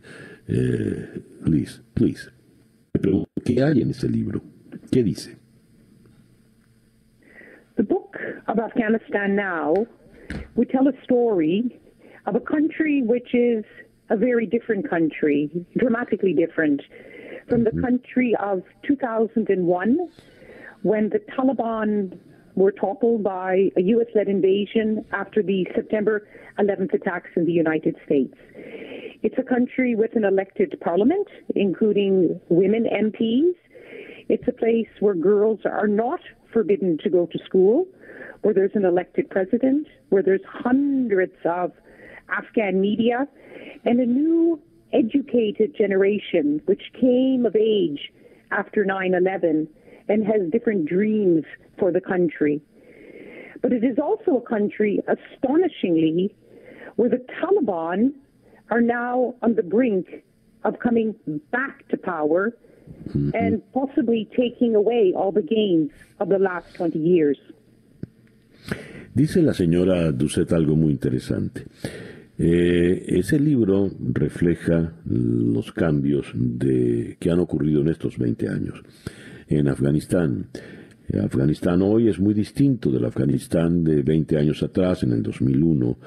Uh, 0.47 1.19
please, 1.43 1.79
please. 1.95 2.29
¿Qué 2.93 3.61
hay 3.63 3.81
en 3.81 3.89
ese 3.89 4.03
libro? 4.03 4.41
¿Qué 4.91 5.03
dice? 5.03 5.35
The 7.77 7.83
book 7.83 8.17
of 8.47 8.59
Afghanistan 8.59 9.35
now 9.35 9.73
would 10.55 10.69
tell 10.69 10.87
a 10.87 11.03
story 11.03 11.79
of 12.27 12.35
a 12.35 12.39
country 12.39 13.01
which 13.01 13.33
is 13.33 13.65
a 14.09 14.17
very 14.17 14.45
different 14.45 14.89
country, 14.89 15.49
dramatically 15.77 16.33
different 16.33 16.81
from 17.47 17.63
the 17.63 17.71
mm-hmm. 17.71 17.81
country 17.81 18.35
of 18.39 18.63
2001 18.87 20.09
when 20.83 21.09
the 21.09 21.19
Taliban 21.19 22.17
were 22.55 22.71
toppled 22.71 23.23
by 23.23 23.69
a 23.77 23.81
US 23.81 24.07
led 24.15 24.27
invasion 24.27 25.05
after 25.11 25.41
the 25.41 25.65
September 25.75 26.27
11th 26.59 26.93
attacks 26.93 27.29
in 27.35 27.45
the 27.45 27.51
United 27.51 27.95
States. 28.05 28.33
It's 29.23 29.35
a 29.37 29.43
country 29.43 29.95
with 29.95 30.15
an 30.15 30.25
elected 30.25 30.75
parliament, 30.81 31.27
including 31.55 32.39
women 32.49 32.85
MPs. 32.85 33.53
It's 34.29 34.47
a 34.47 34.51
place 34.51 34.87
where 34.99 35.13
girls 35.13 35.59
are 35.65 35.87
not 35.87 36.21
forbidden 36.51 36.97
to 37.03 37.09
go 37.09 37.27
to 37.27 37.39
school, 37.45 37.85
where 38.41 38.53
there's 38.53 38.71
an 38.73 38.85
elected 38.85 39.29
president, 39.29 39.87
where 40.09 40.23
there's 40.23 40.41
hundreds 40.47 41.35
of 41.45 41.71
Afghan 42.29 42.81
media 42.81 43.27
and 43.85 43.99
a 43.99 44.05
new 44.05 44.59
educated 44.93 45.75
generation 45.75 46.61
which 46.65 46.81
came 46.99 47.45
of 47.45 47.55
age 47.55 48.11
after 48.51 48.83
9 48.83 49.13
11 49.13 49.67
and 50.09 50.25
has 50.25 50.41
different 50.51 50.85
dreams 50.85 51.43
for 51.79 51.91
the 51.91 52.01
country. 52.01 52.61
But 53.61 53.71
it 53.71 53.83
is 53.83 53.97
also 54.01 54.37
a 54.37 54.41
country, 54.41 54.99
astonishingly, 55.07 56.35
where 56.95 57.09
the 57.09 57.23
Taliban 57.39 58.11
are 58.69 58.81
now 58.81 59.35
on 59.41 59.55
the 59.55 59.63
brink 59.63 60.23
of 60.63 60.79
coming 60.79 61.15
back 61.51 61.87
to 61.89 61.97
power 61.97 62.53
mm-hmm. 63.07 63.29
and 63.33 63.61
possibly 63.73 64.29
taking 64.35 64.75
away 64.75 65.13
all 65.15 65.31
the 65.31 65.41
gains 65.41 65.91
of 66.19 66.29
the 66.29 66.39
last 66.39 66.73
20 66.75 66.97
years. 66.99 67.37
Dice 69.13 69.41
la 69.41 69.53
señora 69.53 70.11
Ducet 70.11 70.51
algo 70.53 70.75
muy 70.75 70.91
interesante. 70.91 71.65
Eh, 72.43 73.19
ese 73.19 73.39
libro 73.39 73.91
refleja 73.99 74.93
los 75.05 75.71
cambios 75.73 76.25
de, 76.33 77.15
que 77.19 77.29
han 77.29 77.39
ocurrido 77.39 77.81
en 77.81 77.89
estos 77.89 78.17
20 78.17 78.49
años 78.49 78.81
en 79.47 79.67
Afganistán. 79.67 80.47
Afganistán 81.23 81.83
hoy 81.83 82.07
es 82.07 82.19
muy 82.19 82.33
distinto 82.33 82.89
del 82.89 83.05
Afganistán 83.05 83.83
de 83.83 84.01
20 84.01 84.39
años 84.39 84.63
atrás, 84.63 85.03
en 85.03 85.11
el 85.11 85.21
2001, 85.21 85.97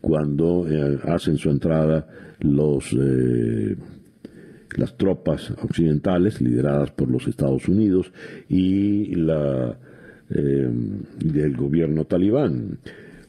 cuando 0.00 0.66
eh, 0.66 0.98
hacen 1.04 1.36
su 1.36 1.50
entrada 1.50 2.06
los, 2.40 2.96
eh, 2.98 3.76
las 4.78 4.96
tropas 4.96 5.50
occidentales 5.62 6.40
lideradas 6.40 6.90
por 6.92 7.10
los 7.10 7.28
Estados 7.28 7.68
Unidos 7.68 8.10
y 8.48 9.14
la, 9.14 9.76
del 10.30 11.54
gobierno 11.54 12.06
talibán. 12.06 12.78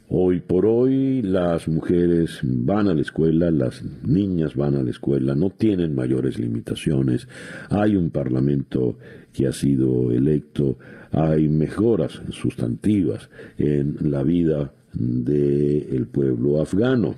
Hoy 0.10 0.40
por 0.40 0.66
hoy 0.66 1.22
las 1.22 1.68
mujeres 1.68 2.40
van 2.42 2.88
a 2.88 2.94
la 2.94 3.02
escuela, 3.02 3.52
las 3.52 3.84
niñas 4.04 4.56
van 4.56 4.76
a 4.76 4.84
la 4.84 4.90
escuela, 4.90 5.36
no 5.36 5.50
tienen 5.50 5.96
mayores 5.96 6.40
limitaciones, 6.40 7.28
hay 7.70 7.98
un 7.98 8.10
parlamento 8.10 8.98
que 9.34 9.48
ha 9.48 9.52
sido 9.52 10.12
electo, 10.12 10.78
hay 11.12 11.50
mejoras 11.50 12.22
sustantivas 12.30 13.30
en 13.58 13.98
la 14.10 14.24
vida 14.24 14.72
del 14.94 16.08
pueblo 16.08 16.62
afgano. 16.62 17.16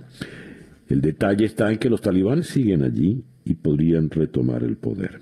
El 0.87 1.01
detalle 1.01 1.45
está 1.45 1.71
en 1.71 1.77
que 1.77 1.91
los 1.91 2.01
talibanes 2.01 2.47
siguen 2.47 2.81
allí 2.81 3.23
y 3.45 3.53
podrían 3.53 4.09
retomar 4.09 4.63
el 4.63 4.77
poder. 4.77 5.19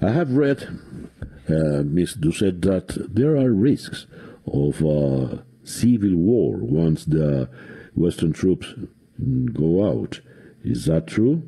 I 0.00 0.06
have 0.06 0.32
read, 0.36 0.58
uh, 1.48 1.82
Ms. 1.82 2.20
Doucet, 2.20 2.60
that 2.62 2.94
there 3.12 3.36
are 3.36 3.50
risks 3.50 4.06
of 4.46 4.80
uh, 4.82 5.38
civil 5.64 6.14
war 6.16 6.58
once 6.58 7.04
the 7.04 7.48
Western 7.94 8.32
troops 8.32 8.74
go 9.52 9.84
out. 9.84 10.20
Is 10.62 10.86
that 10.86 11.06
true? 11.06 11.42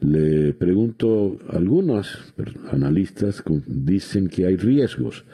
Le 0.00 0.52
pregunto, 0.52 1.38
algunos 1.48 2.34
analistas 2.70 3.42
dicen 3.66 4.28
que 4.28 4.46
hay 4.46 4.56
riesgos 4.56 5.24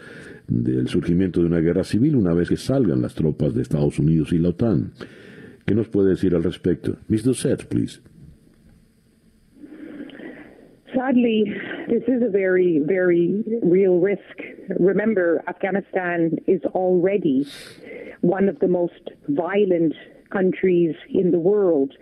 del 0.47 0.89
surgimiento 0.89 1.41
de 1.41 1.47
una 1.47 1.61
guerra 1.61 1.85
civil 1.85 2.17
una 2.17 2.35
vez 2.35 2.49
que 2.49 2.57
salgan 2.57 3.03
las 3.03 3.15
tropas 3.15 3.55
de 3.55 3.63
Estados 3.63 3.99
Unidos 3.99 4.33
y 4.33 4.39
la 4.39 4.51
OTAN. 4.51 4.93
¿Qué 5.67 5.75
nos 5.75 5.89
puede 5.89 6.11
decir 6.11 6.35
al 6.35 6.43
respecto? 6.43 6.97
Miss 7.09 7.25
Doucette, 7.25 7.67
please. 7.69 8.01
Sadly, 10.95 11.45
this 11.89 12.03
is 12.07 12.23
a 12.23 12.29
very, 12.31 12.81
very 12.85 13.43
real 13.63 13.99
risk. 13.99 14.43
Remember, 14.79 15.43
Afghanistan 15.49 16.37
is 16.47 16.61
already 16.75 17.47
one 18.23 18.49
of 18.49 18.59
the 18.61 18.69
most 18.69 19.11
violent 19.29 19.95
countries 20.33 20.95
in 21.11 21.31
the 21.31 21.39
world. 21.39 21.93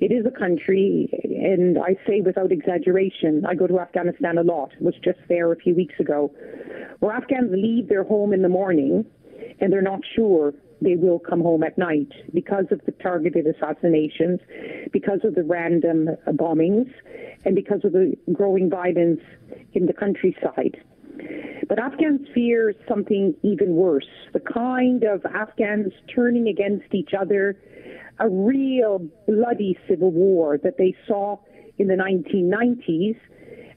It 0.00 0.10
is 0.10 0.26
a 0.26 0.36
country, 0.36 1.08
and 1.22 1.78
I 1.78 1.94
say 2.06 2.20
without 2.20 2.50
exaggeration, 2.50 3.44
I 3.46 3.54
go 3.54 3.66
to 3.66 3.78
Afghanistan 3.78 4.38
a 4.38 4.42
lot, 4.42 4.70
was 4.80 4.94
just 5.04 5.20
there 5.28 5.52
a 5.52 5.56
few 5.56 5.74
weeks 5.74 5.94
ago, 6.00 6.32
where 6.98 7.12
Afghans 7.12 7.52
leave 7.52 7.88
their 7.88 8.04
home 8.04 8.32
in 8.32 8.42
the 8.42 8.48
morning 8.48 9.04
and 9.60 9.72
they're 9.72 9.82
not 9.82 10.00
sure 10.16 10.52
they 10.82 10.96
will 10.96 11.18
come 11.18 11.40
home 11.40 11.62
at 11.62 11.76
night 11.76 12.10
because 12.32 12.64
of 12.70 12.80
the 12.86 12.92
targeted 12.92 13.46
assassinations, 13.46 14.40
because 14.92 15.20
of 15.24 15.34
the 15.34 15.44
random 15.44 16.08
bombings, 16.28 16.90
and 17.44 17.54
because 17.54 17.80
of 17.84 17.92
the 17.92 18.16
growing 18.32 18.70
violence 18.70 19.20
in 19.74 19.86
the 19.86 19.92
countryside. 19.92 20.82
But 21.68 21.78
Afghans 21.78 22.26
fear 22.34 22.74
something 22.88 23.34
even 23.42 23.74
worse 23.74 24.08
the 24.32 24.40
kind 24.40 25.04
of 25.04 25.24
Afghans 25.24 25.92
turning 26.14 26.48
against 26.48 26.94
each 26.94 27.10
other, 27.18 27.56
a 28.18 28.28
real 28.28 29.06
bloody 29.26 29.78
civil 29.88 30.10
war 30.10 30.58
that 30.58 30.76
they 30.78 30.94
saw 31.06 31.38
in 31.78 31.88
the 31.88 31.94
1990s 31.94 33.16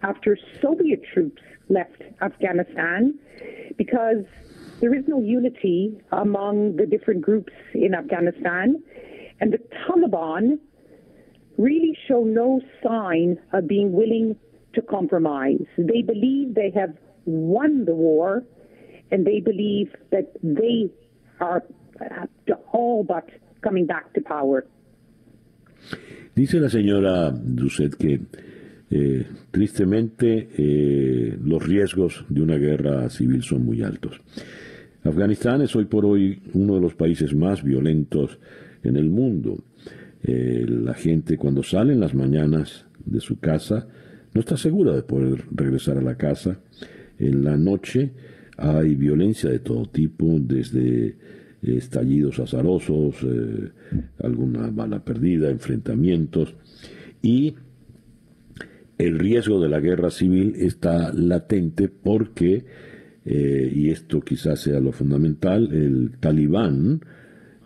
after 0.02 0.38
Soviet 0.62 1.02
troops 1.14 1.41
left 1.70 2.02
Afghanistan 2.22 3.18
because 3.78 4.26
there 4.82 4.94
is 4.94 5.06
no 5.08 5.22
unity 5.22 5.98
among 6.12 6.76
the 6.76 6.86
different 6.86 7.22
groups 7.22 7.54
in 7.74 7.94
Afghanistan. 7.94 8.84
And 9.39 9.54
the 9.54 9.60
Taliban 9.88 10.60
really 11.58 11.98
show 12.08 12.24
no 12.24 12.60
sign 12.86 13.38
of 13.54 13.68
being 13.68 13.94
willing 13.94 14.36
to 14.74 14.82
compromise. 14.82 15.66
They 15.78 16.02
believe 16.02 16.56
they 16.56 16.72
have 16.76 16.96
won 17.26 17.86
the 17.86 17.93
war, 17.93 18.43
and 19.11 19.26
they 19.26 19.39
believe 19.41 19.91
that 20.11 20.32
they 20.41 20.89
are 21.39 21.63
all 22.71 23.03
but 23.03 23.26
coming 23.61 23.86
back 23.86 24.13
to 24.13 24.21
power. 24.21 24.65
Dice 26.36 26.59
la 26.59 26.69
señora 26.69 27.32
Doucet 27.32 27.95
que 27.95 28.19
eh, 28.89 29.26
tristemente 29.51 30.49
eh, 30.57 31.38
los 31.43 31.65
riesgos 31.65 32.26
de 32.30 32.41
una 32.41 32.57
guerra 32.57 33.09
civil 33.09 33.43
son 33.43 33.65
muy 33.65 33.82
altos. 33.82 34.19
Afganistán 35.03 35.61
es 35.61 35.76
hoy 35.76 35.86
por 35.86 36.05
hoy 36.05 36.41
uno 36.53 36.76
de 36.76 36.82
los 36.82 36.95
países 36.95 37.36
más 37.36 37.63
violentos 37.63 38.39
en 38.84 38.95
el 38.95 39.09
mundo. 39.09 39.63
Eh, 40.24 40.65
la 40.67 40.93
gente 40.93 41.38
cuando 41.38 41.63
sale 41.63 41.93
en 41.93 41.99
las 41.99 42.15
mañanas 42.15 42.86
de 43.03 43.19
su 43.19 43.39
casa 43.39 43.88
no 44.34 44.39
está 44.39 44.57
segura 44.57 44.93
de 44.93 45.03
poder 45.03 45.43
regresar 45.51 45.97
a 45.97 46.01
la 46.01 46.15
casa. 46.15 46.59
En 47.28 47.43
la 47.43 47.57
noche. 47.57 48.11
Hay 48.57 48.95
violencia 48.95 49.49
de 49.49 49.59
todo 49.59 49.88
tipo, 49.88 50.38
desde 50.39 51.15
estallidos 51.61 52.39
azarosos, 52.39 53.15
eh, 53.24 53.71
alguna 54.19 54.69
bala 54.69 55.03
perdida, 55.03 55.49
enfrentamientos. 55.49 56.55
Y 57.21 57.55
el 58.97 59.17
riesgo 59.17 59.59
de 59.59 59.69
la 59.69 59.80
guerra 59.80 60.11
civil 60.11 60.53
está 60.57 61.11
latente 61.13 61.89
porque 61.89 62.65
eh, 63.26 63.71
y 63.74 63.89
esto 63.89 64.21
quizás 64.21 64.59
sea 64.59 64.80
lo 64.80 64.91
fundamental, 64.91 65.69
el 65.71 66.11
talibán 66.19 67.01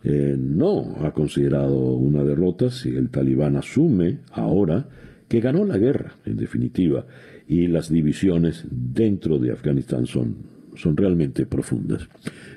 eh, 0.03 0.35
no 0.37 0.97
ha 0.99 1.11
considerado 1.11 1.95
una 1.95 2.23
derrota, 2.23 2.69
si 2.69 2.95
el 2.95 3.09
talibán 3.09 3.55
asume 3.55 4.19
ahora 4.31 4.87
que 5.27 5.39
ganó 5.39 5.65
la 5.65 5.77
guerra, 5.77 6.17
en 6.25 6.37
definitiva, 6.37 7.05
y 7.47 7.67
las 7.67 7.89
divisiones 7.89 8.65
dentro 8.69 9.39
de 9.39 9.51
Afganistán 9.51 10.05
son, 10.05 10.35
son 10.75 10.97
realmente 10.97 11.45
profundas. 11.45 12.07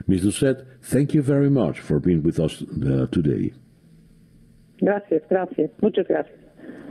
Ms. 0.07 0.22
Doucette, 0.22 0.64
thank 0.91 1.12
you 1.12 1.22
very 1.22 1.49
much 1.49 1.80
for 1.80 2.01
being 2.01 2.22
with 2.24 2.38
us 2.38 2.62
uh, 2.62 3.07
today. 3.11 3.53
Gracias, 4.80 5.22
gracias, 5.28 5.70
muchas 5.80 6.07
gracias. 6.09 6.41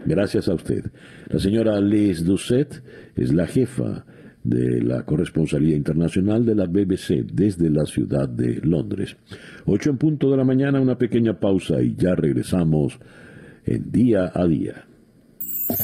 Gracias 0.05 0.47
a 0.47 0.53
usted. 0.53 0.85
La 1.27 1.39
señora 1.39 1.79
Liz 1.81 2.23
Doucette 2.23 2.81
es 3.15 3.33
la 3.33 3.47
jefa 3.47 4.05
de 4.43 4.81
la 4.81 5.03
corresponsalía 5.03 5.75
internacional 5.75 6.45
de 6.45 6.55
la 6.55 6.65
BBC 6.65 7.25
desde 7.25 7.69
la 7.69 7.85
ciudad 7.85 8.29
de 8.29 8.61
Londres. 8.63 9.17
Ocho 9.65 9.89
en 9.89 9.97
punto 9.97 10.31
de 10.31 10.37
la 10.37 10.45
mañana, 10.45 10.79
una 10.79 10.97
pequeña 10.97 11.39
pausa 11.39 11.81
y 11.81 11.95
ya 11.95 12.15
regresamos 12.15 12.97
en 13.65 13.91
día 13.91 14.31
a 14.33 14.47
día. 14.47 14.85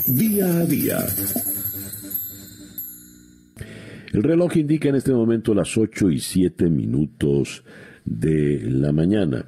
Día 0.07 0.45
a 0.45 0.65
día. 0.65 0.97
El 4.15 4.23
reloj 4.23 4.55
indica 4.55 4.87
en 4.87 4.95
este 4.95 5.11
momento 5.11 5.53
las 5.53 5.77
ocho 5.77 6.09
y 6.09 6.19
siete 6.19 6.69
minutos 6.69 7.65
de 8.05 8.61
la 8.71 8.93
mañana. 8.93 9.45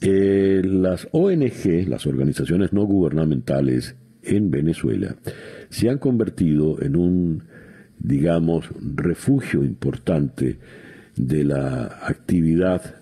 Eh, 0.00 0.62
las 0.64 1.08
ONG, 1.10 1.88
las 1.88 2.06
organizaciones 2.06 2.72
no 2.72 2.84
gubernamentales 2.84 3.96
en 4.22 4.52
Venezuela, 4.52 5.16
se 5.68 5.90
han 5.90 5.98
convertido 5.98 6.80
en 6.80 6.94
un 6.94 7.42
digamos, 7.98 8.66
refugio 8.80 9.64
importante 9.64 10.58
de 11.16 11.42
la 11.42 11.98
actividad 12.02 12.96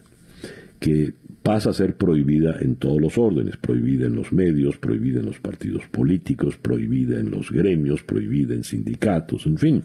que 0.79 1.13
pasa 1.43 1.71
a 1.71 1.73
ser 1.73 1.97
prohibida 1.97 2.57
en 2.61 2.77
todos 2.77 3.01
los 3.01 3.17
órdenes, 3.17 3.57
prohibida 3.57 4.07
en 4.07 4.15
los 4.15 4.33
medios, 4.33 4.77
prohibida 4.77 5.21
en 5.21 5.27
los 5.27 5.41
partidos 5.41 5.85
políticos, 5.91 6.57
prohibida 6.57 7.19
en 7.19 7.31
los 7.31 7.51
gremios, 7.51 8.03
prohibida 8.03 8.55
en 8.55 8.65
sindicatos, 8.65 9.47
en 9.47 9.57
fin. 9.57 9.83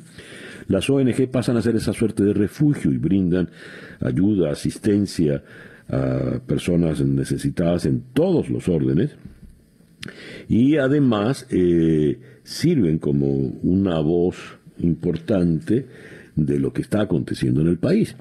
Las 0.67 0.89
ONG 0.89 1.29
pasan 1.31 1.57
a 1.57 1.61
ser 1.61 1.75
esa 1.75 1.93
suerte 1.93 2.23
de 2.23 2.33
refugio 2.33 2.91
y 2.91 2.97
brindan 2.97 3.49
ayuda, 4.01 4.51
asistencia 4.51 5.43
a 5.87 6.39
personas 6.45 6.99
necesitadas 7.01 7.85
en 7.85 8.03
todos 8.13 8.49
los 8.49 8.67
órdenes 8.67 9.15
y 10.47 10.77
además 10.77 11.47
eh, 11.51 12.19
sirven 12.43 12.99
como 12.99 13.27
una 13.27 13.99
voz 13.99 14.37
importante 14.79 15.85
de 16.35 16.59
lo 16.59 16.73
que 16.73 16.81
está 16.81 17.01
aconteciendo 17.01 17.61
en 17.61 17.67
el 17.67 17.77
país. 17.77 18.15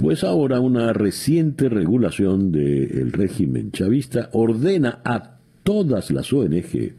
Pues 0.00 0.24
ahora 0.24 0.60
una 0.60 0.94
reciente 0.94 1.68
regulación 1.68 2.52
del 2.52 3.12
régimen 3.12 3.70
chavista 3.70 4.30
ordena 4.32 5.00
a 5.04 5.36
todas 5.62 6.10
las 6.10 6.32
ONG 6.32 6.94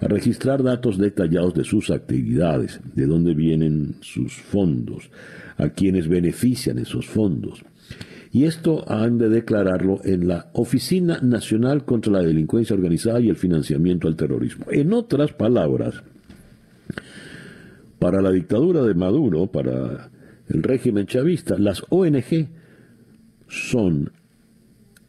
a 0.00 0.08
registrar 0.08 0.62
datos 0.62 0.96
detallados 0.96 1.52
de 1.52 1.64
sus 1.64 1.90
actividades, 1.90 2.80
de 2.94 3.06
dónde 3.06 3.34
vienen 3.34 3.96
sus 4.00 4.32
fondos, 4.32 5.10
a 5.58 5.68
quienes 5.68 6.08
benefician 6.08 6.78
esos 6.78 7.06
fondos. 7.06 7.62
Y 8.32 8.44
esto 8.44 8.90
han 8.90 9.18
de 9.18 9.28
declararlo 9.28 10.00
en 10.02 10.26
la 10.26 10.48
Oficina 10.54 11.20
Nacional 11.20 11.84
contra 11.84 12.10
la 12.10 12.22
Delincuencia 12.22 12.74
Organizada 12.74 13.20
y 13.20 13.28
el 13.28 13.36
Financiamiento 13.36 14.08
al 14.08 14.16
Terrorismo. 14.16 14.64
En 14.70 14.94
otras 14.94 15.34
palabras, 15.34 16.02
para 17.98 18.22
la 18.22 18.30
dictadura 18.30 18.82
de 18.82 18.94
Maduro, 18.94 19.46
para 19.48 20.10
el 20.52 20.62
régimen 20.62 21.06
chavista, 21.06 21.56
las 21.58 21.82
ONG 21.88 22.48
son 23.48 24.12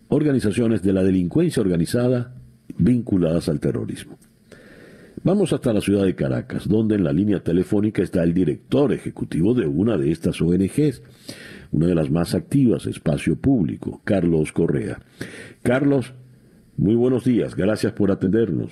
organizaciones 0.10 0.84
de 0.84 0.94
la 0.94 1.04
delincuencia 1.04 1.62
organizada 1.62 2.36
vinculadas 2.78 3.50
al 3.50 3.60
terrorismo. 3.60 4.18
Vamos 5.24 5.54
hasta 5.54 5.74
la 5.74 5.82
ciudad 5.82 6.06
de 6.06 6.16
Caracas, 6.16 6.68
donde 6.68 6.96
en 6.96 7.04
la 7.04 7.14
línea 7.14 7.42
telefónica 7.42 8.02
está 8.02 8.24
el 8.24 8.34
director 8.34 8.92
ejecutivo 8.92 9.54
de 9.54 9.68
una 9.68 9.98
de 9.98 10.12
estas 10.12 10.42
ONGs, 10.42 11.04
una 11.72 11.88
de 11.88 11.96
las 11.96 12.10
más 12.10 12.34
activas, 12.34 12.88
Espacio 12.88 13.36
Público, 13.36 14.02
Carlos 14.04 14.52
Correa. 14.52 15.00
Carlos, 15.62 16.14
muy 16.78 16.96
buenos 16.96 17.24
días, 17.24 17.56
gracias 17.56 17.94
por 17.94 18.12
atendernos. 18.12 18.72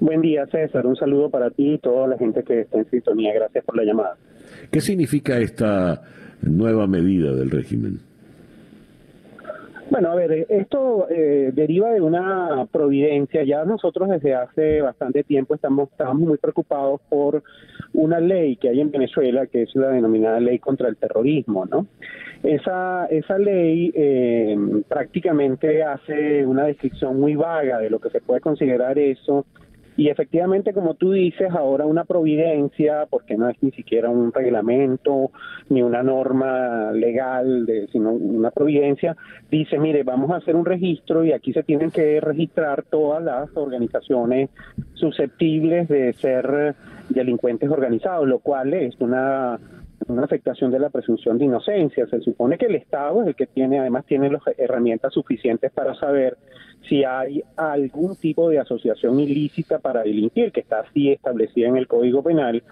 Buen 0.00 0.20
día, 0.20 0.46
César. 0.46 0.86
Un 0.86 0.96
saludo 0.96 1.30
para 1.30 1.50
ti 1.50 1.74
y 1.74 1.78
toda 1.78 2.06
la 2.06 2.18
gente 2.18 2.42
que 2.42 2.60
está 2.60 2.78
en 2.78 2.90
sintonía. 2.90 3.32
Gracias 3.34 3.64
por 3.64 3.76
la 3.76 3.84
llamada. 3.84 4.16
¿Qué 4.70 4.80
significa 4.80 5.38
esta 5.38 6.02
nueva 6.42 6.86
medida 6.86 7.32
del 7.34 7.50
régimen? 7.50 8.00
Bueno, 9.88 10.10
a 10.10 10.16
ver, 10.16 10.46
esto 10.48 11.08
eh, 11.08 11.52
deriva 11.54 11.92
de 11.92 12.00
una 12.00 12.66
providencia. 12.72 13.44
Ya 13.44 13.64
nosotros 13.64 14.08
desde 14.08 14.34
hace 14.34 14.80
bastante 14.80 15.22
tiempo 15.22 15.54
estamos, 15.54 15.90
estamos 15.92 16.18
muy 16.18 16.38
preocupados 16.38 17.00
por 17.08 17.44
una 17.94 18.18
ley 18.18 18.56
que 18.56 18.68
hay 18.68 18.80
en 18.80 18.90
Venezuela, 18.90 19.46
que 19.46 19.62
es 19.62 19.74
la 19.76 19.90
denominada 19.90 20.40
ley 20.40 20.58
contra 20.58 20.88
el 20.88 20.96
terrorismo, 20.96 21.66
¿no? 21.66 21.86
Esa, 22.42 23.06
esa 23.06 23.38
ley 23.38 23.92
eh, 23.94 24.56
prácticamente 24.88 25.84
hace 25.84 26.44
una 26.44 26.64
descripción 26.64 27.18
muy 27.20 27.36
vaga 27.36 27.78
de 27.78 27.88
lo 27.88 28.00
que 28.00 28.10
se 28.10 28.20
puede 28.20 28.40
considerar 28.40 28.98
eso 28.98 29.46
y 29.96 30.08
efectivamente, 30.08 30.74
como 30.74 30.94
tú 30.94 31.12
dices, 31.12 31.50
ahora 31.50 31.86
una 31.86 32.04
providencia, 32.04 33.06
porque 33.08 33.36
no 33.36 33.48
es 33.48 33.56
ni 33.62 33.70
siquiera 33.70 34.10
un 34.10 34.32
reglamento 34.32 35.30
ni 35.70 35.82
una 35.82 36.02
norma 36.02 36.92
legal, 36.92 37.64
de, 37.64 37.88
sino 37.88 38.12
una 38.12 38.50
providencia, 38.50 39.16
dice, 39.50 39.78
mire, 39.78 40.02
vamos 40.02 40.30
a 40.30 40.36
hacer 40.36 40.54
un 40.54 40.66
registro 40.66 41.24
y 41.24 41.32
aquí 41.32 41.52
se 41.52 41.62
tienen 41.62 41.90
que 41.90 42.20
registrar 42.20 42.84
todas 42.84 43.22
las 43.22 43.48
organizaciones 43.56 44.50
susceptibles 44.94 45.88
de 45.88 46.12
ser 46.12 46.74
delincuentes 47.08 47.70
organizados, 47.70 48.28
lo 48.28 48.40
cual 48.40 48.74
es 48.74 49.00
una 49.00 49.58
una 50.08 50.24
afectación 50.24 50.70
de 50.70 50.78
la 50.78 50.90
presunción 50.90 51.38
de 51.38 51.46
inocencia. 51.46 52.06
Se 52.06 52.20
supone 52.20 52.58
que 52.58 52.66
el 52.66 52.76
Estado 52.76 53.22
es 53.22 53.28
el 53.28 53.34
que 53.34 53.46
tiene, 53.46 53.80
además 53.80 54.04
tiene 54.06 54.30
las 54.30 54.42
herramientas 54.56 55.12
suficientes 55.12 55.72
para 55.72 55.94
saber 55.94 56.36
si 56.88 57.04
hay 57.04 57.42
algún 57.56 58.16
tipo 58.16 58.48
de 58.48 58.58
asociación 58.58 59.18
ilícita 59.20 59.78
para 59.78 60.02
delinquir, 60.02 60.52
que 60.52 60.60
está 60.60 60.80
así 60.80 61.10
establecida 61.10 61.68
en 61.68 61.76
el 61.76 61.86
Código 61.86 62.22
Penal. 62.22 62.62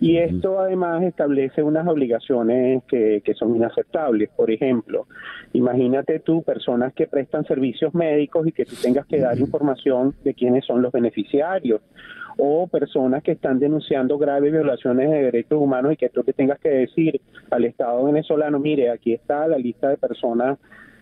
Y 0.00 0.18
esto 0.18 0.60
además 0.60 1.02
establece 1.02 1.60
unas 1.60 1.86
obligaciones 1.88 2.84
que, 2.84 3.20
que 3.24 3.34
son 3.34 3.56
inaceptables. 3.56 4.30
Por 4.30 4.48
ejemplo, 4.50 5.08
imagínate 5.52 6.20
tú 6.20 6.42
personas 6.44 6.92
que 6.92 7.08
prestan 7.08 7.44
servicios 7.44 7.92
médicos 7.94 8.46
y 8.46 8.52
que 8.52 8.64
tú 8.64 8.76
tengas 8.80 9.06
que 9.06 9.18
dar 9.18 9.36
información 9.38 10.14
de 10.22 10.34
quiénes 10.34 10.64
son 10.64 10.82
los 10.82 10.92
beneficiarios 10.92 11.80
o 12.38 12.68
personas 12.68 13.24
que 13.24 13.32
están 13.32 13.58
denunciando 13.58 14.16
graves 14.16 14.52
violaciones 14.52 15.10
de 15.10 15.24
derechos 15.24 15.60
humanos 15.60 15.92
y 15.92 15.96
que 15.96 16.08
tú 16.08 16.22
le 16.24 16.32
tengas 16.32 16.60
que 16.60 16.68
decir 16.68 17.20
al 17.50 17.64
Estado 17.64 18.04
venezolano, 18.04 18.60
mire, 18.60 18.90
aquí 18.90 19.12
está 19.12 19.48
la 19.48 19.58
lista 19.58 19.88
de 19.88 19.96
personas 19.96 20.58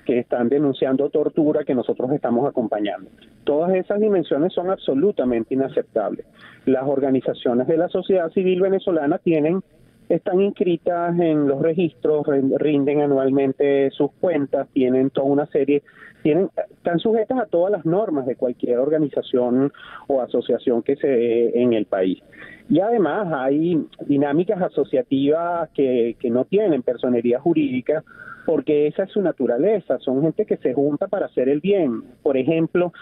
que 0.07 0.21
están 0.21 0.49
denunciando 0.49 1.11
tortura 1.11 1.65
que 1.65 1.75
nosotros 1.75 2.11
estamos 2.13 2.49
acompañando. 2.49 3.11
Todas 3.45 3.75
esas 3.75 4.01
dimensiones 4.01 4.55
son 4.55 4.71
absolutamente 4.71 5.55
inaceptables. 5.55 6.25
Las 6.65 6.85
organizaciones 6.85 7.67
de 7.67 7.77
la 7.77 7.89
sociedad 7.89 8.31
civil 8.31 8.63
venezolana 8.63 9.19
tienen 9.19 9.63
están 10.09 10.41
inscritas 10.41 11.19
en 11.19 11.49
los 11.49 11.61
registros, 11.61 12.25
rinden 12.57 13.01
anualmente 13.01 13.91
sus 13.91 14.13
cuentas, 14.21 14.69
tienen 14.73 15.11
toda 15.11 15.27
una 15.27 15.47
serie, 15.47 15.83
tienen, 16.23 16.49
están 16.71 17.01
sujetas 17.01 17.39
a 17.41 17.47
todas 17.47 17.73
las 17.73 17.85
normas 17.85 18.25
de 18.27 18.37
cualquier 18.37 18.79
organización 18.79 19.73
o 20.07 20.21
asociación 20.21 20.83
que 20.83 20.95
se 20.95 21.09
dé 21.09 21.61
en 21.61 21.73
el 21.73 21.87
país. 21.87 22.23
Y 22.69 22.79
además 22.79 23.33
hay 23.33 23.85
dinámicas 24.07 24.63
asociativas 24.63 25.71
que, 25.71 26.15
que 26.21 26.31
no 26.31 26.45
tienen 26.45 26.83
personería 26.83 27.41
jurídica 27.41 28.05
porque 28.47 28.87
esa 28.87 29.03
es 29.03 29.11
su 29.11 29.21
naturaleza, 29.21 29.99
son 29.99 30.23
gente 30.23 30.47
que 30.47 30.57
se 30.59 30.73
junta 30.73 31.09
para 31.09 31.27
hacer 31.27 31.49
el 31.49 31.61
bien. 31.61 32.03
Por 32.23 32.37
ejemplo, 32.37 32.93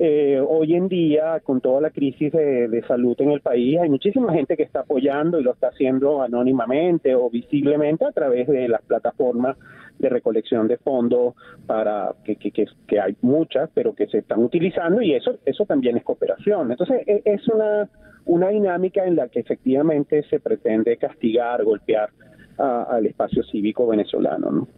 eh, 0.00 0.42
hoy 0.46 0.74
en 0.74 0.88
día, 0.88 1.40
con 1.40 1.60
toda 1.60 1.80
la 1.80 1.90
crisis 1.90 2.32
de, 2.32 2.84
salud 2.86 3.16
en 3.20 3.30
el 3.30 3.40
país, 3.40 3.78
hay 3.78 3.88
muchísima 3.88 4.32
gente 4.32 4.56
que 4.56 4.64
está 4.64 4.80
apoyando 4.80 5.40
y 5.40 5.44
lo 5.44 5.52
está 5.52 5.68
haciendo 5.68 6.20
anónimamente 6.20 7.14
o 7.14 7.30
visiblemente 7.30 8.04
a 8.04 8.12
través 8.12 8.48
de 8.48 8.68
las 8.68 8.82
plataformas 8.82 9.56
de 9.98 10.08
recolección 10.08 10.68
de 10.68 10.78
fondos 10.78 11.34
para 11.66 12.14
que, 12.24 12.36
que, 12.36 12.52
que, 12.86 13.00
hay 13.00 13.16
muchas, 13.22 13.70
pero 13.74 13.94
que 13.94 14.06
se 14.06 14.18
están 14.18 14.42
utilizando 14.44 15.02
y 15.02 15.14
eso 15.14 15.38
eso 15.44 15.64
también 15.64 15.96
es 15.96 16.04
cooperación. 16.04 16.70
Entonces 16.70 17.02
e, 17.06 17.22
es 17.24 17.48
una 17.48 17.88
una 18.24 18.50
dinámica 18.50 19.04
en 19.04 19.16
la 19.16 19.28
que 19.28 19.40
efectivamente 19.40 20.22
se 20.28 20.38
pretende 20.38 20.96
castigar, 20.98 21.64
golpear 21.64 22.10
al 22.58 23.06
espacio 23.06 23.42
cívico 23.44 23.86
venezolano. 23.86 24.50
¿no? 24.50 24.68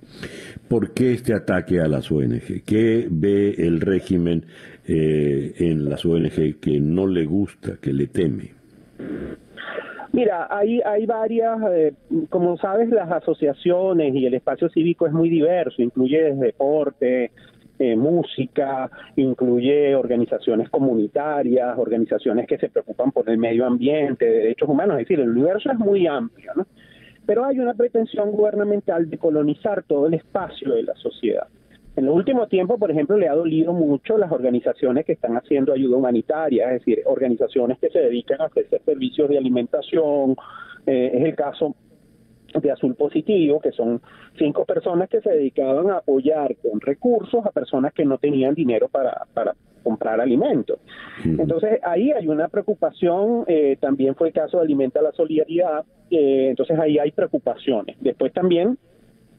¿Por 0.68 0.92
qué 0.92 1.12
este 1.12 1.34
ataque 1.34 1.80
a 1.80 1.88
las 1.88 2.10
ONG? 2.10 2.64
¿Qué 2.64 3.06
ve 3.10 3.54
el 3.58 3.80
régimen 3.80 4.44
eh, 4.86 5.54
en 5.58 5.88
las 5.88 6.04
ONG 6.04 6.60
que 6.60 6.78
no 6.80 7.06
le 7.06 7.24
gusta, 7.24 7.78
que 7.80 7.92
le 7.92 8.06
teme? 8.06 8.52
Mira, 10.12 10.48
hay, 10.50 10.80
hay 10.80 11.06
varias, 11.06 11.58
eh, 11.72 11.92
como 12.28 12.56
sabes, 12.58 12.90
las 12.90 13.10
asociaciones 13.10 14.14
y 14.14 14.26
el 14.26 14.34
espacio 14.34 14.68
cívico 14.68 15.06
es 15.06 15.12
muy 15.12 15.30
diverso, 15.30 15.82
incluye 15.82 16.34
deporte, 16.34 17.30
eh, 17.78 17.96
música, 17.96 18.90
incluye 19.16 19.94
organizaciones 19.94 20.68
comunitarias, 20.68 21.78
organizaciones 21.78 22.46
que 22.46 22.58
se 22.58 22.68
preocupan 22.68 23.12
por 23.12 23.30
el 23.30 23.38
medio 23.38 23.64
ambiente, 23.64 24.26
derechos 24.26 24.68
humanos, 24.68 24.96
es 24.96 25.08
decir, 25.08 25.20
el 25.20 25.30
universo 25.30 25.70
es 25.70 25.78
muy 25.78 26.06
amplio, 26.06 26.52
¿no? 26.56 26.66
Pero 27.30 27.44
hay 27.44 27.60
una 27.60 27.74
pretensión 27.74 28.32
gubernamental 28.32 29.08
de 29.08 29.16
colonizar 29.16 29.84
todo 29.84 30.08
el 30.08 30.14
espacio 30.14 30.74
de 30.74 30.82
la 30.82 30.96
sociedad. 30.96 31.46
En 31.94 32.06
el 32.06 32.10
último 32.10 32.48
tiempo, 32.48 32.76
por 32.76 32.90
ejemplo, 32.90 33.16
le 33.16 33.28
ha 33.28 33.34
dolido 33.34 33.72
mucho 33.72 34.18
las 34.18 34.32
organizaciones 34.32 35.06
que 35.06 35.12
están 35.12 35.36
haciendo 35.36 35.72
ayuda 35.72 35.96
humanitaria, 35.96 36.66
es 36.72 36.80
decir, 36.80 37.04
organizaciones 37.06 37.78
que 37.78 37.88
se 37.90 38.00
dedican 38.00 38.40
a 38.40 38.46
ofrecer 38.46 38.82
servicios 38.84 39.28
de 39.28 39.38
alimentación. 39.38 40.34
Eh, 40.86 41.12
es 41.14 41.24
el 41.24 41.36
caso 41.36 41.76
de 42.54 42.70
Azul 42.70 42.94
Positivo, 42.94 43.60
que 43.60 43.72
son 43.72 44.00
cinco 44.38 44.64
personas 44.64 45.08
que 45.08 45.20
se 45.20 45.30
dedicaban 45.30 45.90
a 45.90 45.98
apoyar 45.98 46.56
con 46.56 46.80
recursos 46.80 47.44
a 47.46 47.50
personas 47.50 47.92
que 47.92 48.04
no 48.04 48.18
tenían 48.18 48.54
dinero 48.54 48.88
para, 48.88 49.26
para 49.32 49.54
comprar 49.82 50.20
alimentos. 50.20 50.78
Entonces, 51.24 51.78
ahí 51.82 52.12
hay 52.12 52.28
una 52.28 52.48
preocupación, 52.48 53.44
eh, 53.46 53.76
también 53.80 54.14
fue 54.14 54.28
el 54.28 54.34
caso 54.34 54.58
de 54.58 54.64
Alimenta 54.64 55.00
la 55.00 55.12
Solidaridad, 55.12 55.84
eh, 56.10 56.48
entonces 56.50 56.78
ahí 56.78 56.98
hay 56.98 57.12
preocupaciones. 57.12 57.96
Después 58.00 58.32
también 58.32 58.78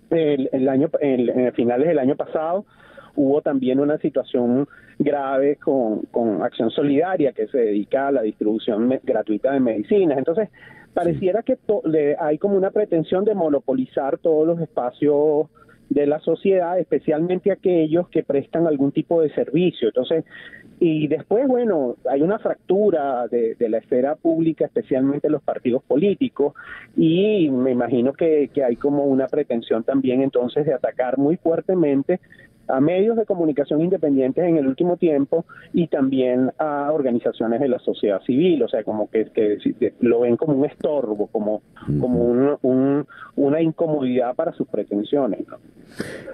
el, 0.10 0.68
año, 0.70 0.90
en 1.00 1.54
finales 1.54 1.88
del 1.88 2.00
año 2.00 2.16
pasado 2.16 2.66
hubo 3.16 3.42
también 3.42 3.80
una 3.80 3.98
situación 3.98 4.68
grave 5.00 5.58
con, 5.58 6.02
con 6.12 6.44
Acción 6.44 6.70
Solidaria 6.70 7.34
que 7.34 7.48
se 7.48 7.58
dedica 7.58 8.08
a 8.08 8.12
la 8.12 8.22
distribución 8.22 9.00
gratuita 9.04 9.52
de 9.52 9.60
medicinas. 9.60 10.18
Entonces, 10.18 10.50
pareciera 10.94 11.44
que 11.44 11.58
hay 12.20 12.38
como 12.38 12.56
una 12.56 12.72
pretensión 12.72 13.26
de 13.26 13.36
monopolizar 13.36 14.18
todos 14.18 14.46
los 14.48 14.60
espacios 14.60 15.48
de 15.90 16.08
la 16.08 16.20
sociedad, 16.20 16.80
especialmente 16.80 17.52
aquellos 17.52 18.08
que 18.08 18.24
prestan 18.24 18.66
algún 18.66 18.94
tipo 18.94 19.22
de 19.22 19.30
servicio. 19.34 19.90
Entonces, 19.90 20.24
y 20.80 21.08
después, 21.08 21.48
bueno, 21.48 21.98
hay 22.10 22.22
una 22.22 22.40
fractura 22.40 23.28
de, 23.28 23.56
la 23.60 23.78
esfera 23.78 24.16
pública, 24.16 24.66
especialmente 24.66 25.30
los 25.30 25.44
partidos 25.44 25.84
políticos, 25.84 26.54
y 26.96 27.50
me 27.50 27.72
imagino 27.72 28.14
que, 28.14 28.50
que 28.54 28.64
hay 28.64 28.78
como 28.78 29.04
una 29.04 29.28
pretensión 29.28 29.84
también 29.84 30.22
entonces 30.22 30.66
de 30.66 30.74
atacar 30.74 31.18
muy 31.18 31.36
fuertemente 31.36 32.22
a 32.72 32.80
medios 32.80 33.18
de 33.18 33.26
comunicación 33.26 33.82
independientes 33.82 34.44
en 34.44 34.58
el 34.58 34.68
último 34.68 34.98
tiempo 34.98 35.46
y 35.74 35.88
también 35.88 36.52
a 36.58 36.92
organizaciones 36.92 37.60
de 37.60 37.68
la 37.68 37.80
sociedad 37.80 38.22
civil, 38.22 38.64
o 38.64 38.68
sea, 38.68 38.84
como 38.84 39.10
que, 39.10 39.30
lo 40.00 40.22
ven 40.22 40.38
como 40.38 40.54
un 40.54 40.66
estorbo, 40.66 41.28
como, 41.28 41.62
como 42.00 42.58
un, 42.62 43.06
una 43.36 43.62
incomodidad 43.62 44.36
para 44.36 44.54
sus 44.54 44.68
pretensiones. 44.68 45.46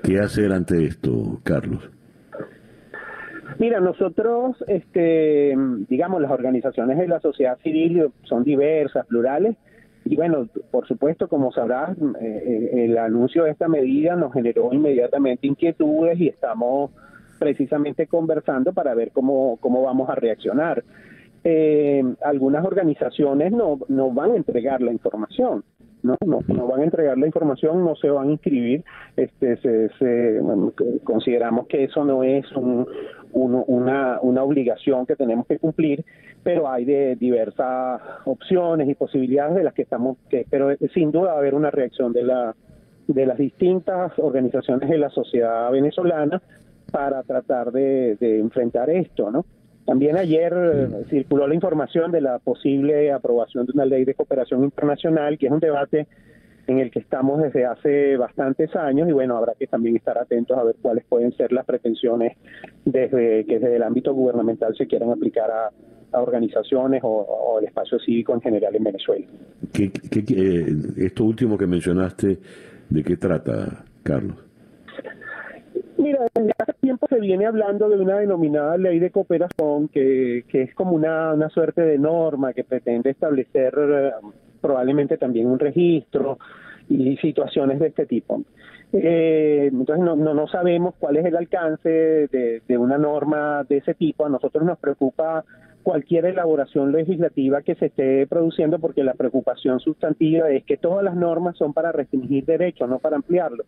¿Qué 0.04 0.20
hacer 0.20 0.52
ante 0.52 0.86
esto, 0.86 1.40
Carlos? 1.44 1.90
Mira, 3.60 3.80
nosotros, 3.80 4.64
este, 4.68 5.56
digamos, 5.90 6.22
las 6.22 6.32
organizaciones 6.32 6.98
de 6.98 7.08
la 7.08 7.20
sociedad 7.20 7.58
civil 7.64 8.12
son 8.24 8.44
diversas, 8.44 9.06
plurales, 9.08 9.56
y 10.10 10.16
bueno, 10.16 10.48
por 10.72 10.88
supuesto, 10.88 11.28
como 11.28 11.52
sabrás, 11.52 11.98
eh, 11.98 12.02
eh, 12.22 12.86
el 12.86 12.98
anuncio 12.98 13.44
de 13.44 13.52
esta 13.52 13.68
medida 13.68 14.16
nos 14.16 14.34
generó 14.34 14.72
inmediatamente 14.72 15.48
inquietudes 15.48 16.20
y 16.20 16.28
estamos 16.28 16.92
precisamente 17.40 18.08
conversando 18.08 18.74
para 18.74 18.94
ver 18.94 19.12
cómo, 19.12 19.58
cómo 19.60 19.84
vamos 19.84 20.10
a 20.10 20.16
reaccionar. 20.16 20.84
Eh, 21.44 22.04
algunas 22.24 22.66
organizaciones 22.66 23.52
no, 23.52 23.80
no 23.88 24.12
van 24.12 24.32
a 24.32 24.36
entregar 24.36 24.82
la 24.82 24.92
información. 24.92 25.64
No, 26.04 26.16
no, 26.26 26.40
no 26.48 26.68
van 26.68 26.82
a 26.82 26.84
entregar 26.84 27.18
la 27.18 27.26
información, 27.26 27.84
no 27.84 27.96
se 27.96 28.10
van 28.10 28.30
a 28.30 28.32
inscribir. 28.32 28.84
Este, 29.16 29.58
se, 29.58 30.40
consideramos 31.04 31.68
que 31.68 31.86
eso 31.86 32.06
no 32.06 32.24
es 32.24 32.50
un, 32.54 32.88
una, 33.32 34.20
una 34.22 34.44
obligación 34.44 35.06
que 35.06 35.16
tenemos 35.16 35.48
que 35.48 35.58
cumplir, 35.58 36.06
pero 36.44 36.70
hay 36.70 36.86
de 36.86 37.16
diversas 37.16 38.02
opciones 38.26 38.88
y 38.88 38.96
posibilidades 38.96 39.56
de 39.56 39.64
las 39.64 39.74
que 39.74 39.82
estamos, 39.82 40.18
que, 40.30 40.46
pero 40.50 40.70
sin 40.94 41.12
duda 41.12 41.32
va 41.32 41.36
a 41.36 41.40
haber 41.40 41.56
una 41.56 41.72
reacción 41.72 42.14
de 42.14 42.24
la 42.24 42.56
de 43.08 43.26
las 43.26 43.38
distintas 43.38 44.12
organizaciones 44.18 44.90
de 44.90 44.98
la 44.98 45.10
sociedad 45.10 45.72
venezolana 45.72 46.42
para 46.92 47.24
tratar 47.24 47.72
de, 47.72 48.18
de 48.18 48.40
enfrentar 48.40 48.90
esto, 48.90 49.32
¿no? 49.32 49.46
También 49.88 50.18
ayer 50.18 50.54
eh, 50.54 51.06
circuló 51.10 51.48
la 51.48 51.56
información 51.56 52.12
de 52.12 52.20
la 52.20 52.40
posible 52.40 53.10
aprobación 53.14 53.66
de 53.66 53.72
una 53.72 53.86
ley 53.86 54.04
de 54.04 54.16
cooperación 54.16 54.66
internacional, 54.66 55.38
que 55.38 55.46
es 55.46 55.52
un 55.52 55.62
debate 55.62 56.08
en 56.68 56.80
el 56.80 56.92
que 56.92 57.00
estamos 57.00 57.42
desde 57.42 57.66
hace 57.66 58.18
bastantes 58.18 58.76
años 58.76 59.08
y 59.08 59.14
bueno, 59.14 59.38
habrá 59.38 59.54
que 59.58 59.66
también 59.66 59.96
estar 59.96 60.18
atentos 60.18 60.58
a 60.58 60.64
ver 60.64 60.76
cuáles 60.82 61.06
pueden 61.06 61.32
ser 61.38 61.54
las 61.54 61.66
pretensiones 61.66 62.36
desde 62.84 63.46
que 63.46 63.60
desde 63.60 63.78
el 63.78 63.84
ámbito 63.84 64.14
gubernamental 64.14 64.76
se 64.76 64.88
quieran 64.88 65.10
aplicar 65.10 65.50
a, 65.50 65.72
organizaciones 66.20 67.02
o, 67.04 67.58
el 67.60 67.66
espacio 67.66 68.00
cívico 68.00 68.34
en 68.34 68.42
general 68.42 68.76
en 68.76 68.84
Venezuela. 68.84 69.26
¿Qué, 69.72 69.92
qué, 69.92 70.66
esto 70.98 71.24
último 71.24 71.58
que 71.58 71.68
mencionaste, 71.68 72.40
¿de 72.90 73.04
qué 73.04 73.16
trata, 73.16 73.86
Carlos? 74.04 74.47
Mira, 75.98 76.20
desde 76.34 76.52
hace 76.60 76.74
tiempo 76.74 77.08
se 77.10 77.20
viene 77.20 77.46
hablando 77.46 77.90
de 77.90 77.98
una 78.00 78.20
denominada 78.20 78.78
ley 78.78 79.00
de 79.00 79.10
cooperación 79.10 79.88
que, 79.88 80.46
que 80.48 80.62
es 80.64 80.76
como 80.76 80.92
una, 80.92 81.34
una 81.34 81.50
suerte 81.50 81.82
de 81.82 81.98
norma 81.98 82.54
que 82.54 82.64
pretende 82.64 83.10
establecer 83.10 83.74
eh, 83.78 84.12
probablemente 84.62 85.18
también 85.18 85.48
un 85.48 85.58
registro 85.58 86.38
y 86.88 87.18
situaciones 87.18 87.80
de 87.80 87.88
este 87.88 88.06
tipo. 88.06 88.44
Eh, 88.94 89.70
entonces 89.72 90.06
no, 90.06 90.16
no, 90.16 90.34
no, 90.34 90.48
sabemos 90.48 90.96
cuál 91.00 91.18
es 91.18 91.26
el 91.26 91.36
alcance 91.36 91.90
de, 91.90 92.62
de, 92.66 92.78
una 92.78 92.98
norma 92.98 93.66
de 93.68 93.78
ese 93.78 93.94
tipo. 93.96 94.26
A 94.26 94.30
nosotros 94.30 94.64
nos 94.64 94.78
preocupa 94.78 95.44
cualquier 95.88 96.26
elaboración 96.26 96.92
legislativa 96.92 97.62
que 97.62 97.76
se 97.76 97.86
esté 97.86 98.28
produciendo 98.28 98.78
porque 98.78 99.06
la 99.06 99.14
preocupación 99.14 99.80
sustantiva 99.80 100.50
es 100.50 100.66
que 100.66 100.76
todas 100.76 101.02
las 101.02 101.16
normas 101.16 101.56
son 101.56 101.72
para 101.72 101.94
restringir 101.94 102.44
derechos, 102.44 102.90
no 102.90 103.00
para 103.00 103.16
ampliarlos. 103.16 103.66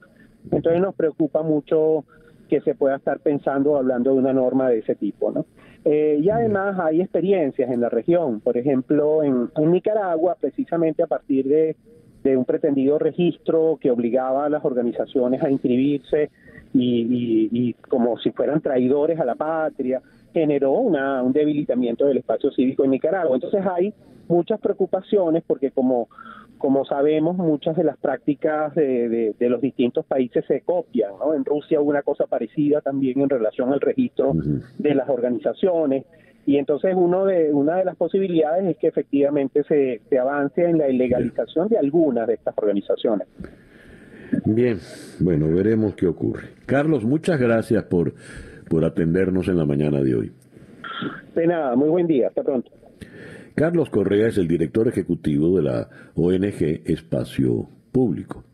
Entonces 0.51 0.81
nos 0.81 0.95
preocupa 0.95 1.43
mucho 1.43 2.03
que 2.49 2.59
se 2.59 2.75
pueda 2.75 2.97
estar 2.97 3.21
pensando 3.21 3.71
o 3.71 3.77
hablando 3.77 4.11
de 4.11 4.19
una 4.19 4.33
norma 4.33 4.67
de 4.67 4.79
ese 4.79 4.95
tipo, 4.95 5.31
¿no? 5.31 5.45
Eh, 5.85 6.19
y 6.21 6.29
además 6.29 6.77
hay 6.81 6.99
experiencias 6.99 7.71
en 7.71 7.79
la 7.79 7.87
región, 7.87 8.41
por 8.41 8.57
ejemplo, 8.57 9.23
en, 9.23 9.49
Nicaragua, 9.71 10.35
precisamente 10.37 11.01
a 11.01 11.07
partir 11.07 11.47
de, 11.47 11.77
un 12.35 12.43
pretendido 12.43 12.99
registro 12.99 13.77
que 13.79 13.91
obligaba 13.91 14.45
a 14.45 14.49
las 14.49 14.65
organizaciones 14.65 15.41
a 15.41 15.49
inscribirse 15.49 16.29
y, 16.73 17.73
como 17.87 18.17
si 18.19 18.31
fueran 18.31 18.59
traidores 18.59 19.21
a 19.21 19.25
la 19.25 19.35
patria, 19.35 20.01
generó 20.33 20.71
una, 20.73 21.21
un 21.23 21.33
debilitamiento 21.33 22.05
del 22.05 22.17
espacio 22.17 22.51
cívico 22.51 22.83
en 22.83 22.91
Nicaragua. 22.91 23.35
Entonces 23.35 23.61
hay 23.65 23.93
muchas 24.27 24.59
preocupaciones 24.59 25.43
porque 25.45 25.71
como 25.71 26.07
como 26.59 26.85
sabemos, 26.85 27.37
muchas 27.37 27.75
de 27.77 27.85
las 27.85 27.97
prácticas 27.97 28.75
de, 28.75 29.33
los 29.39 29.61
distintos 29.61 30.05
países 30.05 30.45
se 30.45 30.61
copian. 30.61 31.11
¿no? 31.17 31.33
En 31.33 31.45
Rusia 31.45 31.79
hubo 31.79 31.89
una 31.89 32.03
cosa 32.03 32.27
parecida 32.27 32.81
también 32.81 33.21
en 33.21 33.29
relación 33.29 33.73
al 33.73 33.79
registro 33.79 34.33
de 34.77 34.93
las 34.93 35.09
organizaciones. 35.09 36.05
Y 36.45 36.57
entonces 36.57 36.93
uno 36.95 37.25
de, 37.25 37.53
una 37.53 37.77
de 37.77 37.85
las 37.85 37.95
posibilidades 37.95 38.65
es 38.65 38.77
que 38.77 38.87
efectivamente 38.87 39.63
se, 39.63 40.01
se 40.09 40.19
avance 40.19 40.61
en 40.61 40.77
la 40.77 40.89
ilegalización 40.89 41.69
de 41.69 41.77
algunas 41.77 42.27
de 42.27 42.33
estas 42.33 42.53
organizaciones. 42.57 43.27
Bien, 44.45 44.79
bueno, 45.19 45.47
veremos 45.47 45.95
qué 45.95 46.07
ocurre. 46.07 46.49
Carlos, 46.65 47.05
muchas 47.05 47.39
gracias 47.39 47.83
por, 47.83 48.13
por 48.69 48.85
atendernos 48.85 49.47
en 49.47 49.57
la 49.57 49.65
mañana 49.65 50.01
de 50.01 50.15
hoy. 50.15 50.31
De 51.35 51.47
nada, 51.47 51.75
muy 51.75 51.89
buen 51.89 52.07
día, 52.07 52.27
hasta 52.27 52.43
pronto. 52.43 52.71
Carlos 53.55 53.89
Correa 53.89 54.29
es 54.29 54.37
el 54.37 54.47
director 54.47 54.87
ejecutivo 54.87 55.57
de 55.57 55.63
la 55.63 55.89
ONG 56.15 56.81
Espacio 56.85 57.67
Público. 57.91 58.45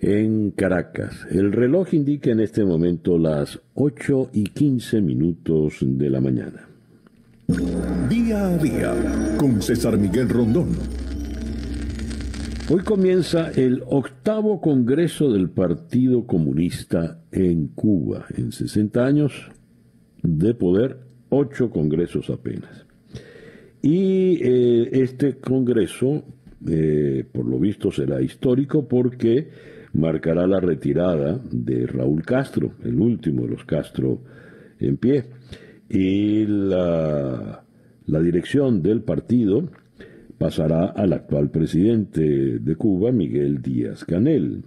En 0.00 0.50
Caracas, 0.50 1.26
el 1.30 1.52
reloj 1.52 1.94
indica 1.94 2.30
en 2.30 2.40
este 2.40 2.64
momento 2.64 3.18
las 3.18 3.60
8 3.74 4.30
y 4.32 4.44
15 4.44 5.00
minutos 5.00 5.78
de 5.80 6.10
la 6.10 6.20
mañana. 6.20 6.68
Día 8.08 8.46
a 8.46 8.58
día 8.58 8.94
con 9.38 9.62
César 9.62 9.96
Miguel 9.96 10.28
Rondón. 10.28 10.70
Hoy 12.68 12.82
comienza 12.82 13.52
el 13.52 13.84
octavo 13.86 14.60
Congreso 14.60 15.30
del 15.30 15.50
Partido 15.50 16.26
Comunista 16.26 17.20
en 17.30 17.68
Cuba. 17.68 18.26
En 18.36 18.50
60 18.50 19.06
años 19.06 19.52
de 20.20 20.52
poder, 20.52 20.98
ocho 21.28 21.70
congresos 21.70 22.28
apenas. 22.28 22.84
Y 23.82 24.40
eh, 24.42 24.88
este 25.00 25.38
Congreso, 25.38 26.24
eh, 26.68 27.24
por 27.30 27.46
lo 27.46 27.60
visto, 27.60 27.92
será 27.92 28.20
histórico 28.20 28.88
porque 28.88 29.48
marcará 29.92 30.44
la 30.48 30.58
retirada 30.58 31.40
de 31.48 31.86
Raúl 31.86 32.24
Castro, 32.24 32.72
el 32.82 33.00
último 33.00 33.42
de 33.42 33.50
los 33.50 33.64
Castro 33.64 34.22
en 34.80 34.96
pie. 34.96 35.26
Y 35.88 36.46
la, 36.46 37.62
la 38.06 38.20
dirección 38.20 38.82
del 38.82 39.02
partido 39.02 39.70
pasará 40.38 40.86
al 40.86 41.12
actual 41.12 41.50
presidente 41.50 42.58
de 42.58 42.76
Cuba, 42.76 43.12
Miguel 43.12 43.62
Díaz 43.62 44.04
Canel. 44.04 44.64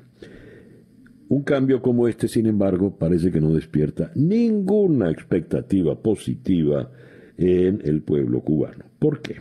Un 1.29 1.43
cambio 1.43 1.81
como 1.81 2.07
este, 2.07 2.27
sin 2.27 2.47
embargo, 2.47 2.97
parece 2.97 3.31
que 3.31 3.39
no 3.39 3.53
despierta 3.53 4.11
ninguna 4.15 5.11
expectativa 5.11 6.01
positiva 6.01 6.89
en 7.37 7.81
el 7.85 8.01
pueblo 8.01 8.41
cubano. 8.41 8.85
¿Por 8.97 9.21
qué? 9.21 9.35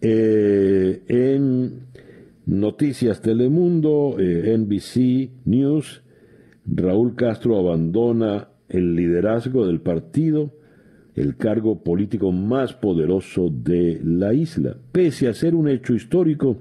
Eh, 0.00 1.02
en 1.06 1.86
Noticias 2.46 3.20
Telemundo, 3.20 4.16
eh, 4.18 4.56
NBC 4.56 5.30
News, 5.44 6.02
Raúl 6.66 7.14
Castro 7.14 7.58
abandona 7.58 8.48
el 8.68 8.96
liderazgo 8.96 9.66
del 9.66 9.80
partido, 9.80 10.52
el 11.14 11.36
cargo 11.36 11.82
político 11.82 12.32
más 12.32 12.72
poderoso 12.72 13.50
de 13.50 14.00
la 14.04 14.32
isla. 14.32 14.76
Pese 14.92 15.28
a 15.28 15.34
ser 15.34 15.54
un 15.54 15.68
hecho 15.68 15.94
histórico, 15.94 16.58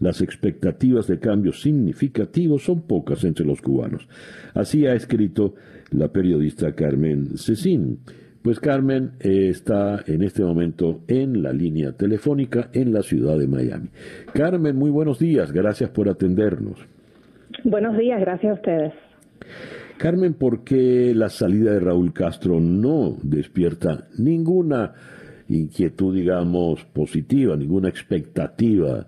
las 0.00 0.22
expectativas 0.22 1.06
de 1.06 1.18
cambios 1.18 1.60
significativos 1.60 2.64
son 2.64 2.82
pocas 2.82 3.22
entre 3.24 3.44
los 3.44 3.60
cubanos. 3.60 4.08
Así 4.54 4.86
ha 4.86 4.94
escrito 4.94 5.54
la 5.90 6.08
periodista 6.08 6.72
Carmen 6.74 7.36
Cecín. 7.36 7.98
Pues 8.42 8.58
Carmen 8.58 9.12
eh, 9.20 9.48
está 9.50 10.02
en 10.06 10.22
este 10.22 10.42
momento 10.42 11.02
en 11.08 11.42
la 11.42 11.52
línea 11.52 11.92
telefónica 11.92 12.70
en 12.72 12.94
la 12.94 13.02
ciudad 13.02 13.38
de 13.38 13.46
Miami. 13.46 13.90
Carmen, 14.32 14.76
muy 14.76 14.90
buenos 14.90 15.18
días, 15.18 15.52
gracias 15.52 15.90
por 15.90 16.08
atendernos. 16.08 16.78
Buenos 17.64 17.98
días, 17.98 18.18
gracias 18.20 18.52
a 18.52 18.54
ustedes. 18.54 18.92
Carmen, 20.00 20.32
¿por 20.32 20.64
qué 20.64 21.12
la 21.14 21.28
salida 21.28 21.74
de 21.74 21.80
Raúl 21.80 22.14
Castro 22.14 22.58
no 22.58 23.18
despierta 23.22 24.06
ninguna 24.18 24.94
inquietud, 25.50 26.14
digamos, 26.14 26.86
positiva, 26.86 27.54
ninguna 27.54 27.90
expectativa 27.90 29.06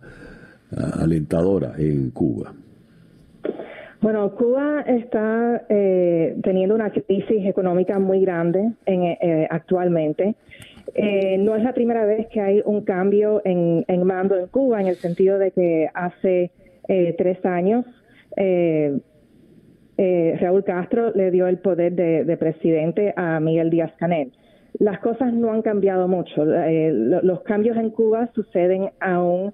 ah, 0.77 0.99
alentadora 1.01 1.73
en 1.79 2.11
Cuba? 2.11 2.53
Bueno, 4.03 4.35
Cuba 4.35 4.83
está 4.83 5.65
eh, 5.71 6.37
teniendo 6.43 6.75
una 6.75 6.91
crisis 6.91 7.47
económica 7.47 7.99
muy 7.99 8.21
grande 8.21 8.73
en, 8.85 9.03
eh, 9.03 9.49
actualmente. 9.49 10.35
Eh, 10.95 11.39
no 11.39 11.57
es 11.57 11.63
la 11.63 11.73
primera 11.73 12.05
vez 12.05 12.27
que 12.27 12.43
hay 12.43 12.61
un 12.67 12.85
cambio 12.85 13.41
en, 13.47 13.87
mando 14.05 14.37
en 14.37 14.47
Cuba, 14.49 14.83
en 14.83 14.89
el 14.89 14.97
sentido 14.97 15.39
de 15.39 15.53
que 15.53 15.89
hace 15.95 16.51
tres 17.17 17.43
años 17.47 17.87
Raúl 19.97 20.65
Castro 20.65 21.13
le 21.15 21.31
dio 21.31 21.47
el 21.47 21.59
poder 21.59 21.93
de, 21.95 22.25
de, 22.25 22.37
presidente 22.37 23.13
a 23.17 23.39
Miguel 23.41 23.71
Díaz 23.71 23.93
Canel. 23.99 24.33
Las 24.79 24.99
cosas 25.01 25.33
no 25.33 25.53
han 25.53 25.63
cambiado 25.63 26.09
mucho. 26.09 26.45
los 26.45 27.43
cambios 27.43 27.77
en 27.77 27.91
Cuba 27.91 28.31
suceden 28.35 28.91
aún 29.01 29.53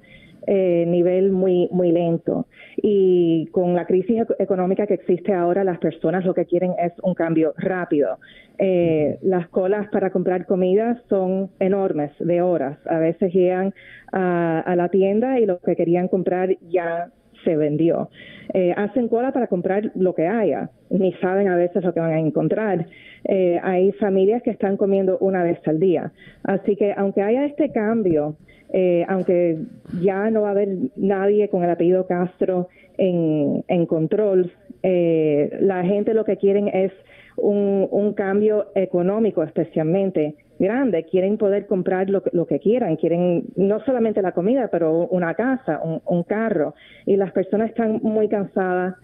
eh, 0.51 0.86
nivel 0.86 1.30
muy 1.30 1.68
muy 1.72 1.93
lento 1.93 2.47
y 2.76 3.49
con 3.53 3.74
la 3.74 3.84
crisis 3.84 4.22
económica 4.39 4.86
que 4.86 4.95
existe 4.95 5.34
ahora 5.34 5.62
las 5.62 5.78
personas 5.78 6.24
lo 6.24 6.32
que 6.32 6.47
quieren 6.47 6.72
es 6.82 6.93
un 7.03 7.12
cambio 7.12 7.53
rápido 7.59 8.18
eh, 8.57 9.18
las 9.20 9.49
colas 9.49 9.89
para 9.91 10.11
comprar 10.11 10.47
comida 10.47 11.03
son 11.11 11.51
enormes 11.59 12.12
de 12.18 12.41
horas 12.41 12.78
a 12.86 12.99
veces 12.99 13.30
llegan 13.34 13.74
a, 14.11 14.74
la 14.74 14.89
tienda 14.89 15.39
y 15.39 15.45
lo 15.45 15.59
que 15.59 15.76
querían 15.76 16.09
comprar 16.09 16.57
ya 16.70 17.11
se 17.45 17.57
vendió. 17.57 18.11
Eh, 18.55 18.72
hacen 18.76 19.09
cola 19.09 19.32
para 19.32 19.47
comprar 19.47 19.91
lo 19.95 20.14
que 20.14 20.26
haya, 20.26 20.70
ni 20.91 21.12
saben 21.14 21.49
a 21.49 21.57
veces 21.57 21.84
lo 21.84 21.93
que 21.93 22.01
van 22.01 22.12
a 22.12 22.18
encontrar. 22.18 22.86
Eh, 23.24 23.61
hay 23.62 23.93
familias 23.93 24.43
que 24.43 24.51
están 24.51 24.76
comiendo 24.76 25.18
una 25.18 25.43
vez 25.43 25.59
al 25.66 25.78
día. 25.80 26.12
Así 26.45 26.76
que 26.76 26.95
aunque 26.97 27.22
haya 27.22 27.45
este 27.45 27.70
cambio 27.72 28.36
eh, 28.70 29.07
aunque 29.09 29.57
ya 30.03 30.30
no 30.30 30.43
va 30.43 30.49
a 30.49 30.51
haber 30.51 30.68
nadie 30.97 31.49
con 31.49 31.64
el 31.64 31.70
apellido 31.70 32.07
Castro 32.07 32.68
en, 32.99 33.64
en 33.66 33.86
control, 33.86 34.53
la 34.82 35.84
gente 35.84 36.12
lo 36.12 36.24
que 36.24 36.36
quieren 36.36 36.68
es 36.68 36.93
un, 37.36 37.89
un, 37.91 38.12
cambio 38.12 38.66
económico 38.74 39.43
especialmente 39.43 40.34
grande, 40.59 41.04
quieren 41.04 41.38
poder 41.38 41.66
comprar 41.66 42.11
lo, 42.11 42.22
lo, 42.32 42.46
que 42.46 42.59
quieran, 42.59 42.96
quieren 42.96 43.44
no 43.56 43.80
solamente 43.84 44.22
la 44.22 44.32
comida, 44.32 44.68
pero 44.70 45.06
una 45.09 45.34
casa, 45.34 45.80
un, 45.82 46.22
carro, 46.24 46.74
y 47.06 47.16
las 47.16 47.32
personas 47.32 47.70
están 47.70 48.00
muy 48.02 48.28
cansadas, 48.28 48.96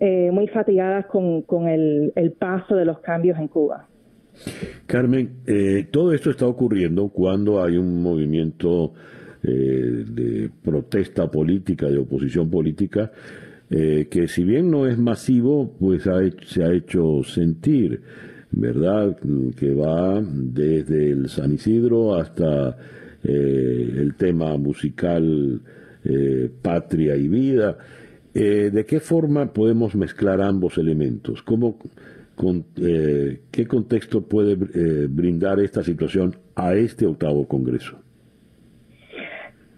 eh, 0.00 0.30
muy 0.32 0.48
fatigadas 0.48 1.06
con, 1.06 1.68
el, 1.68 2.12
paso 2.38 2.74
de 2.74 2.84
los 2.84 3.00
cambios 3.00 3.38
en 3.38 3.48
Cuba. 3.48 3.86
Carmen, 4.86 5.42
eh, 5.46 5.86
todo 5.90 6.12
esto 6.12 6.30
está 6.30 6.46
ocurriendo 6.46 7.08
cuando 7.08 7.62
hay 7.62 7.76
un 7.76 8.02
movimiento 8.02 8.94
eh, 9.44 10.04
de 10.08 10.50
protesta 10.62 11.30
política, 11.30 11.88
de 11.88 11.98
oposición 11.98 12.48
política, 12.48 13.10
eh, 13.74 14.06
que 14.10 14.28
si 14.28 14.44
bien 14.44 14.70
no 14.70 14.86
es 14.86 14.98
masivo, 14.98 15.74
pues 15.80 16.02
se 16.02 16.62
ha 16.62 16.72
hecho 16.72 17.22
sentir, 17.24 18.02
¿verdad? 18.52 19.16
Que 19.58 19.74
va 19.74 20.22
desde 20.22 21.10
el 21.10 21.28
San 21.28 21.52
Isidro 21.52 22.14
hasta 22.14 22.76
eh, 23.24 23.94
el 23.98 24.14
tema 24.16 24.56
musical 24.56 25.60
Patria 26.62 27.14
y 27.14 27.28
Vida. 27.28 27.78
¿De 28.34 28.84
qué 28.88 28.98
forma 28.98 29.52
podemos 29.52 29.94
mezclar 29.94 30.40
ambos 30.40 30.76
elementos? 30.76 31.42
¿Cómo, 31.42 31.78
con, 32.34 32.64
¿Qué 32.74 33.66
contexto 33.68 34.22
puede 34.22 34.56
brindar 35.06 35.60
esta 35.60 35.84
situación 35.84 36.34
a 36.56 36.74
este 36.74 37.06
octavo 37.06 37.46
Congreso? 37.46 38.02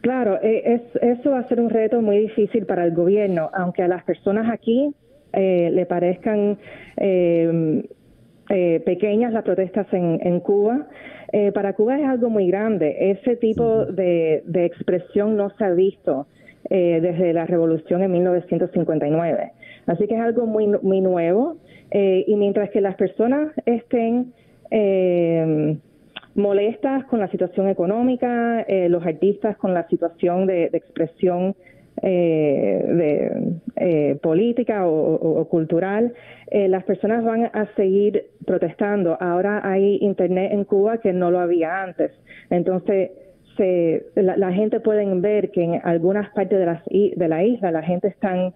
Claro, 0.04 0.38
eh, 0.42 0.62
es, 0.66 0.82
eso 1.00 1.30
va 1.30 1.38
a 1.38 1.48
ser 1.48 1.58
un 1.60 1.70
reto 1.70 2.02
muy 2.02 2.18
difícil 2.18 2.66
para 2.66 2.84
el 2.84 2.92
gobierno, 2.92 3.48
aunque 3.54 3.82
a 3.82 3.88
las 3.88 4.04
personas 4.04 4.52
aquí 4.52 4.94
eh, 5.32 5.70
le 5.72 5.86
parezcan 5.86 6.58
eh, 8.50 8.80
pequeñas 8.84 9.32
las 9.32 9.44
protestas 9.44 9.86
en, 9.92 10.40
Cuba. 10.40 10.86
para 11.54 11.72
Cuba 11.72 11.98
es 11.98 12.06
algo 12.06 12.30
muy 12.30 12.48
grande. 12.48 13.10
Ese 13.10 13.36
tipo 13.36 13.86
de, 13.86 14.42
expresión 14.54 15.36
no 15.36 15.50
se 15.50 15.64
ha 15.64 15.70
visto 15.70 16.26
desde 16.68 17.32
la 17.32 17.44
revolución 17.44 18.02
en 18.02 18.12
1959. 18.12 19.52
Así 19.86 20.06
que 20.06 20.14
es 20.14 20.20
algo 20.20 20.46
muy, 20.46 20.66
muy 20.82 21.00
nuevo. 21.00 21.56
y 21.90 22.34
mientras 22.36 22.70
que 22.70 22.80
las 22.80 22.96
personas 22.96 23.52
estén 23.66 24.32
molestas 26.34 27.04
con 27.06 27.20
la 27.20 27.28
situación 27.28 27.68
económica, 27.68 28.62
eh, 28.62 28.88
los 28.88 29.04
artistas 29.06 29.56
con 29.56 29.72
la 29.72 29.86
situación 29.88 30.46
de, 30.46 30.64
expresión 30.72 31.54
eh, 32.02 32.84
de, 32.88 33.54
eh, 33.76 34.18
política 34.22 34.86
o, 34.86 35.46
cultural, 35.48 36.12
las 36.50 36.84
personas 36.84 37.24
van 37.24 37.50
a 37.52 37.66
seguir 37.74 38.26
protestando. 38.46 39.16
Ahora 39.20 39.60
hay 39.64 39.98
internet 40.00 40.52
en 40.52 40.64
Cuba 40.64 40.98
que 40.98 41.12
no 41.12 41.30
lo 41.30 41.40
había 41.40 41.82
antes. 41.82 42.12
Entonces, 42.50 43.10
se, 43.56 44.04
la, 44.14 44.52
gente 44.52 44.78
puede 44.80 45.04
ver 45.20 45.50
que 45.50 45.62
en 45.64 45.80
algunas 45.82 46.30
partes 46.30 46.58
de, 46.58 46.66
las, 46.66 46.84
de 46.84 47.28
la 47.28 47.42
isla 47.42 47.72
la 47.72 47.82
gente 47.82 48.08
está 48.08 48.52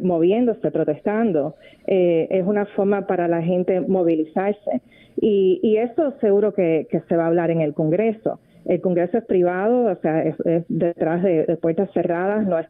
moviéndose, 0.00 0.70
protestando. 0.70 1.56
es 1.86 2.44
una 2.46 2.66
forma 2.66 3.06
para 3.06 3.26
la 3.26 3.42
gente 3.42 3.80
movilizarse. 3.80 4.80
Y, 5.20 5.58
y 5.62 5.78
eso 5.78 6.14
seguro 6.20 6.54
que, 6.54 6.86
se 7.08 7.16
va 7.16 7.24
a 7.24 7.26
hablar 7.26 7.50
en 7.50 7.60
el 7.60 7.74
Congreso. 7.74 8.38
El 8.68 8.80
Congreso 8.80 9.18
es 9.18 9.24
privado, 9.24 9.90
o 9.90 9.96
sea, 9.96 10.22
es, 10.22 10.36
detrás 10.68 11.22
de, 11.22 11.58
puertas 11.60 11.90
cerradas, 11.92 12.46
no 12.46 12.58
es 12.58 12.66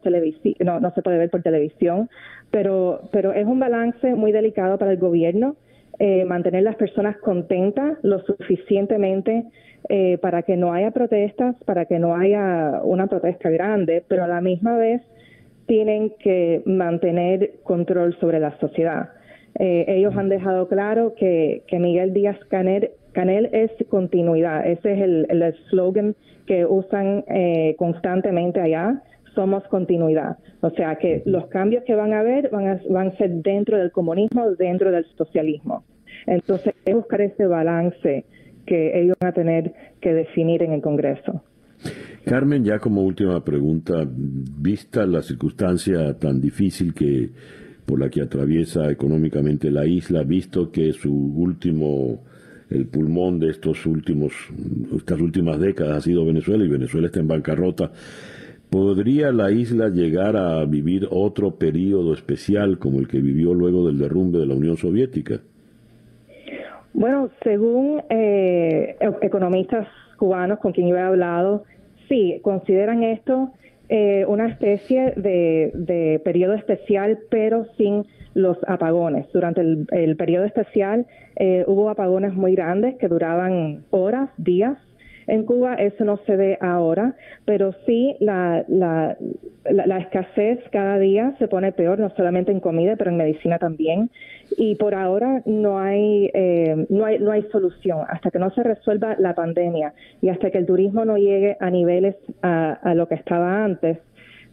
no, 0.63 0.79
no 0.79 0.91
se 0.93 1.01
puede 1.01 1.17
ver 1.17 1.29
por 1.29 1.43
televisión, 1.43 2.09
pero, 2.49 3.01
pero 3.11 3.33
es 3.33 3.45
un 3.45 3.59
balance 3.59 4.15
muy 4.15 4.31
delicado 4.31 4.77
para 4.77 4.91
el 4.91 4.97
gobierno. 4.97 5.55
Eh, 6.01 6.23
mantener 6.23 6.63
las 6.63 6.77
personas 6.77 7.17
contentas 7.17 7.97
lo 8.03 8.19
suficientemente 8.21 9.43
eh, 9.89 10.17
para 10.21 10.43
que 10.43 10.55
no 10.55 10.71
haya 10.71 10.91
protestas, 10.91 11.55
para 11.65 11.85
que 11.85 11.99
no 11.99 12.15
haya 12.15 12.79
una 12.83 13.07
protesta 13.07 13.49
grande, 13.49 14.01
pero 14.07 14.23
a 14.23 14.27
la 14.27 14.39
misma 14.39 14.77
vez 14.77 15.01
tienen 15.67 16.13
que 16.19 16.61
mantener 16.65 17.51
control 17.63 18.17
sobre 18.19 18.39
la 18.39 18.57
sociedad. 18.59 19.09
Eh, 19.57 19.85
ellos 19.87 20.15
han 20.15 20.29
dejado 20.29 20.67
claro 20.67 21.13
que, 21.15 21.63
Miguel 21.71 22.13
Díaz 22.13 22.37
Canel, 22.49 22.91
Canel 23.13 23.49
es 23.51 23.71
continuidad. 23.89 24.67
Ese 24.67 24.93
es 24.93 25.01
el, 25.01 25.27
el 25.29 25.53
slogan 25.69 26.15
que 26.45 26.65
usan 26.65 27.23
eh, 27.27 27.75
constantemente 27.77 28.59
allá. 28.59 29.01
Somos 29.35 29.63
continuidad. 29.67 30.37
O 30.61 30.69
sea 30.71 30.95
que 30.95 31.23
los 31.25 31.47
cambios 31.47 31.83
que 31.85 31.95
van 31.95 32.13
a 32.13 32.19
haber 32.19 32.49
van 32.49 32.67
a, 32.67 32.79
van 32.89 33.07
a 33.09 33.17
ser 33.17 33.29
dentro 33.41 33.77
del 33.77 33.91
comunismo, 33.91 34.51
dentro 34.51 34.91
del 34.91 35.05
socialismo. 35.17 35.83
Entonces, 36.25 36.73
es 36.85 36.95
buscar 36.95 37.21
ese 37.21 37.45
balance 37.45 38.25
que 38.65 39.01
ellos 39.01 39.15
van 39.19 39.31
a 39.31 39.33
tener 39.33 39.73
que 40.01 40.13
definir 40.13 40.63
en 40.63 40.73
el 40.73 40.81
Congreso. 40.81 41.41
Carmen, 42.25 42.63
ya 42.63 42.79
como 42.79 43.01
última 43.03 43.43
pregunta, 43.43 44.05
vista 44.05 45.05
la 45.05 45.21
circunstancia 45.21 46.13
tan 46.19 46.41
difícil 46.41 46.93
que 46.93 47.29
por 47.85 47.99
la 47.99 48.09
que 48.09 48.21
atraviesa 48.21 48.91
económicamente 48.91 49.71
la 49.71 49.85
isla, 49.85 50.21
visto 50.23 50.71
que 50.71 50.93
su 50.93 51.11
último, 51.11 52.23
el 52.69 52.87
pulmón 52.87 53.39
de 53.39 53.49
estos 53.49 53.85
últimos, 53.85 54.33
estas 54.95 55.19
últimas 55.19 55.59
décadas 55.59 55.97
ha 55.97 56.01
sido 56.01 56.25
Venezuela 56.25 56.63
y 56.63 56.67
Venezuela 56.67 57.07
está 57.07 57.19
en 57.19 57.27
bancarrota. 57.27 57.91
¿Podría 58.69 59.31
la 59.31 59.51
isla 59.51 59.89
llegar 59.89 60.37
a 60.37 60.63
vivir 60.65 61.07
otro 61.09 61.55
periodo 61.55 62.13
especial 62.13 62.77
como 62.77 62.99
el 62.99 63.07
que 63.07 63.19
vivió 63.19 63.53
luego 63.53 63.87
del 63.87 63.97
derrumbe 63.97 64.37
de 64.39 64.45
la 64.45 64.53
Unión 64.53 64.77
Soviética? 64.77 65.39
Bueno, 66.93 67.29
según 67.43 68.03
eh, 68.09 68.95
economistas 69.21 69.87
cubanos 70.17 70.59
con 70.59 70.71
quien 70.71 70.87
yo 70.89 70.97
he 70.97 71.01
hablado, 71.01 71.63
sí, 72.07 72.39
consideran 72.43 73.03
esto 73.03 73.53
eh, 73.91 74.23
una 74.27 74.49
especie 74.49 75.13
de, 75.15 76.21
periodo 76.23 76.53
especial, 76.53 77.17
pero 77.31 77.65
sin 77.75 78.05
los 78.33 78.57
apagones. 78.67 79.25
Durante 79.33 79.61
el, 79.61 80.15
periodo 80.17 80.45
especial 80.45 81.05
eh, 81.35 81.63
hubo 81.67 81.89
apagones 81.89 82.33
muy 82.33 82.55
grandes 82.55 82.95
que 82.97 83.07
duraban 83.07 83.83
horas, 83.91 84.29
días, 84.37 84.77
en 85.29 85.45
Cuba 85.45 85.75
eso 85.75 86.05
no 86.05 86.17
se 86.25 86.35
ve 86.35 86.57
ahora, 86.59 87.15
pero 87.45 87.71
sí 87.85 88.15
la, 88.19 88.65
la, 88.67 89.15
escasez 89.99 90.59
cada 90.71 90.97
día 90.97 91.35
se 91.37 91.47
pone 91.47 91.71
peor, 91.71 91.99
no 91.99 92.09
solamente 92.15 92.51
en 92.51 92.59
comida, 92.59 92.95
pero 92.97 93.11
en 93.11 93.17
medicina 93.17 93.59
también. 93.59 94.09
Y 94.57 94.73
por 94.75 94.95
ahora 94.95 95.43
no 95.45 95.77
hay, 95.77 96.31
eh, 96.33 96.87
no 96.89 97.05
hay, 97.05 97.19
no 97.19 97.31
hay 97.31 97.43
solución. 97.51 97.99
Hasta 98.09 98.31
que 98.31 98.39
no 98.39 98.49
se 98.49 98.63
resuelva 98.63 99.15
la 99.19 99.35
pandemia 99.35 99.93
y 100.19 100.29
hasta 100.29 100.49
que 100.49 100.57
el 100.57 100.65
turismo 100.65 101.05
no 101.05 101.15
llegue 101.15 101.57
a 101.59 101.69
niveles 101.69 102.15
a, 102.41 102.71
a 102.71 102.95
lo 102.95 103.07
que 103.07 103.13
estaba 103.13 103.63
antes, 103.63 103.99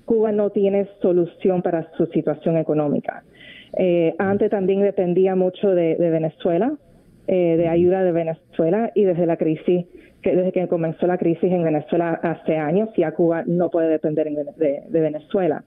Cuba 0.05 0.31
no 0.31 0.51
tiene 0.51 0.89
solución 1.01 1.63
para 1.63 1.91
su 1.97 2.05
situación 2.07 2.59
económica. 2.59 3.25
Eh, 3.77 4.15
antes 4.19 4.51
también 4.51 4.83
dependía 4.83 5.37
mucho 5.37 5.75
de, 5.75 5.97
de 5.97 6.11
Venezuela, 6.11 6.73
eh, 7.29 7.57
de 7.57 7.69
ayuda 7.69 8.03
de 8.03 8.13
Venezuela 8.13 8.91
y 8.95 9.05
desde 9.05 9.27
la 9.27 9.37
crisis 9.37 9.87
desde 10.35 10.53
que 10.53 10.69
comenzó 10.69 11.07
la 11.07 11.19
crisis 11.19 11.51
en 11.51 11.63
Venezuela 11.63 12.19
hace 12.23 12.57
años, 12.57 12.89
ya 12.97 13.13
Cuba 13.13 13.45
no 13.47 13.71
puede 13.71 13.89
depender 13.89 14.29
de, 14.29 14.83
Venezuela. 14.89 15.65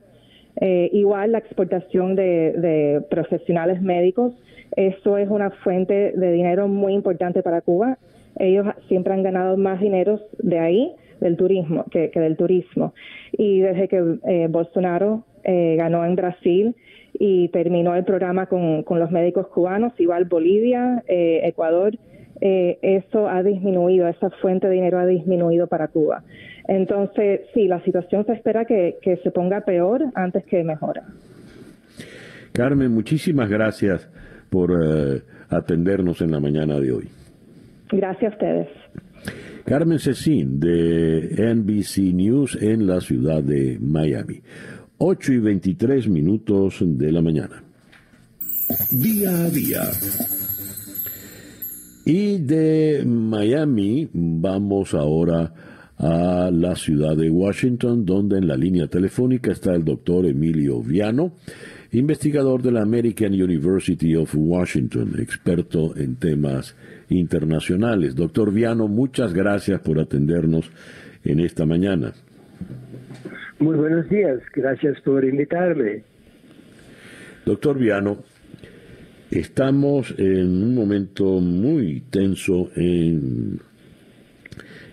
Eh, 0.59 0.89
igual 0.93 1.31
la 1.31 1.37
exportación 1.37 2.15
de, 2.15 3.01
profesionales 3.09 3.81
médicos, 3.81 4.33
eso 4.75 5.17
es 5.17 5.29
una 5.29 5.51
fuente 5.51 6.13
de 6.15 6.31
dinero 6.31 6.67
muy 6.67 6.93
importante 6.93 7.41
para 7.41 7.61
Cuba. 7.61 7.97
Ellos 8.37 8.67
siempre 8.87 9.13
han 9.13 9.23
ganado 9.23 9.57
más 9.57 9.79
dinero 9.79 10.19
de 10.39 10.59
ahí, 10.59 10.91
del 11.19 11.37
turismo, 11.37 11.85
que, 11.91 12.09
del 12.13 12.37
turismo. 12.37 12.93
Y 13.31 13.59
desde 13.59 13.87
que 13.87 14.17
eh, 14.27 14.47
Bolsonaro 14.49 15.23
eh, 15.43 15.75
ganó 15.77 16.05
en 16.05 16.15
Brasil 16.15 16.75
y 17.13 17.49
terminó 17.49 17.95
el 17.95 18.03
programa 18.03 18.45
con, 18.45 18.83
con 18.83 18.99
los 18.99 19.11
médicos 19.11 19.47
cubanos, 19.47 19.93
igual 19.99 20.25
Bolivia, 20.25 21.03
Ecuador, 21.07 21.97
eh, 22.41 22.79
eso 22.81 23.27
ha 23.27 23.43
disminuido, 23.43 24.07
esa 24.07 24.29
fuente 24.29 24.67
de 24.67 24.75
dinero 24.75 24.99
ha 24.99 25.05
disminuido 25.05 25.67
para 25.67 25.89
Cuba. 25.89 26.23
Entonces, 26.67 27.41
sí, 27.53 27.67
la 27.67 27.83
situación 27.83 28.25
se 28.25 28.33
espera 28.33 28.65
que, 28.65 28.97
se 29.23 29.31
ponga 29.31 29.61
peor 29.61 30.05
antes 30.15 30.45
que 30.45 30.63
mejora. 30.63 31.03
Carmen, 32.53 32.93
muchísimas 32.93 33.49
gracias 33.49 34.09
por 34.49 34.71
eh, 34.71 35.21
atendernos 35.49 36.21
en 36.21 36.31
la 36.31 36.39
mañana 36.39 36.79
de 36.79 36.91
hoy. 36.91 37.09
Gracias 37.91 38.31
a 38.31 38.35
ustedes. 38.35 38.67
Carmen 39.65 39.99
Cecín 39.99 40.59
de 40.59 41.53
NBC 41.55 42.13
News 42.13 42.57
en 42.61 42.87
la 42.87 43.01
ciudad 43.01 43.43
de 43.43 43.77
Miami. 43.81 44.41
8 44.99 45.33
y 45.33 45.39
23 45.39 46.07
minutos 46.09 46.77
de 46.81 47.11
la 47.11 47.21
mañana. 47.21 47.63
Día 48.91 49.45
a 49.45 49.49
día 49.49 49.89
y 52.05 52.39
de 52.39 53.03
Miami 53.05 54.09
vamos 54.11 54.93
ahora 54.93 55.53
a 55.97 56.49
la 56.51 56.75
ciudad 56.75 57.15
de 57.15 57.29
Washington, 57.29 58.05
donde 58.05 58.39
en 58.39 58.47
la 58.47 58.57
línea 58.57 58.87
telefónica 58.87 59.51
está 59.51 59.73
el 59.73 59.85
doctor 59.85 60.25
Emilio 60.25 60.81
Viano, 60.81 61.33
investigador 61.91 62.61
de 62.61 62.71
la 62.71 62.81
American 62.81 63.33
University 63.33 64.15
of 64.15 64.33
Washington, 64.35 65.15
experto 65.19 65.95
en 65.95 66.15
temas 66.15 66.75
internacionales. 67.09 68.15
Doctor 68.15 68.51
Viano, 68.51 68.87
muchas 68.87 69.33
gracias 69.33 69.79
por 69.81 69.99
atendernos 69.99 70.65
en 71.23 71.39
esta 71.39 71.65
mañana. 71.65 72.13
Muy 73.59 73.75
buenos 73.75 74.09
días, 74.09 74.39
gracias 74.53 74.99
por 75.01 75.23
invitarme. 75.25 76.03
Doctor 77.45 77.77
Viano, 77.77 78.19
Estamos 79.31 80.15
en 80.17 80.63
un 80.63 80.73
momento 80.73 81.39
muy 81.39 82.01
tenso 82.09 82.71
en, 82.75 83.59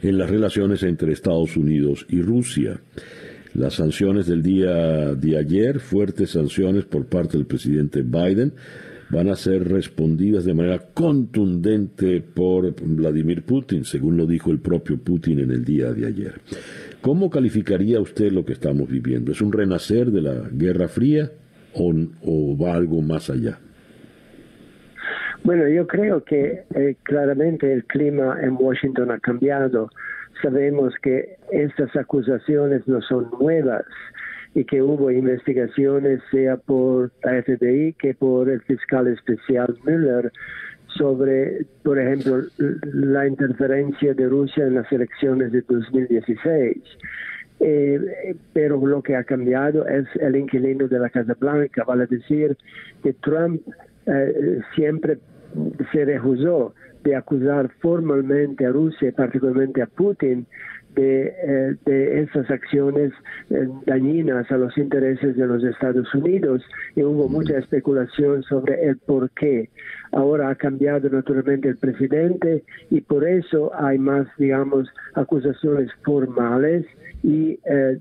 en 0.02 0.18
las 0.18 0.28
relaciones 0.28 0.82
entre 0.82 1.12
Estados 1.12 1.56
Unidos 1.56 2.04
y 2.10 2.20
Rusia. 2.20 2.78
Las 3.54 3.74
sanciones 3.74 4.26
del 4.26 4.42
día 4.42 5.14
de 5.14 5.38
ayer, 5.38 5.80
fuertes 5.80 6.32
sanciones 6.32 6.84
por 6.84 7.06
parte 7.06 7.38
del 7.38 7.46
presidente 7.46 8.02
Biden, 8.02 8.52
van 9.08 9.30
a 9.30 9.36
ser 9.36 9.66
respondidas 9.66 10.44
de 10.44 10.52
manera 10.52 10.80
contundente 10.92 12.20
por 12.20 12.74
Vladimir 12.78 13.42
Putin, 13.42 13.84
según 13.84 14.18
lo 14.18 14.26
dijo 14.26 14.50
el 14.50 14.58
propio 14.58 14.98
Putin 14.98 15.40
en 15.40 15.50
el 15.50 15.64
día 15.64 15.94
de 15.94 16.06
ayer. 16.06 16.34
¿Cómo 17.03 17.30
calificaría 17.30 18.01
usted 18.01 18.32
lo 18.32 18.44
que 18.44 18.53
estamos 18.53 18.88
viviendo? 18.88 19.32
¿Es 19.32 19.40
un 19.40 19.53
renacer 19.53 20.07
de 20.07 20.22
la 20.22 20.49
Guerra 20.51 20.88
Fría 20.88 21.30
o, 21.74 22.57
va 22.57 22.74
algo 22.74 23.01
más 23.03 23.30
allá? 23.30 23.59
Bueno, 25.44 25.68
yo 25.68 25.86
creo 25.86 26.24
que 26.24 26.64
eh, 26.74 26.97
claramente 27.05 27.72
el 27.72 27.84
clima 27.84 28.38
en 28.42 28.57
Washington 28.59 29.11
ha 29.11 29.20
cambiado. 29.20 29.90
Sabemos 30.42 30.94
que 31.03 31.36
estas 31.53 31.94
acusaciones 31.94 32.86
no 32.88 33.01
son 33.03 33.30
nuevas 33.38 33.84
y 34.55 34.64
que 34.64 34.82
hubo 34.82 35.11
investigaciones, 35.11 36.20
sea 36.30 36.57
por 36.57 37.12
la 37.22 37.42
FBI 37.42 37.92
que 37.92 38.14
por 38.14 38.49
el 38.49 38.62
fiscal 38.62 39.07
especial 39.07 39.76
Mueller, 39.84 40.32
sobre, 40.97 41.66
por 41.82 41.99
ejemplo, 41.99 42.42
la 42.82 43.26
interferencia 43.26 44.14
de 44.14 44.26
Rusia 44.28 44.66
en 44.66 44.74
las 44.74 44.90
elecciones 44.90 45.53
de 45.53 45.62
2016. 45.62 46.76
Eh, 47.59 48.36
pero 48.53 48.84
lo 48.86 49.03
que 49.03 49.16
ha 49.16 49.24
cambiado 49.24 49.86
es 49.86 50.05
el 50.20 50.36
inquilino 50.36 50.88
de 50.88 50.99
la 50.99 51.09
Casa 51.09 51.34
Blanca, 51.40 51.84
vale 51.84 52.07
decir 52.07 52.55
que 53.03 53.14
Trump 53.14 53.62
eh, 54.07 54.61
siempre 54.74 55.18
se 55.90 56.05
rehusó 56.05 56.74
de 57.03 57.16
acusar 57.16 57.70
formalmente 57.80 58.66
a 58.66 58.70
Rusia, 58.70 59.12
particularmente 59.16 59.80
a 59.80 59.86
Putin, 59.86 60.47
de, 60.97 61.26
eh, 61.26 61.76
de 61.84 62.22
esas 62.22 62.51
acciones 62.51 63.12
eh, 63.51 63.68
dañinas 63.84 64.51
a 64.51 64.57
los 64.57 64.76
intereses 64.76 65.36
de 65.36 65.47
los 65.47 65.62
Estados 65.62 66.12
Unidos 66.14 66.62
y 66.97 67.03
hubo 67.03 67.28
mucha 67.28 67.59
especulación 67.59 68.42
sobre 68.42 68.86
el 68.86 68.97
por 68.97 69.30
qué. 69.30 69.68
Ahora 70.12 70.49
ha 70.49 70.55
cambiado 70.55 71.09
naturalmente 71.11 71.68
el 71.68 71.76
presidente 71.76 72.64
y 72.90 73.03
por 73.03 73.28
eso 73.28 73.70
hay 73.78 73.99
más, 73.99 74.26
digamos, 74.38 74.88
acusaciones 75.14 75.90
formales 76.05 76.86
y 77.22 77.59
eh, 77.64 77.99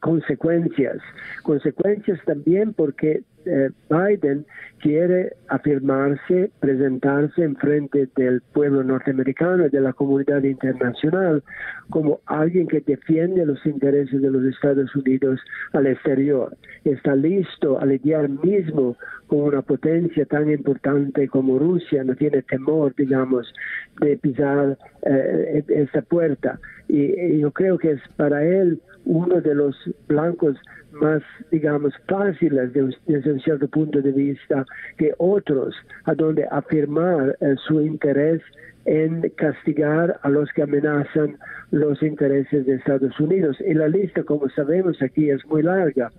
consecuencias. 0.00 0.98
Consecuencias 1.42 2.18
también 2.24 2.74
porque 2.74 3.22
eh, 3.46 3.70
Biden 3.88 4.46
quiere 4.80 5.34
afirmarse, 5.48 6.50
presentarse 6.60 7.42
en 7.42 7.56
frente 7.56 8.08
del 8.16 8.40
pueblo 8.52 8.82
norteamericano 8.82 9.66
y 9.66 9.70
de 9.70 9.80
la 9.80 9.92
comunidad 9.92 10.42
internacional 10.42 11.42
como 11.90 12.20
alguien 12.26 12.66
que 12.66 12.80
defiende 12.80 13.46
los 13.46 13.64
intereses 13.64 14.20
de 14.20 14.30
los 14.30 14.44
Estados 14.44 14.94
Unidos 14.96 15.40
al 15.72 15.86
exterior. 15.86 16.56
Está 16.84 17.14
listo 17.14 17.78
a 17.80 17.86
lidiar 17.86 18.28
mismo 18.28 18.96
con 19.26 19.40
una 19.40 19.62
potencia 19.62 20.24
tan 20.26 20.50
importante 20.50 21.28
como 21.28 21.58
Rusia, 21.58 22.04
no 22.04 22.14
tiene 22.16 22.42
temor, 22.42 22.94
digamos, 22.96 23.52
de 24.00 24.16
pisar 24.16 24.76
eh, 25.02 25.64
esa 25.68 26.02
puerta. 26.02 26.58
y 26.88 27.38
yo 27.38 27.50
creo 27.52 27.78
que 27.78 27.92
es 27.92 28.00
para 28.16 28.44
él 28.44 28.80
uno 29.04 29.40
de 29.40 29.54
los 29.54 29.76
blancos 30.08 30.56
más, 30.92 31.22
digamos, 31.50 31.92
fáciles 32.08 32.72
desde 32.72 33.32
un 33.32 33.40
cierto 33.40 33.68
punto 33.68 34.00
de 34.00 34.12
vista 34.12 34.64
que 34.98 35.12
otros, 35.18 35.74
a 36.04 36.14
donde 36.14 36.46
afirmar 36.50 37.36
eh, 37.40 37.54
su 37.66 37.80
interés 37.80 38.42
en 38.84 39.28
castigar 39.36 40.18
a 40.22 40.28
los 40.28 40.50
que 40.52 40.62
amenazan 40.62 41.38
los 41.70 42.02
intereses 42.02 42.66
de 42.66 42.74
Estados 42.74 43.18
Unidos. 43.20 43.56
Y 43.64 43.74
la 43.74 43.88
lista, 43.88 44.24
como 44.24 44.48
sabemos 44.50 45.00
aquí, 45.02 45.30
es 45.30 45.44
muy 45.46 45.62
larga. 45.62 46.10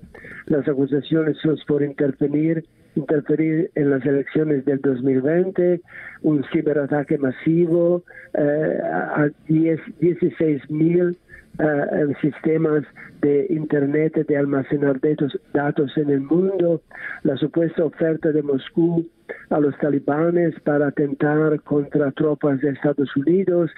Las 0.48 0.68
acusaciones 0.68 1.38
son 1.38 1.58
por 1.68 1.84
intervenir, 1.84 2.66
interferir 2.96 3.70
en 3.76 3.90
las 3.90 4.06
elecciones 4.06 4.66
del 4.66 4.80
2020, 4.82 5.82
un 6.22 6.44
ciberataque 6.52 7.18
masivo 7.18 8.04
eh, 8.34 8.80
a 8.82 9.30
16 9.48 10.70
mil 10.70 11.18
uh, 11.60 12.14
sistemas 12.22 12.84
de 13.22 13.48
Internet 13.50 14.14
de 14.28 14.38
almacenar 14.38 15.00
datos, 15.00 15.40
datos 15.54 15.98
en 15.98 16.10
el 16.10 16.22
mundo, 16.22 16.82
la 17.24 17.38
supuesta 17.38 17.86
oferta 17.86 18.32
de 18.32 18.44
Moscú 18.44 19.06
a 19.50 19.60
los 19.60 19.78
talibanes 19.78 20.60
para 20.62 20.88
atentar 20.88 21.62
contra 21.62 22.12
tropas 22.12 22.60
de 22.62 22.72
Estados 22.72 23.16
Unidos, 23.16 23.72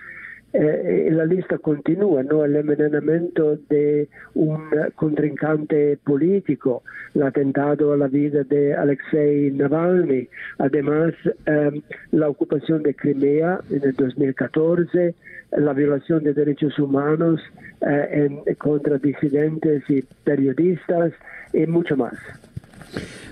eh, 0.58 1.10
la 1.12 1.26
lista 1.26 1.58
continúa, 1.58 2.24
¿no? 2.24 2.45
El 2.45 2.56
envenenamiento 2.56 3.58
de 3.70 4.08
un 4.36 4.70
contrincante 4.95 5.97
político, 6.03 6.84
el 7.14 7.24
atentado 7.24 7.91
a 7.91 7.97
la 7.97 8.08
vida 8.08 8.43
de 8.43 8.74
Alexei 8.74 9.51
Navalny, 9.51 10.30
además 10.58 11.14
em, 11.45 11.82
la 12.12 12.30
ocupación 12.30 12.84
de 12.84 12.93
Crimea 12.93 13.60
en 13.70 13.84
el 13.84 13.93
2014, 13.93 15.16
la 15.58 15.74
violación 15.74 16.24
de 16.24 16.34
derechos 16.34 16.80
humanos 16.80 17.41
eh, 17.82 18.30
contra 18.58 18.97
disidentes 18.97 19.84
y 19.89 20.03
periodistas 20.24 21.12
y 21.53 21.66
mucho 21.66 21.97
más. 21.97 22.16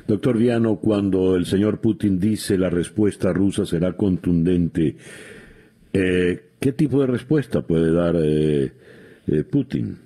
Doctor 0.08 0.38
Viano, 0.38 0.76
cuando 0.76 1.38
el 1.38 1.46
señor 1.46 1.80
Putin 1.80 2.20
dice 2.20 2.58
la 2.58 2.70
respuesta 2.70 3.32
rusa 3.32 3.66
será 3.66 3.94
contundente, 3.94 4.98
eh, 5.94 6.42
¿Qué 6.64 6.72
tipo 6.72 7.02
de 7.02 7.08
respuesta 7.08 7.62
puede 7.62 7.92
dar 7.92 8.16
eh, 8.16 8.72
eh, 9.28 9.44
Putin? 9.44 9.98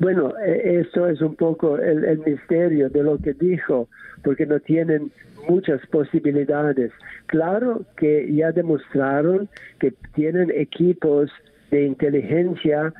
Bueno, 0.00 0.32
eh, 0.44 0.84
eso 0.84 1.06
es 1.06 1.20
un 1.20 1.36
poco 1.36 1.78
el, 1.78 2.18
misterio 2.26 2.90
de 2.90 3.04
lo 3.04 3.16
que 3.18 3.34
dijo, 3.34 3.88
porque 4.24 4.46
no 4.46 4.58
tienen 4.58 5.12
muchas 5.48 5.80
posibilidades. 5.92 6.90
Claro 7.26 7.84
que 7.96 8.34
ya 8.34 8.50
demostraron 8.50 9.48
que 9.78 9.94
tienen 10.16 10.50
equipos 10.50 11.30
de 11.70 11.86
inteligencia 11.86 12.92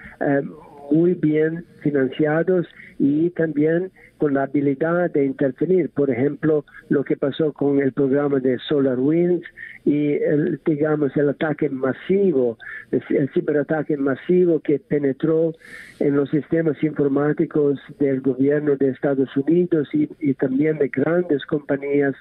muy 0.93 1.14
bien 1.14 1.64
financiados 1.82 2.68
y 3.03 3.30
también 3.30 3.90
con 4.18 4.34
la 4.34 4.42
habilidad 4.42 5.11
de 5.11 5.24
intervenir. 5.24 5.88
Por 5.88 6.11
ejemplo, 6.11 6.66
lo 6.90 7.03
que 7.03 7.16
pasó 7.16 7.51
con 7.55 7.80
el 7.80 7.92
programa 7.94 8.40
de 8.40 8.59
SolarWinds 8.68 9.46
y 9.86 10.12
el, 10.16 10.61
digamos 10.66 11.16
el 11.16 11.30
ataque 11.30 11.70
masivo, 11.70 12.59
el, 12.90 13.30
ciberataque 13.30 13.96
masivo 13.96 14.61
que 14.61 14.78
penetró 14.78 15.55
en 15.98 16.14
los 16.14 16.28
sistemas 16.28 16.76
informáticos 16.84 17.80
del 17.98 18.20
gobierno 18.20 18.76
de 18.76 18.90
Estados 18.90 19.34
Unidos 19.34 19.88
y, 19.94 20.34
también 20.34 20.76
de 20.76 20.88
grandes 20.88 21.46
compañías 21.46 22.14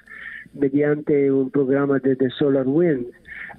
mediante 0.54 1.30
un 1.30 1.50
programa 1.50 1.98
de, 1.98 2.14
de 2.14 2.30
SolarWinds. 2.30 3.06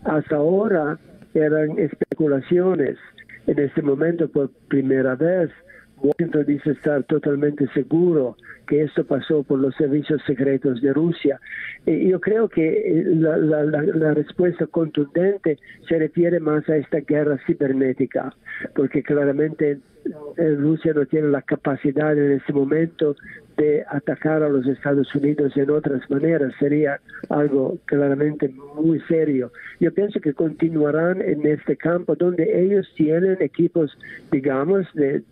Hasta 0.06 0.38
ahora 0.38 0.98
eran 1.36 1.78
especulaciones. 1.78 2.98
En 3.46 3.60
este 3.60 3.84
momento, 3.84 4.28
por 4.28 4.50
primera 4.70 5.16
vez, 5.16 5.52
Washington 6.02 6.46
dice 6.46 6.72
estar 6.72 7.04
totalmente 7.04 7.68
seguro 7.74 8.36
que 8.68 8.84
esto 8.84 9.06
pasó 9.06 9.44
por 9.44 9.60
los 9.60 9.76
servicios 9.76 10.22
secretos 10.26 10.82
de 10.82 10.94
Rusia. 10.94 11.40
Y 11.86 12.10
yo 12.10 12.20
creo 12.20 12.50
que 12.50 12.68
eh, 12.70 13.04
la, 13.16 13.38
la, 13.38 14.14
respuesta 14.14 14.66
contundente 14.68 15.58
se 15.88 16.00
refiere 16.00 16.40
más 16.40 16.68
a 16.70 16.78
esta 16.78 17.00
guerra 17.00 17.38
cibernética, 17.46 18.34
porque 18.76 19.04
claramente 19.04 19.80
eh, 20.38 20.56
Rusia 20.58 20.94
no 20.94 21.06
tiene 21.06 21.28
la 21.28 21.42
capacidad 21.42 22.18
en 22.18 22.32
este 22.32 22.54
momento 22.54 23.16
de 23.58 23.84
atacar 23.88 24.42
a 24.42 24.50
los 24.50 24.66
Estados 24.66 25.14
Unidos 25.14 25.56
en 25.56 25.70
otras 25.70 26.10
maneras. 26.10 26.54
Sería 26.60 27.00
algo 27.30 27.78
claramente 27.86 28.50
muy 28.76 29.00
serio. 29.02 29.52
Yo 29.80 29.94
pienso 29.94 30.20
que 30.20 30.34
continuarán 30.34 31.22
en 31.22 31.46
este 31.46 31.78
campo 31.78 32.16
donde 32.16 32.64
ellos 32.64 32.92
tienen 32.96 33.38
equipos, 33.40 33.96
digamos, 34.32 34.88
de 34.94 35.24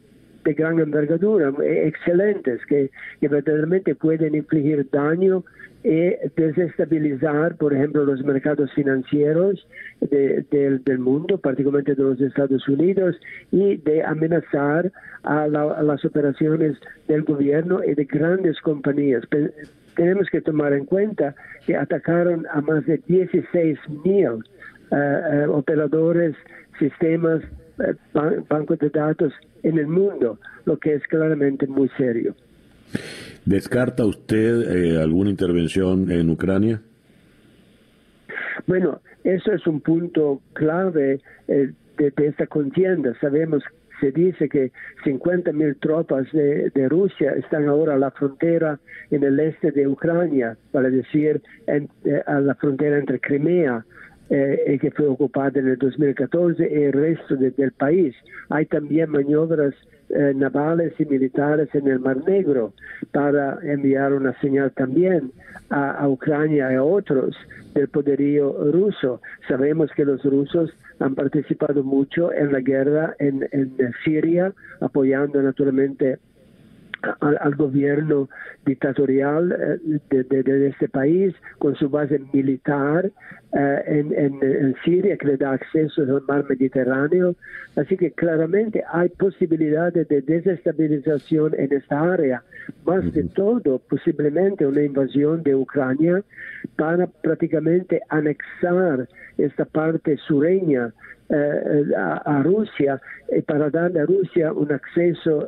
de 0.44 0.54
gran 0.54 0.80
envergadura, 0.80 1.54
eh, 1.64 1.88
excelentes, 1.88 2.66
que, 2.66 2.90
verdaderamente 3.22 3.95
pueden 3.95 4.36
infligir 4.36 4.88
daño 4.91 5.44
y 5.84 6.11
desestabilizar, 6.36 7.56
por 7.56 7.74
ejemplo, 7.74 8.03
los 8.03 8.24
mercados 8.24 8.72
financieros 8.74 9.66
del 10.02 10.99
mundo, 10.99 11.38
particularmente 11.38 11.95
de 11.95 12.03
los 12.03 12.20
Estados 12.20 12.68
Unidos, 12.68 13.16
y 13.52 13.78
de 13.78 14.03
amenazar 14.03 14.91
a, 15.24 15.48
las 15.48 16.03
operaciones 16.03 16.78
del 17.07 17.24
gobierno 17.24 17.82
y 17.84 17.94
de 17.94 18.06
grandes 18.06 18.60
compañías. 18.61 19.24
tenemos 19.95 20.30
que 20.30 20.41
tomar 20.41 20.74
en 20.74 20.86
cuenta 20.86 21.36
que 21.66 21.76
atacaron 21.76 22.45
a 22.52 22.61
más 22.61 22.86
de 22.86 23.02
16 23.07 23.78
mil 24.03 24.44
eh, 24.91 24.95
eh, 24.95 25.45
operadores, 25.48 26.36
sistemas 26.80 27.41
eh, 27.44 27.69
bancos 28.47 28.80
de 28.80 28.89
datos 28.89 29.34
en 29.64 29.77
el 29.77 29.88
mundo, 29.88 30.39
lo 30.65 30.77
que 30.77 30.95
es 30.95 31.03
claramente 31.07 31.68
muy 31.68 31.89
serio. 31.97 32.35
¿Descarta 33.45 34.06
usted 34.06 34.72
eh, 34.72 35.01
alguna 35.01 35.30
intervención 35.30 36.11
en 36.11 36.30
Ucrania? 36.30 36.81
Bueno, 38.68 39.01
eso 39.23 39.51
es 39.51 39.65
un 39.68 39.81
punto 39.81 40.41
clave. 40.53 41.22
Eh, 41.47 41.72
de, 41.99 42.27
esta 42.27 42.47
contienda. 42.47 43.14
Sabemos 43.19 43.64
se 43.99 44.11
dice 44.11 44.47
que 44.47 44.72
50 45.03 45.51
mil 45.51 45.76
tropas 45.76 46.26
de, 46.31 46.72
Rusia 46.88 47.34
están 47.34 47.68
ahora 47.68 47.95
a 47.95 47.97
la 47.97 48.11
frontera 48.11 48.80
en 49.11 49.26
el 49.26 49.38
este 49.41 49.72
de 49.72 49.89
Ucrania, 49.89 50.57
para 50.72 50.89
decir, 50.89 51.41
eh, 51.68 51.85
a 52.26 52.39
la 52.39 52.56
frontera 52.56 52.97
entre 52.97 53.19
Crimea 53.19 53.84
eh, 54.30 54.77
que 54.80 54.91
fue 54.91 55.07
ocupada 55.07 55.60
en 55.60 55.68
el 55.68 55.77
2014 55.77 56.69
y 56.69 56.84
el 56.84 56.93
resto 56.93 57.35
del 57.35 57.72
país. 57.72 58.15
Hay 58.49 58.65
también 58.65 59.10
maniobras 59.10 59.73
eh, 60.10 60.34
navales 60.35 60.93
y 60.99 61.06
militares 61.06 61.69
en 61.73 61.88
el 61.88 61.99
Mar 61.99 62.18
Negro 62.26 62.73
para 63.11 63.60
enviar 63.64 64.14
una 64.14 64.39
señal 64.39 64.72
también 64.72 65.31
a, 65.69 66.07
Ucrania 66.07 66.72
y 66.72 66.76
a 66.76 66.84
otros 66.84 67.35
del 67.73 67.88
poderío 67.89 68.72
ruso. 68.72 69.22
Sabemos 69.47 69.91
que 69.95 70.06
los 70.06 70.23
rusos 70.23 70.72
han 70.99 71.15
participado 71.15 71.84
mucho 71.84 72.34
en 72.34 72.51
la 72.51 72.60
guerra 72.60 73.15
en, 73.19 73.47
en 73.51 73.77
Siria, 74.03 74.53
apoyando 74.81 75.41
naturalmente 75.41 76.18
al, 77.22 77.56
gobierno 77.56 78.30
dictatorial 78.66 79.80
eh, 80.12 80.22
de, 80.28 80.68
este 80.68 80.90
país 80.90 81.34
con 81.58 81.76
su 81.76 81.90
base 81.90 82.20
militar 82.34 83.12
eh, 83.54 83.84
en, 83.86 84.14
en, 84.14 84.76
Siria 84.84 85.18
que 85.18 85.28
le 85.28 85.38
da 85.38 85.54
acceso 85.54 86.02
al 86.02 86.22
mar 86.28 86.46
Mediterráneo. 86.50 87.36
Así 87.76 87.98
que 87.98 88.12
claramente 88.12 88.84
hay 88.92 89.10
posibilidades 89.10 90.08
de 90.08 90.22
desestabilización 90.22 91.56
en 91.58 91.74
esta 91.74 92.14
área. 92.14 92.44
Más 92.86 93.12
de 93.14 93.24
todo, 93.24 93.80
posiblemente 93.80 94.66
una 94.66 94.84
invasión 94.84 95.44
de 95.44 95.56
Ucrania 95.56 96.24
para 96.76 97.08
prácticamente 97.08 98.02
anexar 98.10 99.08
esta 99.38 99.66
parte 99.66 100.18
sureña 100.28 100.94
eh, 101.30 101.84
a, 101.96 102.42
Rusia 102.44 103.00
y 103.32 103.42
para 103.42 103.70
darle 103.70 104.02
a 104.02 104.06
Rusia 104.06 104.52
un 104.52 104.72
acceso 104.72 105.48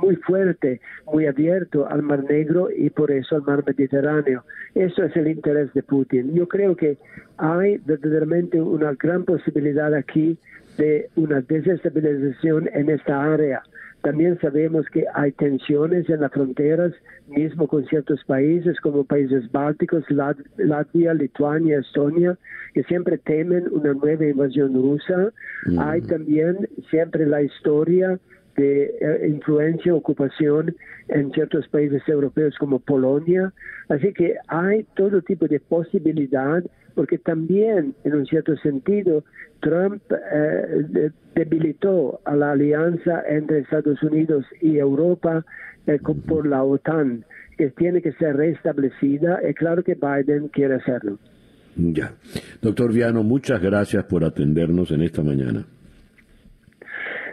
muy 0.00 0.16
fuerte, 0.16 0.80
muy 1.12 1.26
abierto 1.26 1.88
al 1.88 2.02
Mar 2.02 2.24
Negro 2.24 2.68
y 2.70 2.90
por 2.90 3.10
eso 3.10 3.36
al 3.36 3.42
Mar 3.42 3.64
Mediterráneo. 3.66 4.44
Eso 4.74 5.04
es 5.04 5.16
el 5.16 5.28
interés 5.28 5.72
de 5.74 5.82
Putin. 5.82 6.34
Yo 6.34 6.46
creo 6.48 6.76
que 6.76 6.98
hay 7.36 7.78
verdaderamente 7.78 8.60
una 8.60 8.92
gran 8.94 9.24
posibilidad 9.24 9.94
aquí 9.94 10.38
de 10.76 11.08
una 11.16 11.40
desestabilización 11.40 12.68
en 12.72 12.90
esta 12.90 13.32
área. 13.32 13.62
También 14.02 14.38
sabemos 14.40 14.86
que 14.92 15.04
hay 15.12 15.32
tensiones 15.32 16.08
en 16.08 16.20
las 16.20 16.32
fronteras, 16.32 16.92
mismo 17.26 17.66
con 17.66 17.84
ciertos 17.86 18.22
países 18.24 18.78
como 18.80 19.04
países 19.04 19.50
bálticos, 19.50 20.04
Latvia, 20.56 21.14
Lituania, 21.14 21.80
Estonia, 21.80 22.38
que 22.74 22.84
siempre 22.84 23.18
temen 23.18 23.64
una 23.72 23.94
nueva 23.94 24.24
invasión 24.24 24.72
rusa. 24.72 25.32
Mm. 25.66 25.78
Hay 25.80 26.00
también 26.02 26.68
siempre 26.90 27.26
la 27.26 27.42
historia 27.42 28.18
de 28.58 28.96
eh, 29.00 29.28
influencia, 29.28 29.94
ocupación 29.94 30.74
en 31.08 31.30
ciertos 31.32 31.66
países 31.68 32.02
europeos 32.08 32.54
como 32.58 32.80
Polonia. 32.80 33.52
Así 33.88 34.12
que 34.12 34.34
hay 34.48 34.84
todo 34.96 35.22
tipo 35.22 35.46
de 35.46 35.60
posibilidad, 35.60 36.62
porque 36.94 37.18
también, 37.18 37.94
en 38.04 38.14
un 38.14 38.26
cierto 38.26 38.56
sentido, 38.56 39.24
Trump 39.60 40.02
eh, 40.10 41.10
debilitó 41.34 42.20
a 42.24 42.34
la 42.34 42.52
alianza 42.52 43.22
entre 43.28 43.60
Estados 43.60 44.02
Unidos 44.02 44.44
y 44.60 44.78
Europa 44.78 45.44
eh, 45.86 46.00
por 46.26 46.46
la 46.46 46.64
OTAN, 46.64 47.24
que 47.56 47.70
tiene 47.70 48.02
que 48.02 48.12
ser 48.14 48.36
restablecida. 48.36 49.40
y 49.48 49.54
claro 49.54 49.84
que 49.84 49.94
Biden 49.94 50.48
quiere 50.48 50.74
hacerlo. 50.74 51.18
Ya. 51.76 52.12
Doctor 52.60 52.92
Viano, 52.92 53.22
muchas 53.22 53.62
gracias 53.62 54.04
por 54.04 54.24
atendernos 54.24 54.90
en 54.90 55.02
esta 55.02 55.22
mañana. 55.22 55.64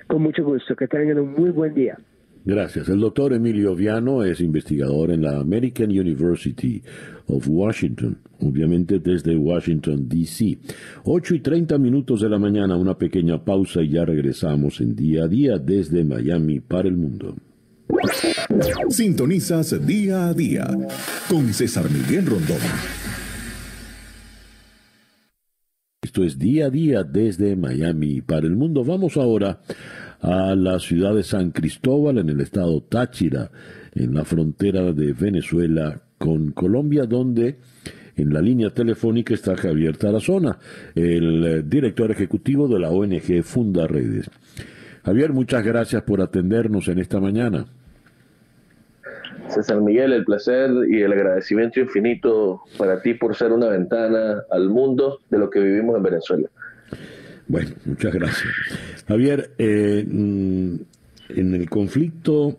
Con 0.07 0.23
mucho 0.23 0.43
gusto, 0.43 0.75
que 0.75 0.87
tengan 0.87 1.19
un 1.19 1.33
muy 1.33 1.49
buen 1.49 1.73
día. 1.73 1.97
Gracias. 2.45 2.89
El 2.89 2.99
doctor 2.99 3.33
Emilio 3.33 3.73
Viano 3.75 4.23
es 4.23 4.39
investigador 4.39 5.09
en 5.09 5.23
la 5.23 5.39
American 5.39 5.89
University 5.89 6.83
of 7.27 7.47
Washington, 7.49 8.19
obviamente 8.39 8.99
desde 8.99 9.35
Washington, 9.35 10.07
D.C. 10.07 10.59
8 11.05 11.35
y 11.35 11.39
30 11.39 11.79
minutos 11.79 12.21
de 12.21 12.29
la 12.29 12.37
mañana, 12.37 12.77
una 12.77 12.95
pequeña 12.99 13.43
pausa 13.43 13.81
y 13.81 13.89
ya 13.89 14.05
regresamos 14.05 14.79
en 14.79 14.95
día 14.95 15.23
a 15.23 15.27
día 15.27 15.57
desde 15.57 16.03
Miami 16.03 16.59
para 16.59 16.87
el 16.87 16.95
mundo. 16.95 17.35
Sintonizas 18.89 19.85
día 19.85 20.27
a 20.27 20.33
día 20.35 20.67
con 21.27 21.51
César 21.51 21.85
Miguel 21.89 22.27
Rondón. 22.27 23.04
Esto 26.05 26.23
es 26.23 26.37
día 26.37 26.67
a 26.67 26.69
día 26.69 27.03
desde 27.03 27.55
Miami 27.55 28.21
para 28.21 28.45
el 28.45 28.55
mundo. 28.55 28.83
Vamos 28.83 29.17
ahora 29.17 29.61
a 30.21 30.53
la 30.53 30.77
ciudad 30.79 31.15
de 31.15 31.23
San 31.23 31.49
Cristóbal 31.49 32.19
en 32.19 32.29
el 32.29 32.41
estado 32.41 32.79
Táchira, 32.83 33.49
en 33.95 34.13
la 34.13 34.23
frontera 34.23 34.93
de 34.93 35.13
Venezuela 35.13 35.99
con 36.19 36.51
Colombia, 36.51 37.07
donde 37.07 37.57
en 38.15 38.31
la 38.31 38.39
línea 38.39 38.69
telefónica 38.69 39.33
está 39.33 39.57
Javier 39.57 39.97
Tarazona, 39.97 40.59
el 40.93 41.67
director 41.67 42.11
ejecutivo 42.11 42.67
de 42.67 42.79
la 42.81 42.91
ONG 42.91 43.41
Funda 43.41 43.87
Redes. 43.87 44.29
Javier, 45.03 45.33
muchas 45.33 45.65
gracias 45.65 46.03
por 46.03 46.21
atendernos 46.21 46.87
en 46.87 46.99
esta 46.99 47.19
mañana. 47.19 47.65
César 49.49 49.81
Miguel, 49.81 50.13
el 50.13 50.25
placer 50.25 50.71
y 50.89 51.01
el 51.01 51.13
agradecimiento 51.13 51.79
infinito 51.79 52.61
para 52.77 53.01
ti 53.01 53.13
por 53.13 53.35
ser 53.35 53.51
una 53.51 53.69
ventana 53.69 54.43
al 54.49 54.69
mundo 54.69 55.19
de 55.29 55.39
lo 55.39 55.49
que 55.49 55.59
vivimos 55.59 55.95
en 55.97 56.03
Venezuela. 56.03 56.49
Bueno, 57.47 57.71
muchas 57.85 58.13
gracias. 58.13 58.53
Javier, 59.07 59.51
eh, 59.57 60.03
mm, 60.07 60.75
en 61.29 61.53
el 61.53 61.69
conflicto 61.69 62.57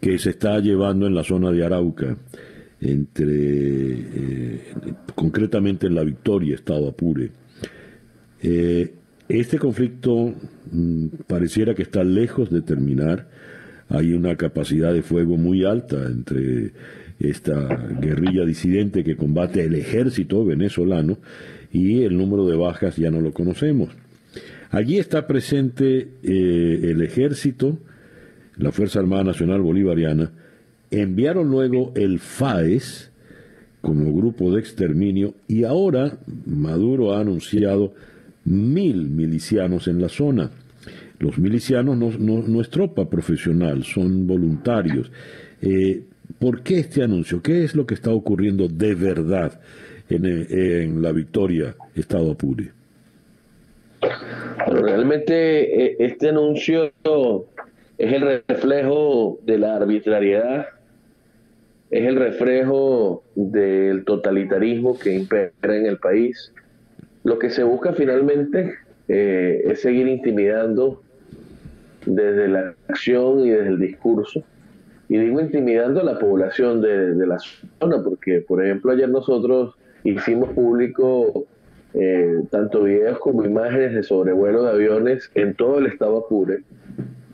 que 0.00 0.18
se 0.18 0.30
está 0.30 0.58
llevando 0.58 1.06
en 1.06 1.14
la 1.14 1.22
zona 1.22 1.50
de 1.52 1.64
Arauca, 1.64 2.16
entre 2.80 3.24
eh, 3.28 4.74
concretamente 5.14 5.86
en 5.86 5.94
la 5.94 6.02
Victoria, 6.02 6.56
Estado 6.56 6.88
Apure, 6.88 7.30
eh, 8.42 8.92
este 9.28 9.58
conflicto 9.58 10.34
mm, 10.72 11.06
pareciera 11.28 11.74
que 11.74 11.82
está 11.82 12.02
lejos 12.02 12.50
de 12.50 12.62
terminar 12.62 13.28
hay 13.92 14.14
una 14.14 14.36
capacidad 14.36 14.92
de 14.92 15.02
fuego 15.02 15.36
muy 15.36 15.64
alta 15.64 16.06
entre 16.06 16.72
esta 17.20 17.68
guerrilla 18.00 18.44
disidente 18.44 19.04
que 19.04 19.16
combate 19.16 19.62
el 19.62 19.74
ejército 19.74 20.44
venezolano 20.44 21.18
y 21.70 22.02
el 22.02 22.16
número 22.16 22.46
de 22.46 22.56
bajas 22.56 22.96
ya 22.96 23.10
no 23.10 23.20
lo 23.20 23.32
conocemos. 23.32 23.90
Allí 24.70 24.98
está 24.98 25.26
presente 25.26 26.08
eh, 26.22 26.80
el 26.90 27.02
ejército, 27.02 27.78
la 28.56 28.72
Fuerza 28.72 29.00
Armada 29.00 29.24
Nacional 29.24 29.60
Bolivariana, 29.60 30.32
enviaron 30.90 31.50
luego 31.50 31.92
el 31.94 32.18
FAES 32.18 33.10
como 33.82 34.14
grupo 34.14 34.52
de 34.52 34.60
exterminio 34.60 35.34
y 35.48 35.64
ahora 35.64 36.18
Maduro 36.46 37.12
ha 37.12 37.20
anunciado 37.20 37.92
mil 38.44 39.10
milicianos 39.10 39.86
en 39.86 40.00
la 40.00 40.08
zona. 40.08 40.50
Los 41.22 41.38
milicianos 41.38 42.18
no, 42.18 42.60
es 42.60 42.68
tropa 42.68 43.08
profesional, 43.08 43.84
son 43.84 44.26
voluntarios. 44.26 45.12
Eh, 45.60 46.02
¿Por 46.40 46.64
qué 46.64 46.80
este 46.80 47.04
anuncio? 47.04 47.40
¿Qué 47.40 47.62
es 47.62 47.76
lo 47.76 47.86
que 47.86 47.94
está 47.94 48.10
ocurriendo 48.10 48.66
de 48.66 48.96
verdad 48.96 49.60
en, 50.10 50.24
eh, 50.26 50.92
la 50.92 51.12
victoria 51.12 51.76
Estado 51.94 52.32
Apure? 52.32 52.72
Realmente 54.66 55.84
eh, 55.84 55.96
este 56.00 56.30
anuncio 56.30 56.92
es 57.98 58.12
el 58.12 58.42
reflejo 58.48 59.38
de 59.46 59.58
la 59.58 59.76
arbitrariedad, 59.76 60.66
es 61.92 62.04
el 62.04 62.16
reflejo 62.16 63.22
del 63.36 64.04
totalitarismo 64.04 64.98
que 64.98 65.14
impera 65.14 65.52
en 65.62 65.86
el 65.86 65.98
país. 65.98 66.52
Lo 67.22 67.38
que 67.38 67.48
se 67.50 67.62
busca 67.62 67.92
finalmente 67.92 68.74
es 69.06 69.80
seguir 69.80 70.08
intimidando 70.08 71.01
desde 72.06 72.48
la 72.48 72.74
acción 72.88 73.40
y 73.40 73.50
desde 73.50 73.68
el 73.68 73.78
discurso. 73.78 74.42
Y 75.08 75.18
digo 75.18 75.40
intimidando 75.40 76.00
a 76.00 76.04
la 76.04 76.18
población 76.18 76.80
de, 76.80 77.14
la 77.26 77.38
zona, 77.80 78.02
porque 78.02 78.40
por 78.40 78.64
ejemplo 78.64 78.92
ayer 78.92 79.08
nosotros 79.08 79.74
hicimos 80.04 80.50
público 80.50 81.44
eh, 81.94 82.42
tanto 82.50 82.84
videos 82.84 83.18
como 83.18 83.44
imágenes 83.44 83.94
de 83.94 84.02
sobrevuelo 84.02 84.62
de 84.62 84.70
aviones 84.70 85.30
en 85.34 85.54
todo 85.54 85.78
el 85.78 85.86
estado 85.86 86.18
Apure 86.18 86.62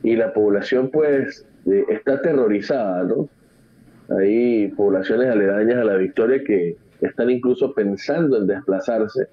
y 0.03 0.15
la 0.15 0.33
población 0.33 0.89
pues 0.91 1.45
está 1.89 2.15
aterrorizada, 2.15 3.03
¿no? 3.03 3.29
Hay 4.17 4.69
poblaciones 4.69 5.29
aledañas 5.29 5.77
a 5.77 5.83
la 5.83 5.95
victoria 5.95 6.43
que 6.43 6.77
están 7.01 7.29
incluso 7.29 7.73
pensando 7.73 8.37
en 8.37 8.47
desplazarse, 8.47 9.27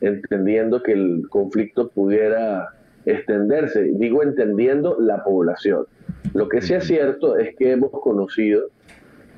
entendiendo 0.00 0.82
que 0.82 0.92
el 0.92 1.26
conflicto 1.28 1.88
pudiera 1.88 2.75
extenderse, 3.06 3.92
digo 3.94 4.22
entendiendo 4.22 4.96
la 5.00 5.24
población. 5.24 5.86
Lo 6.34 6.48
que 6.48 6.60
sí 6.60 6.74
es 6.74 6.84
cierto 6.84 7.38
es 7.38 7.56
que 7.56 7.72
hemos 7.72 7.90
conocido 7.90 8.64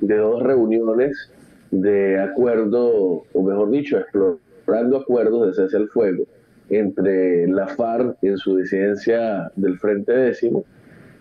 de 0.01 0.17
dos 0.17 0.43
reuniones 0.43 1.31
de 1.71 2.19
acuerdo, 2.19 3.23
o 3.31 3.43
mejor 3.43 3.69
dicho, 3.69 3.97
explorando 3.99 4.97
acuerdos 4.97 5.47
de 5.47 5.53
cese 5.63 5.77
al 5.77 5.87
fuego, 5.89 6.25
entre 6.69 7.47
la 7.47 7.67
FARC 7.67 8.17
en 8.23 8.37
su 8.37 8.57
disidencia 8.57 9.51
del 9.55 9.77
Frente 9.79 10.13
Décimo 10.13 10.65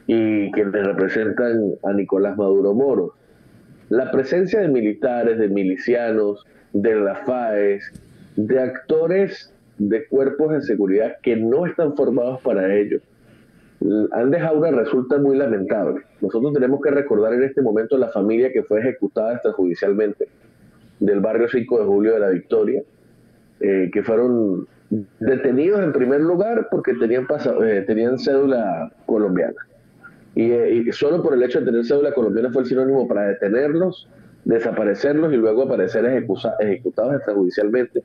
y 0.07 0.51
quienes 0.53 0.87
representan 0.87 1.75
a 1.85 1.93
Nicolás 1.93 2.37
Maduro 2.37 2.75
Moro. 2.75 3.15
La 3.89 4.11
presencia 4.11 4.61
de 4.61 4.69
militares, 4.69 5.39
de 5.39 5.49
milicianos, 5.49 6.47
de 6.73 6.95
la 6.95 7.15
FAES, 7.15 7.93
de 8.37 8.61
actores 8.61 9.53
de 9.79 10.07
cuerpos 10.07 10.53
de 10.53 10.63
seguridad 10.63 11.17
que 11.23 11.37
no 11.37 11.67
están 11.67 11.97
formados 11.97 12.41
para 12.43 12.75
ello, 12.75 13.01
han 14.13 14.31
dejado 14.31 14.59
una 14.59 14.73
resulta 14.73 15.19
muy 15.19 15.37
lamentable. 15.37 16.03
Nosotros 16.21 16.53
tenemos 16.53 16.81
que 16.81 16.91
recordar 16.91 17.35
en 17.35 17.45
este 17.45 17.63
momento 17.63 17.97
la 17.97 18.09
familia 18.09 18.53
que 18.53 18.63
fue 18.63 18.81
ejecutada 18.81 19.35
extrajudicialmente 19.35 20.29
del 20.99 21.21
barrio 21.21 21.49
5 21.49 21.79
de 21.79 21.85
julio 21.85 22.15
de 22.15 22.21
la 22.21 22.31
Victoria, 22.31 22.83
eh, 23.61 23.89
que 23.93 24.03
fueron 24.03 24.67
detenidos 25.21 25.81
en 25.81 25.93
primer 25.93 26.21
lugar 26.21 26.69
porque 26.71 26.95
tenían, 26.95 27.27
eh, 27.63 27.85
tenían 27.87 28.19
cédula 28.19 28.93
colombiana. 29.07 29.57
Eh, 30.35 30.85
y, 30.87 30.93
solo 30.93 31.23
por 31.23 31.35
el 31.35 31.43
hecho 31.43 31.61
de 31.61 31.67
tener 31.67 31.85
cédula 31.85 32.13
colombiana 32.13 32.51
fue 32.51 32.63
el 32.63 32.69
sinónimo 32.69 33.07
para 33.07 33.29
detenerlos, 33.29 34.09
desaparecerlos 34.45 35.33
y 35.33 35.37
luego 35.37 35.65
aparecer 35.65 36.05
ejecutados 36.61 37.15
extrajudicialmente 37.15 38.03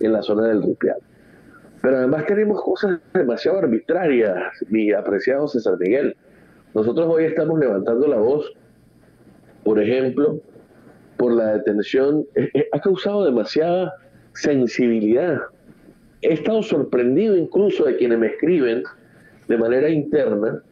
en 0.00 0.12
la 0.12 0.22
zona 0.22 0.48
del 0.48 0.62
Ripial. 0.62 0.96
Pero 1.82 1.98
además 1.98 2.26
tenemos 2.26 2.62
cosas 2.62 3.00
demasiado 3.12 3.58
arbitrarias, 3.58 4.36
mi 4.68 4.92
apreciado 4.92 5.48
César 5.48 5.76
Miguel. 5.80 6.16
Nosotros 6.74 7.08
hoy 7.08 7.24
estamos 7.24 7.58
levantando 7.58 8.06
la 8.06 8.18
voz, 8.18 8.52
por 9.64 9.82
ejemplo, 9.82 10.40
por 11.16 11.32
la 11.34 11.54
detención, 11.54 12.24
eh, 12.36 12.48
eh, 12.54 12.68
ha 12.72 12.80
causado 12.80 13.24
demasiada 13.24 13.94
sensibilidad. 14.32 15.40
He 16.22 16.34
estado 16.34 16.62
sorprendido 16.62 17.36
incluso 17.36 17.84
de 17.84 17.96
quienes 17.96 18.18
me 18.18 18.28
escriben 18.28 18.84
de 19.48 19.58
manera 19.58 19.90
interna 19.90 20.62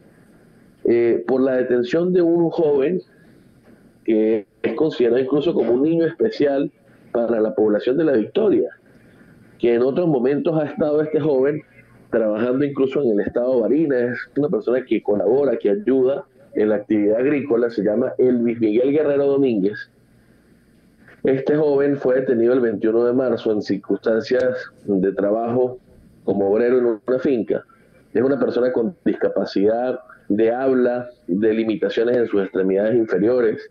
eh, 0.85 1.23
por 1.27 1.41
la 1.41 1.57
detención 1.57 2.13
de 2.13 2.21
un 2.21 2.49
joven 2.49 3.01
que 4.05 4.45
es 4.63 4.73
considerado 4.75 5.19
incluso 5.19 5.53
como 5.53 5.73
un 5.73 5.83
niño 5.83 6.05
especial 6.05 6.71
para 7.11 7.41
la 7.41 7.53
población 7.53 7.97
de 7.97 8.05
la 8.05 8.13
Victoria 8.13 8.69
que 9.61 9.75
en 9.75 9.83
otros 9.83 10.07
momentos 10.07 10.59
ha 10.59 10.65
estado 10.65 11.01
este 11.01 11.19
joven 11.19 11.61
trabajando 12.09 12.65
incluso 12.65 13.03
en 13.03 13.11
el 13.11 13.19
estado 13.21 13.55
de 13.55 13.61
Barina, 13.61 13.99
es 13.99 14.19
una 14.35 14.49
persona 14.49 14.83
que 14.83 15.03
colabora, 15.03 15.55
que 15.55 15.69
ayuda 15.69 16.25
en 16.55 16.69
la 16.69 16.75
actividad 16.75 17.19
agrícola, 17.19 17.69
se 17.69 17.83
llama 17.83 18.11
Elvis 18.17 18.59
Miguel 18.59 18.91
Guerrero 18.91 19.27
Domínguez. 19.27 19.89
Este 21.23 21.55
joven 21.55 21.95
fue 21.95 22.15
detenido 22.15 22.53
el 22.53 22.59
21 22.59 23.05
de 23.05 23.13
marzo 23.13 23.51
en 23.51 23.61
circunstancias 23.61 24.57
de 24.83 25.13
trabajo 25.13 25.77
como 26.25 26.51
obrero 26.51 26.79
en 26.79 26.85
una 26.85 27.19
finca. 27.19 27.63
Es 28.13 28.21
una 28.21 28.39
persona 28.39 28.73
con 28.73 28.95
discapacidad 29.05 29.99
de 30.27 30.51
habla, 30.51 31.09
de 31.27 31.53
limitaciones 31.53 32.17
en 32.17 32.27
sus 32.27 32.41
extremidades 32.41 32.95
inferiores 32.95 33.69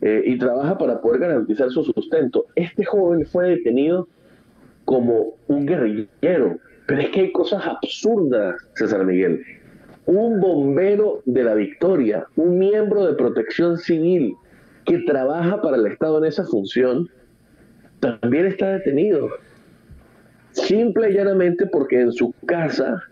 eh, 0.00 0.22
y 0.24 0.38
trabaja 0.38 0.78
para 0.78 1.00
poder 1.00 1.20
garantizar 1.20 1.68
su 1.70 1.82
sustento. 1.82 2.46
Este 2.54 2.84
joven 2.84 3.26
fue 3.26 3.50
detenido 3.50 4.08
como 4.86 5.34
un 5.48 5.66
guerrillero. 5.66 6.58
Pero 6.86 7.00
es 7.00 7.10
que 7.10 7.20
hay 7.20 7.32
cosas 7.32 7.62
absurdas, 7.66 8.56
César 8.76 9.04
Miguel. 9.04 9.42
Un 10.06 10.40
bombero 10.40 11.20
de 11.26 11.44
la 11.44 11.54
victoria, 11.54 12.26
un 12.36 12.58
miembro 12.58 13.04
de 13.04 13.14
protección 13.14 13.76
civil 13.76 14.34
que 14.86 14.98
trabaja 15.00 15.60
para 15.60 15.76
el 15.76 15.86
Estado 15.88 16.18
en 16.18 16.26
esa 16.26 16.44
función, 16.44 17.10
también 18.00 18.46
está 18.46 18.70
detenido. 18.70 19.28
Simple 20.52 21.10
y 21.10 21.14
llanamente 21.14 21.66
porque 21.66 22.00
en 22.00 22.12
su 22.12 22.32
casa 22.46 23.02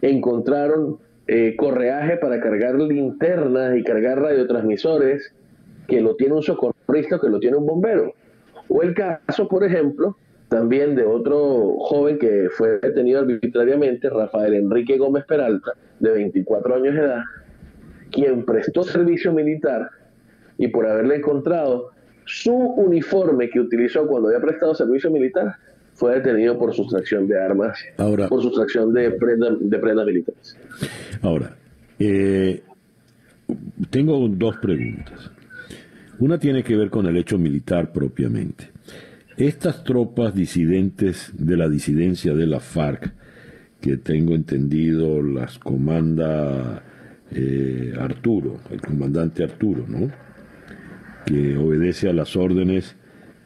encontraron 0.00 0.98
eh, 1.26 1.54
correaje 1.56 2.16
para 2.16 2.40
cargar 2.40 2.76
linternas 2.76 3.76
y 3.76 3.84
cargar 3.84 4.20
radiotransmisores 4.20 5.34
que 5.88 6.00
lo 6.00 6.16
tiene 6.16 6.34
un 6.34 6.42
socorrista, 6.42 7.20
que 7.20 7.28
lo 7.28 7.38
tiene 7.38 7.58
un 7.58 7.66
bombero. 7.66 8.14
O 8.68 8.82
el 8.82 8.94
caso, 8.94 9.46
por 9.46 9.62
ejemplo, 9.62 10.16
también 10.54 10.94
de 10.94 11.02
otro 11.02 11.74
joven 11.80 12.16
que 12.16 12.46
fue 12.48 12.78
detenido 12.78 13.18
arbitrariamente, 13.18 14.08
Rafael 14.08 14.54
Enrique 14.54 14.96
Gómez 14.96 15.24
Peralta, 15.24 15.72
de 15.98 16.12
24 16.12 16.76
años 16.76 16.94
de 16.94 17.00
edad, 17.00 17.22
quien 18.12 18.44
prestó 18.44 18.84
servicio 18.84 19.32
militar 19.32 19.90
y 20.56 20.68
por 20.68 20.86
haberle 20.86 21.16
encontrado 21.16 21.90
su 22.24 22.54
uniforme 22.54 23.50
que 23.50 23.58
utilizó 23.58 24.06
cuando 24.06 24.28
había 24.28 24.40
prestado 24.40 24.76
servicio 24.76 25.10
militar, 25.10 25.56
fue 25.94 26.14
detenido 26.20 26.56
por 26.56 26.72
sustracción 26.72 27.26
de 27.26 27.36
armas, 27.36 27.76
ahora, 27.98 28.28
por 28.28 28.40
sustracción 28.40 28.92
de, 28.92 29.10
de 29.10 29.78
prendas 29.80 30.06
militares. 30.06 30.56
Ahora, 31.20 31.56
eh, 31.98 32.62
tengo 33.90 34.28
dos 34.28 34.56
preguntas. 34.58 35.32
Una 36.20 36.38
tiene 36.38 36.62
que 36.62 36.76
ver 36.76 36.90
con 36.90 37.06
el 37.06 37.16
hecho 37.16 37.38
militar 37.38 37.90
propiamente. 37.92 38.73
Estas 39.36 39.82
tropas 39.82 40.32
disidentes 40.32 41.32
de 41.36 41.56
la 41.56 41.68
disidencia 41.68 42.34
de 42.34 42.46
la 42.46 42.60
FARC, 42.60 43.12
que 43.80 43.96
tengo 43.96 44.34
entendido 44.34 45.22
las 45.22 45.58
comanda 45.58 46.84
eh, 47.32 47.94
Arturo, 47.98 48.60
el 48.70 48.80
comandante 48.80 49.42
Arturo, 49.42 49.86
¿no? 49.88 50.08
que 51.26 51.56
obedece 51.56 52.08
a 52.08 52.12
las 52.12 52.36
órdenes 52.36 52.94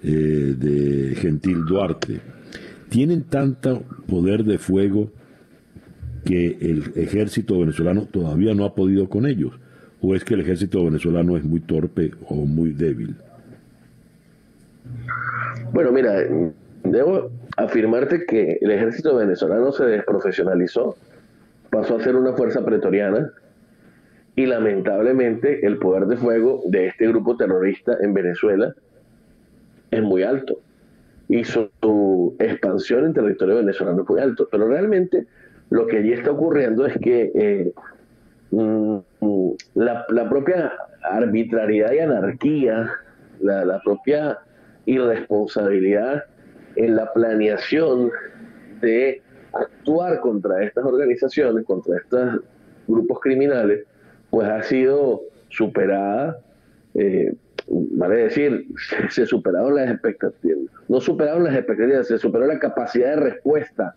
eh, 0.03 0.55
de 0.59 1.15
Gentil 1.17 1.65
Duarte, 1.65 2.21
tienen 2.91 3.23
tanto 3.23 3.83
poder 4.07 4.45
de 4.45 4.59
fuego 4.59 5.11
que 6.27 6.59
el 6.61 6.93
ejército 6.97 7.59
venezolano 7.61 8.05
todavía 8.05 8.53
no 8.53 8.67
ha 8.67 8.75
podido 8.75 9.09
con 9.09 9.27
ellos, 9.27 9.59
o 10.03 10.15
es 10.15 10.23
que 10.23 10.35
el 10.35 10.41
ejército 10.41 10.85
venezolano 10.85 11.39
es 11.39 11.45
muy 11.45 11.61
torpe 11.61 12.11
o 12.27 12.45
muy 12.45 12.75
débil. 12.75 13.17
Bueno, 15.73 15.93
mira, 15.93 16.25
debo 16.85 17.31
afirmarte 17.57 18.25
que 18.25 18.59
el 18.61 18.71
ejército 18.71 19.17
venezolano 19.17 19.73
se 19.73 19.85
desprofesionalizó, 19.85 20.97
pasó 21.71 21.97
a 21.97 22.03
ser 22.03 22.17
una 22.17 22.33
fuerza 22.33 22.65
pretoriana 22.65 23.31
y 24.35 24.47
lamentablemente 24.47 25.67
el 25.67 25.79
poder 25.79 26.07
de 26.07 26.17
fuego 26.17 26.63
de 26.67 26.87
este 26.87 27.09
grupo 27.09 27.37
terrorista 27.37 27.97
en 28.01 28.15
Venezuela 28.15 28.75
es 29.91 30.03
muy 30.03 30.23
alto 30.23 30.59
y 31.29 31.45
su, 31.45 31.69
expansión 32.39 33.05
en 33.05 33.15
territorio 33.15 33.57
venezolano 33.57 34.03
es 34.03 34.09
muy 34.09 34.21
alto. 34.21 34.49
Pero 34.51 34.69
realmente 34.69 35.27
lo 35.71 35.87
que 35.87 35.99
allí 35.99 36.13
está 36.13 36.31
ocurriendo 36.31 36.87
es 36.87 36.97
que 36.99 37.31
eh, 37.35 37.73
mm, 38.53 38.99
la, 39.75 40.29
propia 40.31 40.73
arbitrariedad 41.03 41.93
y 41.93 41.99
anarquía, 41.99 42.91
la 43.41 43.81
propia 43.85 44.39
irresponsabilidad 44.89 46.25
en 46.77 46.97
la 46.97 47.13
planeación 47.13 48.11
de 48.81 49.21
actuar 49.53 50.21
contra 50.21 50.65
estas 50.65 50.85
organizaciones, 50.85 51.65
contra 51.67 51.99
estos 51.99 52.41
grupos 52.87 53.21
criminales, 53.21 53.85
pues 54.31 54.49
ha 54.49 54.63
sido 54.63 55.21
superada, 55.51 56.41
eh, 56.95 57.35
vale 57.69 58.17
decir, 58.17 58.67
se 59.11 59.27
superaron 59.27 59.75
las 59.75 59.91
expectativas, 59.91 60.59
no 60.89 61.01
superaron 61.01 61.45
las 61.45 61.55
expectativas, 61.55 62.07
se 62.07 62.19
superó 62.19 62.47
la 62.47 62.59
capacidad 62.59 63.11
de 63.11 63.17
respuesta, 63.17 63.95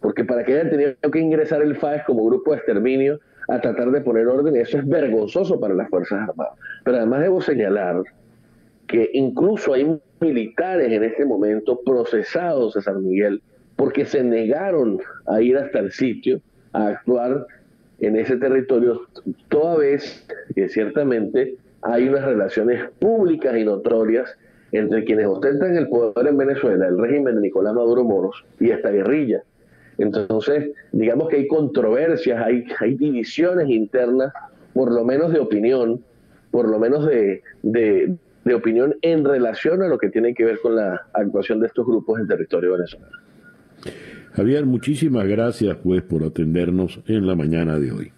porque 0.00 0.24
para 0.24 0.44
que 0.44 0.54
hayan 0.54 0.70
tenido 0.70 0.94
que 1.12 1.20
ingresar 1.20 1.62
el 1.62 1.76
FAES 1.76 2.02
como 2.04 2.26
grupo 2.26 2.50
de 2.50 2.56
exterminio 2.56 3.20
a 3.48 3.60
tratar 3.60 3.92
de 3.92 4.00
poner 4.00 4.26
orden, 4.26 4.56
eso 4.56 4.78
es 4.78 4.88
vergonzoso 4.88 5.60
para 5.60 5.74
las 5.74 5.88
Fuerzas 5.90 6.28
Armadas. 6.28 6.58
Pero 6.84 6.96
además 6.96 7.20
debo 7.20 7.40
señalar 7.40 8.02
que 8.92 9.08
incluso 9.14 9.72
hay 9.72 9.98
militares 10.20 10.92
en 10.92 11.02
este 11.02 11.24
momento 11.24 11.80
procesados 11.80 12.76
a 12.76 12.82
San 12.82 13.02
Miguel 13.02 13.42
porque 13.74 14.04
se 14.04 14.22
negaron 14.22 15.00
a 15.26 15.40
ir 15.40 15.56
hasta 15.56 15.78
el 15.78 15.90
sitio 15.90 16.42
a 16.74 16.88
actuar 16.88 17.46
en 18.00 18.16
ese 18.16 18.36
territorio, 18.36 19.00
toda 19.48 19.78
vez 19.78 20.26
que 20.54 20.68
ciertamente 20.68 21.56
hay 21.80 22.06
unas 22.06 22.24
relaciones 22.26 22.84
públicas 22.98 23.56
y 23.56 23.64
notorias 23.64 24.36
entre 24.72 25.04
quienes 25.04 25.26
ostentan 25.26 25.74
el 25.76 25.88
poder 25.88 26.26
en 26.26 26.36
Venezuela, 26.36 26.86
el 26.86 26.98
régimen 26.98 27.36
de 27.36 27.40
Nicolás 27.40 27.74
Maduro 27.74 28.04
Moros 28.04 28.44
y 28.60 28.70
esta 28.70 28.90
guerrilla. 28.90 29.42
Entonces, 29.96 30.70
digamos 30.92 31.28
que 31.28 31.36
hay 31.36 31.46
controversias, 31.46 32.44
hay, 32.44 32.94
divisiones 32.96 33.70
internas, 33.70 34.32
por 34.74 34.92
lo 34.92 35.04
menos 35.04 35.32
de 35.32 35.40
opinión, 35.40 36.02
por 36.50 36.68
lo 36.68 36.78
menos 36.78 37.06
de 37.06 37.42
opinión 38.54 38.96
en 39.02 39.24
relación 39.24 39.82
a 39.82 39.88
lo 39.88 39.98
que 39.98 40.08
tiene 40.08 40.34
que 40.34 40.44
ver 40.44 40.58
con 40.60 40.76
la 40.76 41.06
actuación 41.12 41.60
de 41.60 41.68
estos 41.68 41.86
grupos 41.86 42.20
en 42.20 42.26
territorio 42.26 42.72
venezolano. 42.72 43.16
Javier, 44.32 44.66
muchísimas 44.66 45.26
gracias 45.26 45.76
pues 45.82 46.02
por 46.02 46.24
atendernos 46.24 47.00
en 47.06 47.26
la 47.26 47.34
mañana 47.34 47.78
de 47.78 47.92
hoy. 47.92 48.12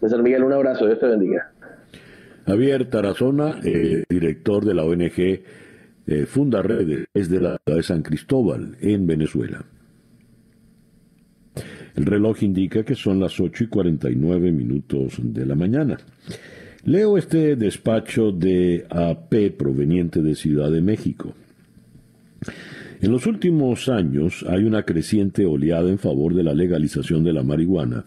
César 0.00 0.22
Miguel, 0.22 0.44
un 0.44 0.52
abrazo, 0.52 0.86
Dios 0.86 0.98
te 0.98 1.06
bendiga. 1.06 1.52
Javier 2.46 2.88
Tarazona, 2.90 3.60
eh, 3.62 4.04
director 4.08 4.64
de 4.64 4.74
la 4.74 4.84
ONG 4.84 5.18
eh, 5.18 6.26
funda 6.26 6.62
redes 6.62 7.06
desde 7.14 7.40
la 7.40 7.56
ciudad 7.64 7.76
de 7.76 7.82
San 7.82 8.02
Cristóbal, 8.02 8.76
en 8.80 9.06
Venezuela. 9.06 9.64
El 11.94 12.06
reloj 12.06 12.42
indica 12.42 12.82
que 12.82 12.94
son 12.94 13.20
las 13.20 13.38
8 13.38 13.64
y 13.64 13.66
49 13.68 14.52
minutos 14.52 15.18
de 15.22 15.46
la 15.46 15.54
mañana. 15.54 15.98
Leo 16.84 17.18
este 17.18 17.56
despacho 17.56 18.32
de 18.32 18.86
AP 18.88 19.54
proveniente 19.58 20.22
de 20.22 20.34
Ciudad 20.34 20.70
de 20.70 20.80
México. 20.80 21.34
En 23.02 23.12
los 23.12 23.26
últimos 23.26 23.90
años 23.90 24.46
hay 24.48 24.64
una 24.64 24.84
creciente 24.84 25.44
oleada 25.44 25.90
en 25.90 25.98
favor 25.98 26.34
de 26.34 26.42
la 26.42 26.54
legalización 26.54 27.22
de 27.22 27.34
la 27.34 27.42
marihuana, 27.42 28.06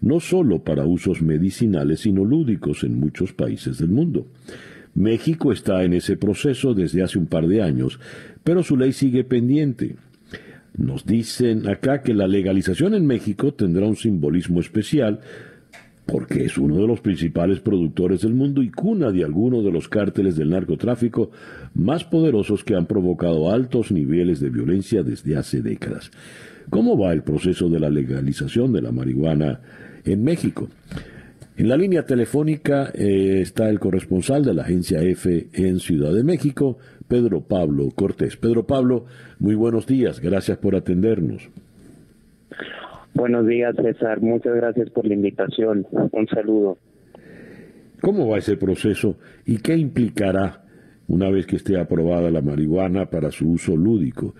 no 0.00 0.18
solo 0.18 0.64
para 0.64 0.86
usos 0.86 1.22
medicinales, 1.22 2.00
sino 2.00 2.24
lúdicos 2.24 2.82
en 2.82 2.98
muchos 2.98 3.32
países 3.32 3.78
del 3.78 3.90
mundo. 3.90 4.26
México 4.94 5.52
está 5.52 5.84
en 5.84 5.92
ese 5.92 6.16
proceso 6.16 6.74
desde 6.74 7.04
hace 7.04 7.16
un 7.16 7.26
par 7.26 7.46
de 7.46 7.62
años, 7.62 8.00
pero 8.42 8.64
su 8.64 8.76
ley 8.76 8.92
sigue 8.92 9.22
pendiente. 9.22 9.94
Nos 10.76 11.06
dicen 11.06 11.68
acá 11.68 12.02
que 12.02 12.14
la 12.14 12.26
legalización 12.26 12.94
en 12.94 13.06
México 13.06 13.54
tendrá 13.54 13.86
un 13.86 13.96
simbolismo 13.96 14.58
especial, 14.58 15.20
porque 16.10 16.44
es 16.44 16.58
uno 16.58 16.76
de 16.76 16.86
los 16.86 17.00
principales 17.00 17.60
productores 17.60 18.22
del 18.22 18.34
mundo 18.34 18.62
y 18.62 18.70
cuna 18.70 19.10
de 19.10 19.24
algunos 19.24 19.64
de 19.64 19.70
los 19.70 19.88
cárteles 19.88 20.36
del 20.36 20.50
narcotráfico 20.50 21.30
más 21.74 22.04
poderosos 22.04 22.64
que 22.64 22.74
han 22.74 22.86
provocado 22.86 23.50
altos 23.50 23.92
niveles 23.92 24.40
de 24.40 24.50
violencia 24.50 25.02
desde 25.02 25.36
hace 25.36 25.62
décadas. 25.62 26.10
¿Cómo 26.70 26.98
va 26.98 27.12
el 27.12 27.22
proceso 27.22 27.68
de 27.68 27.80
la 27.80 27.90
legalización 27.90 28.72
de 28.72 28.82
la 28.82 28.92
marihuana 28.92 29.60
en 30.04 30.22
México? 30.22 30.68
En 31.56 31.68
la 31.68 31.76
línea 31.76 32.06
telefónica 32.06 32.90
eh, 32.94 33.40
está 33.42 33.68
el 33.68 33.78
corresponsal 33.78 34.44
de 34.44 34.54
la 34.54 34.62
agencia 34.62 35.02
EFE 35.02 35.48
en 35.52 35.78
Ciudad 35.78 36.12
de 36.12 36.24
México, 36.24 36.78
Pedro 37.06 37.42
Pablo 37.42 37.90
Cortés. 37.94 38.36
Pedro 38.36 38.66
Pablo, 38.66 39.04
muy 39.38 39.54
buenos 39.54 39.86
días, 39.86 40.20
gracias 40.20 40.58
por 40.58 40.76
atendernos. 40.76 41.50
Buenos 43.14 43.46
días, 43.46 43.74
César. 43.76 44.20
Muchas 44.20 44.54
gracias 44.54 44.90
por 44.90 45.06
la 45.06 45.14
invitación. 45.14 45.86
Un 45.90 46.26
saludo. 46.28 46.78
¿Cómo 48.00 48.28
va 48.28 48.38
ese 48.38 48.56
proceso 48.56 49.16
y 49.44 49.58
qué 49.58 49.76
implicará 49.76 50.64
una 51.08 51.28
vez 51.28 51.46
que 51.46 51.56
esté 51.56 51.78
aprobada 51.78 52.30
la 52.30 52.40
marihuana 52.40 53.06
para 53.06 53.30
su 53.30 53.50
uso 53.50 53.76
lúdico? 53.76 54.34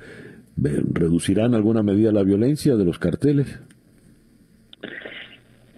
¿Reducirán 0.56 1.54
alguna 1.54 1.82
medida 1.82 2.12
la 2.12 2.22
violencia 2.22 2.76
de 2.76 2.84
los 2.84 2.98
carteles? 2.98 3.60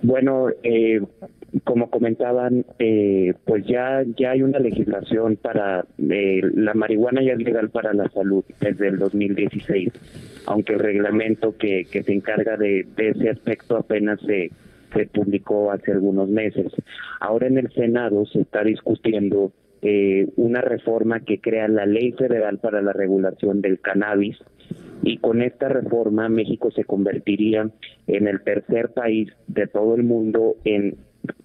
Bueno, 0.02 0.48
eh, 0.62 1.01
como 1.64 1.90
comentaban, 1.90 2.64
eh, 2.78 3.34
pues 3.44 3.66
ya 3.66 4.02
ya 4.16 4.30
hay 4.30 4.42
una 4.42 4.58
legislación 4.58 5.36
para 5.36 5.84
eh, 5.98 6.40
la 6.54 6.74
marihuana 6.74 7.22
ya 7.22 7.34
es 7.34 7.42
legal 7.42 7.70
para 7.70 7.92
la 7.92 8.08
salud 8.10 8.44
desde 8.60 8.88
el 8.88 8.98
2016, 8.98 9.92
aunque 10.46 10.72
el 10.74 10.78
reglamento 10.78 11.56
que, 11.56 11.86
que 11.90 12.02
se 12.02 12.12
encarga 12.12 12.56
de, 12.56 12.86
ese 12.96 13.30
aspecto 13.30 13.76
apenas 13.76 14.20
se, 14.20 14.50
se 14.94 15.06
publicó 15.06 15.70
hace 15.70 15.92
algunos 15.92 16.28
meses. 16.28 16.72
Ahora 17.20 17.46
en 17.46 17.58
el 17.58 17.70
Senado 17.72 18.24
se 18.26 18.40
está 18.40 18.64
discutiendo 18.64 19.52
eh, 19.82 20.28
una 20.36 20.62
reforma 20.62 21.20
que 21.20 21.40
crea 21.40 21.68
la 21.68 21.86
Ley 21.86 22.12
Federal 22.12 22.58
para 22.58 22.80
la 22.80 22.92
Regulación 22.92 23.60
del 23.60 23.80
Cannabis 23.80 24.38
y 25.02 25.18
con 25.18 25.42
esta 25.42 25.68
reforma 25.68 26.28
México 26.28 26.70
se 26.70 26.84
convertiría 26.84 27.68
en 28.06 28.28
el 28.28 28.40
tercer 28.42 28.90
país 28.90 29.28
de 29.48 29.66
todo 29.66 29.96
el 29.96 30.04
mundo 30.04 30.56
en 30.64 30.96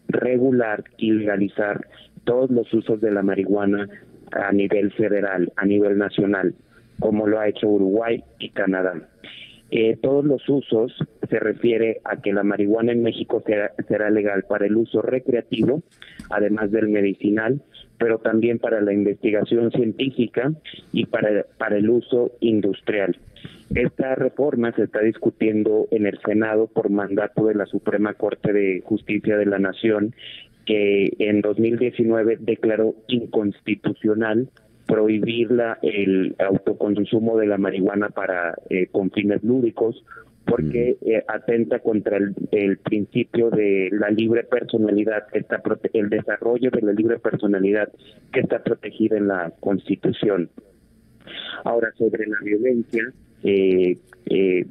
regular 0.07 0.83
y 0.97 1.11
legalizar 1.11 1.87
todos 2.23 2.49
los 2.49 2.71
usos 2.73 3.01
de 3.01 3.11
la 3.11 3.23
marihuana 3.23 3.87
a 4.31 4.51
nivel 4.51 4.91
federal, 4.91 5.51
a 5.55 5.65
nivel 5.65 5.97
nacional, 5.97 6.53
como 6.99 7.27
lo 7.27 7.39
ha 7.39 7.47
hecho 7.47 7.67
Uruguay 7.67 8.23
y 8.39 8.49
Canadá. 8.49 9.07
Eh, 9.69 9.97
todos 10.01 10.23
los 10.23 10.47
usos 10.47 10.93
se 11.29 11.39
refiere 11.39 11.99
a 12.05 12.21
que 12.21 12.31
la 12.31 12.43
marihuana 12.43 12.93
en 12.93 13.03
México 13.03 13.43
será, 13.45 13.73
será, 13.87 14.09
legal 14.09 14.43
para 14.47 14.65
el 14.65 14.77
uso 14.77 15.01
recreativo, 15.01 15.83
además 16.29 16.71
del 16.71 16.87
medicinal, 16.87 17.61
pero 17.97 18.19
también 18.19 18.59
para 18.59 18.81
la 18.81 18.93
investigación 18.93 19.71
científica 19.71 20.51
y 20.91 21.05
para, 21.05 21.45
para 21.57 21.77
el 21.77 21.89
uso 21.89 22.31
industrial. 22.39 23.17
Esta 23.73 24.15
reforma 24.15 24.71
se 24.73 24.83
está 24.83 25.01
discutiendo 25.01 25.87
en 25.91 26.07
el 26.07 26.19
Senado 26.25 26.67
por 26.67 26.89
mandato 26.89 27.47
de 27.47 27.55
la 27.55 27.65
Suprema 27.65 28.13
Corte 28.13 28.53
de 28.53 28.81
Justicia 28.85 29.37
de 29.37 29.45
la 29.45 29.59
Nación, 29.59 30.13
que 30.65 31.13
en 31.19 31.41
2019 31.41 32.37
declaró 32.39 32.95
inconstitucional 33.07 34.49
prohibir 34.87 35.49
el 35.81 36.35
autoconsumo 36.39 37.37
de 37.37 37.47
la 37.47 37.57
marihuana 37.57 38.09
para 38.09 38.55
eh, 38.69 38.87
con 38.87 39.11
fines 39.11 39.43
lúdicos 39.43 40.03
porque 40.47 40.97
eh, 41.01 41.23
atenta 41.27 41.79
contra 41.79 42.17
el, 42.17 42.77
principio 42.77 43.49
de 43.49 43.89
la 43.91 44.09
libre 44.09 44.43
personalidad, 44.43 45.25
está 45.33 45.61
el 45.93 46.09
desarrollo 46.09 46.71
de 46.71 46.81
la 46.81 46.93
libre 46.93 47.19
personalidad 47.19 47.89
que 48.31 48.39
está 48.39 48.63
protegida 48.63 49.17
en 49.17 49.27
la 49.27 49.51
Constitución. 49.59 50.49
Ahora, 51.65 51.91
sobre 51.97 52.27
la 52.27 52.37
violencia, 52.41 53.11
eh, 53.43 53.97
eh, 54.29 54.65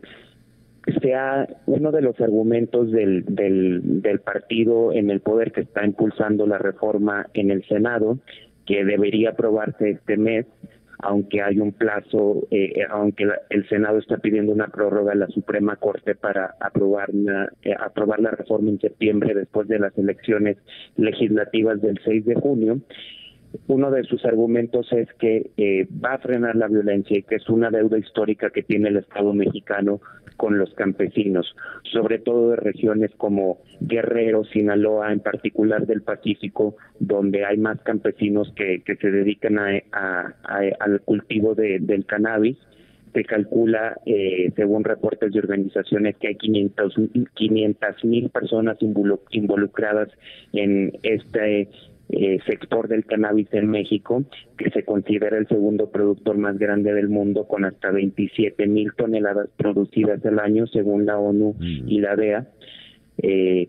sea 1.02 1.46
uno 1.66 1.92
de 1.92 2.00
los 2.00 2.18
argumentos 2.20 2.90
del, 2.90 3.24
del, 3.26 4.00
del 4.02 4.20
partido 4.20 4.92
en 4.92 5.10
el 5.10 5.20
poder 5.20 5.52
que 5.52 5.60
está 5.60 5.84
impulsando 5.84 6.46
la 6.46 6.58
reforma 6.58 7.26
en 7.34 7.50
el 7.50 7.64
Senado, 7.66 8.18
que 8.66 8.84
debería 8.84 9.30
aprobarse 9.30 9.90
este 9.90 10.16
mes, 10.16 10.46
aunque 10.98 11.42
hay 11.42 11.58
un 11.58 11.72
plazo, 11.72 12.46
eh, 12.50 12.72
aunque 12.90 13.28
el 13.50 13.68
Senado 13.68 13.98
está 13.98 14.18
pidiendo 14.18 14.52
una 14.52 14.68
prórroga 14.68 15.12
a 15.12 15.16
la 15.16 15.28
Suprema 15.28 15.76
Corte 15.76 16.14
para 16.14 16.54
aprobar, 16.60 17.10
eh, 17.62 17.74
aprobar 17.78 18.20
la 18.20 18.30
reforma 18.30 18.70
en 18.70 18.80
septiembre 18.80 19.34
después 19.34 19.68
de 19.68 19.78
las 19.78 19.96
elecciones 19.98 20.56
legislativas 20.96 21.80
del 21.82 22.00
6 22.04 22.24
de 22.24 22.34
junio 22.34 22.80
uno 23.68 23.90
de 23.90 24.04
sus 24.04 24.24
argumentos 24.24 24.92
es 24.92 25.12
que 25.14 25.50
eh, 25.56 25.86
va 26.04 26.14
a 26.14 26.18
frenar 26.18 26.56
la 26.56 26.68
violencia 26.68 27.18
y 27.18 27.22
que 27.22 27.36
es 27.36 27.48
una 27.48 27.70
deuda 27.70 27.98
histórica 27.98 28.50
que 28.50 28.62
tiene 28.62 28.88
el 28.88 28.98
Estado 28.98 29.32
mexicano 29.32 30.00
con 30.36 30.58
los 30.58 30.72
campesinos, 30.74 31.54
sobre 31.92 32.18
todo 32.18 32.50
de 32.50 32.56
regiones 32.56 33.10
como 33.16 33.58
Guerrero, 33.80 34.44
Sinaloa, 34.44 35.12
en 35.12 35.20
particular 35.20 35.86
del 35.86 36.02
Pacífico, 36.02 36.76
donde 36.98 37.44
hay 37.44 37.56
más 37.56 37.80
campesinos 37.82 38.52
que, 38.54 38.82
se 39.00 39.10
dedican 39.10 39.58
a, 39.58 40.34
al 40.78 41.00
cultivo 41.00 41.54
de, 41.54 41.78
del 41.80 42.04
cannabis. 42.06 42.58
Se 43.14 43.24
calcula, 43.24 43.98
eh, 44.04 44.52
según 44.56 44.84
reportes 44.84 45.32
de 45.32 45.38
organizaciones, 45.38 46.16
que 46.16 46.28
hay 46.28 46.34
500 46.34 46.98
mil 48.04 48.28
personas 48.28 48.76
involucradas 49.30 50.10
en 50.52 50.98
este 51.02 51.70
eh, 52.08 52.38
sector 52.46 52.88
del 52.88 53.04
cannabis 53.04 53.48
en 53.52 53.68
México, 53.68 54.24
que 54.56 54.70
se 54.70 54.84
considera 54.84 55.38
el 55.38 55.48
segundo 55.48 55.90
productor 55.90 56.38
más 56.38 56.58
grande 56.58 56.92
del 56.94 57.08
mundo, 57.08 57.48
con 57.48 57.64
hasta 57.64 57.90
27 57.90 58.66
mil 58.66 58.92
toneladas 58.94 59.48
producidas 59.56 60.24
al 60.24 60.38
año, 60.38 60.66
según 60.68 61.06
la 61.06 61.18
ONU 61.18 61.54
mm. 61.58 61.88
y 61.88 62.00
la 62.00 62.16
DEA. 62.16 62.48
Eh, 63.22 63.68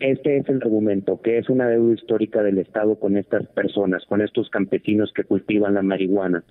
este 0.00 0.36
es 0.36 0.48
el 0.48 0.56
argumento, 0.56 1.22
que 1.22 1.38
es 1.38 1.48
una 1.48 1.68
deuda 1.68 1.94
histórica 1.94 2.42
del 2.42 2.58
Estado 2.58 2.98
con 2.98 3.16
estas 3.16 3.46
personas, 3.48 4.04
con 4.06 4.20
estos 4.20 4.50
campesinos 4.50 5.12
que 5.14 5.24
cultivan 5.24 5.74
la 5.74 5.82
marihuana. 5.82 6.44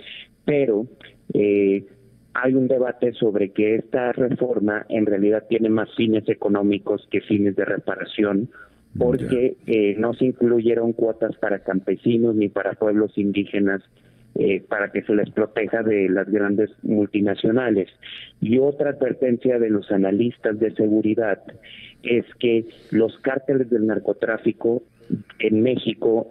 Pero 0.46 0.88
eh, 1.34 1.86
hay 2.34 2.54
un 2.56 2.68
debate 2.68 3.14
sobre 3.14 3.52
que 3.52 3.76
esta 3.76 4.12
reforma 4.12 4.86
en 4.90 5.06
realidad 5.06 5.46
tiene 5.48 5.70
más 5.70 5.94
fines 5.96 6.28
económicos 6.30 7.08
que 7.12 7.22
fines 7.22 7.56
de 7.56 7.66
reparación 7.66 8.50
porque 8.98 9.58
eh, 9.66 9.96
no 9.98 10.14
se 10.14 10.26
incluyeron 10.26 10.94
cuotas 10.94 11.36
para 11.38 11.60
campesinos 11.60 12.36
ni 12.36 12.50
para 12.50 12.74
pueblos 12.74 13.18
indígenas 13.18 13.82
eh, 14.36 14.64
para 14.68 14.92
que 14.92 15.04
se 15.04 15.14
les 15.16 15.30
proteja 15.30 15.84
de 15.84 16.10
las 16.10 16.30
grandes 16.30 16.72
multinacionales. 16.84 17.90
Y 18.42 18.58
otra 18.60 18.92
advertencia 18.92 19.60
de 19.60 19.70
los 19.70 19.92
analistas 19.92 20.60
de 20.60 20.74
seguridad 20.76 21.42
es 22.04 22.26
que 22.40 22.66
los 22.92 23.18
cárteles 23.20 23.70
del 23.70 23.88
narcotráfico 23.88 24.84
en 25.40 25.62
México 25.62 26.28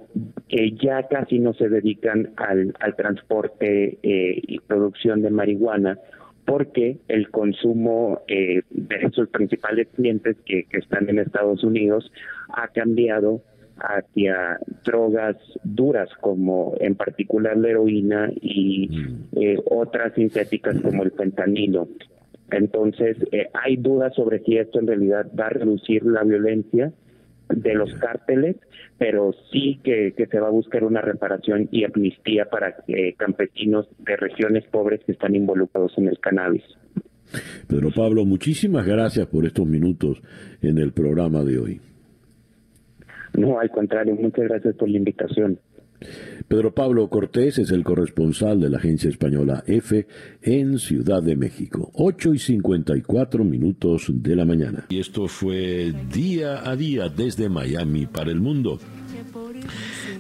eh, 0.49 0.73
ya 0.83 1.07
casi 1.09 1.39
no 1.39 1.55
se 1.55 1.69
dedican 1.69 2.31
al, 2.37 2.75
al 2.81 2.97
transporte 2.97 3.99
y 4.03 4.59
producción 4.61 5.23
de 5.23 5.31
marihuana 5.31 5.99
porque 6.45 6.99
el 7.09 7.31
consumo 7.31 8.21
eh, 8.29 8.63
de 8.71 9.11
sus 9.13 9.29
principales 9.29 9.89
clientes 9.95 10.37
que, 10.45 10.67
están 10.73 11.09
en 11.09 11.19
Estados 11.19 11.63
Unidos 11.65 12.11
ha 12.49 12.69
cambiado 12.69 13.43
hacia 13.79 14.59
drogas 14.85 15.37
duras 15.65 16.09
como 16.21 16.75
en 16.81 16.95
particular 16.95 17.57
la 17.57 17.71
heroína 17.71 18.31
y 18.41 18.89
mm. 18.89 19.39
eh, 19.41 19.59
otras 19.71 20.15
sintéticas 20.15 20.81
como 20.81 21.03
el 21.03 21.13
fentanilo. 21.13 21.89
Entonces, 22.51 23.17
eh, 23.33 23.49
hay 23.55 23.77
dudas 23.77 24.15
sobre 24.15 24.41
si 24.41 24.59
esto 24.59 24.79
en 24.79 24.87
realidad 24.87 25.27
va 25.39 25.47
a 25.47 25.51
reducir 25.51 26.05
la 26.05 26.23
violencia 26.23 26.93
de 27.55 27.75
los 27.75 27.95
cárteles, 27.95 28.57
pero 28.99 29.33
sí 29.51 29.81
que, 29.83 30.15
se 30.31 30.41
va 30.41 30.49
a 30.49 30.51
buscar 30.51 30.85
una 30.85 31.01
reparación 31.01 31.69
y 31.71 31.85
amnistía 31.85 32.47
para 32.47 32.77
eh, 32.89 33.15
campesinos 33.17 33.89
de 33.99 34.17
regiones 34.17 34.65
pobres 34.71 35.01
que 35.05 35.13
están 35.13 35.35
involucrados 35.35 35.93
en 35.99 36.09
el 36.09 36.19
cannabis. 36.19 36.65
Pedro 37.67 37.91
Pablo, 37.95 38.25
muchísimas 38.25 38.87
gracias 38.87 39.27
por 39.27 39.47
estos 39.47 39.67
minutos 39.67 40.21
en 40.61 40.79
el 40.79 40.93
programa 40.93 41.43
de 41.45 41.59
hoy. 41.59 41.81
No, 43.35 43.59
al 43.59 43.71
contrario, 43.71 44.15
muchas 44.15 44.45
gracias 44.45 44.75
por 44.77 44.89
la 44.89 44.99
invitación. 44.99 45.59
Pedro 46.49 46.75
Pablo 46.75 47.09
Cortés 47.09 47.59
es 47.59 47.71
el 47.71 47.85
corresponsal 47.85 48.61
de 48.61 48.71
la 48.71 48.79
agencia 48.79 49.09
española 49.09 49.65
EFE 49.67 50.07
en 50.43 50.79
Ciudad 50.79 51.23
de 51.23 51.37
México. 51.37 51.91
8 51.95 52.35
y 52.35 52.39
54 52.39 53.45
minutos 53.45 54.07
de 54.09 54.37
la 54.37 54.45
mañana. 54.45 54.87
Y 54.89 55.01
esto 55.01 55.29
fue 55.29 55.95
día 56.13 56.69
a 56.69 56.77
día 56.77 57.09
desde 57.09 57.49
Miami 57.49 58.07
para 58.07 58.31
el 58.31 58.41
mundo. 58.41 58.79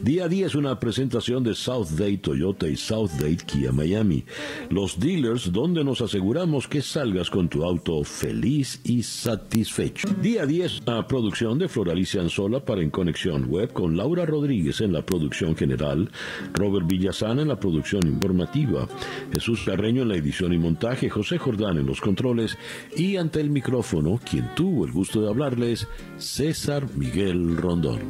Día 0.02 0.24
a 0.24 0.28
día 0.28 0.46
es 0.46 0.54
una 0.54 0.78
presentación 0.78 1.44
de 1.44 1.54
South 1.54 1.90
Day 1.90 2.18
Toyota 2.18 2.68
y 2.68 2.76
South 2.76 3.10
Day 3.20 3.36
Kia 3.36 3.72
Miami, 3.72 4.24
los 4.70 4.98
dealers 4.98 5.52
donde 5.52 5.84
nos 5.84 6.00
aseguramos 6.00 6.66
que 6.68 6.82
salgas 6.82 7.30
con 7.30 7.48
tu 7.48 7.64
auto 7.64 8.02
feliz 8.04 8.80
y 8.84 9.02
satisfecho. 9.02 10.08
Día 10.20 10.42
a 10.42 10.46
día 10.46 10.66
es 10.66 10.80
una 10.80 11.06
producción 11.06 11.58
de 11.58 11.68
Floralicia 11.68 12.20
Anzola 12.20 12.64
para 12.64 12.82
En 12.82 12.90
Conexión 12.90 13.46
Web 13.48 13.72
con 13.72 13.96
Laura 13.96 14.26
Rodríguez 14.26 14.80
en 14.80 14.92
la 14.92 15.04
producción 15.04 15.56
general, 15.56 16.10
Robert 16.52 16.86
Villazana 16.86 17.42
en 17.42 17.48
la 17.48 17.60
producción 17.60 18.06
informativa, 18.06 18.88
Jesús 19.32 19.62
Carreño 19.64 20.02
en 20.02 20.08
la 20.08 20.16
edición 20.16 20.52
y 20.52 20.58
montaje, 20.58 21.10
José 21.10 21.38
Jordán 21.38 21.78
en 21.78 21.86
los 21.86 22.00
controles 22.00 22.56
y 22.96 23.16
ante 23.16 23.40
el 23.40 23.50
micrófono, 23.50 24.18
quien 24.28 24.54
tuvo 24.54 24.84
el 24.84 24.92
gusto 24.92 25.20
de 25.20 25.28
hablarles, 25.28 25.86
César 26.18 26.86
Miguel 26.96 27.56
Rondón. 27.56 28.00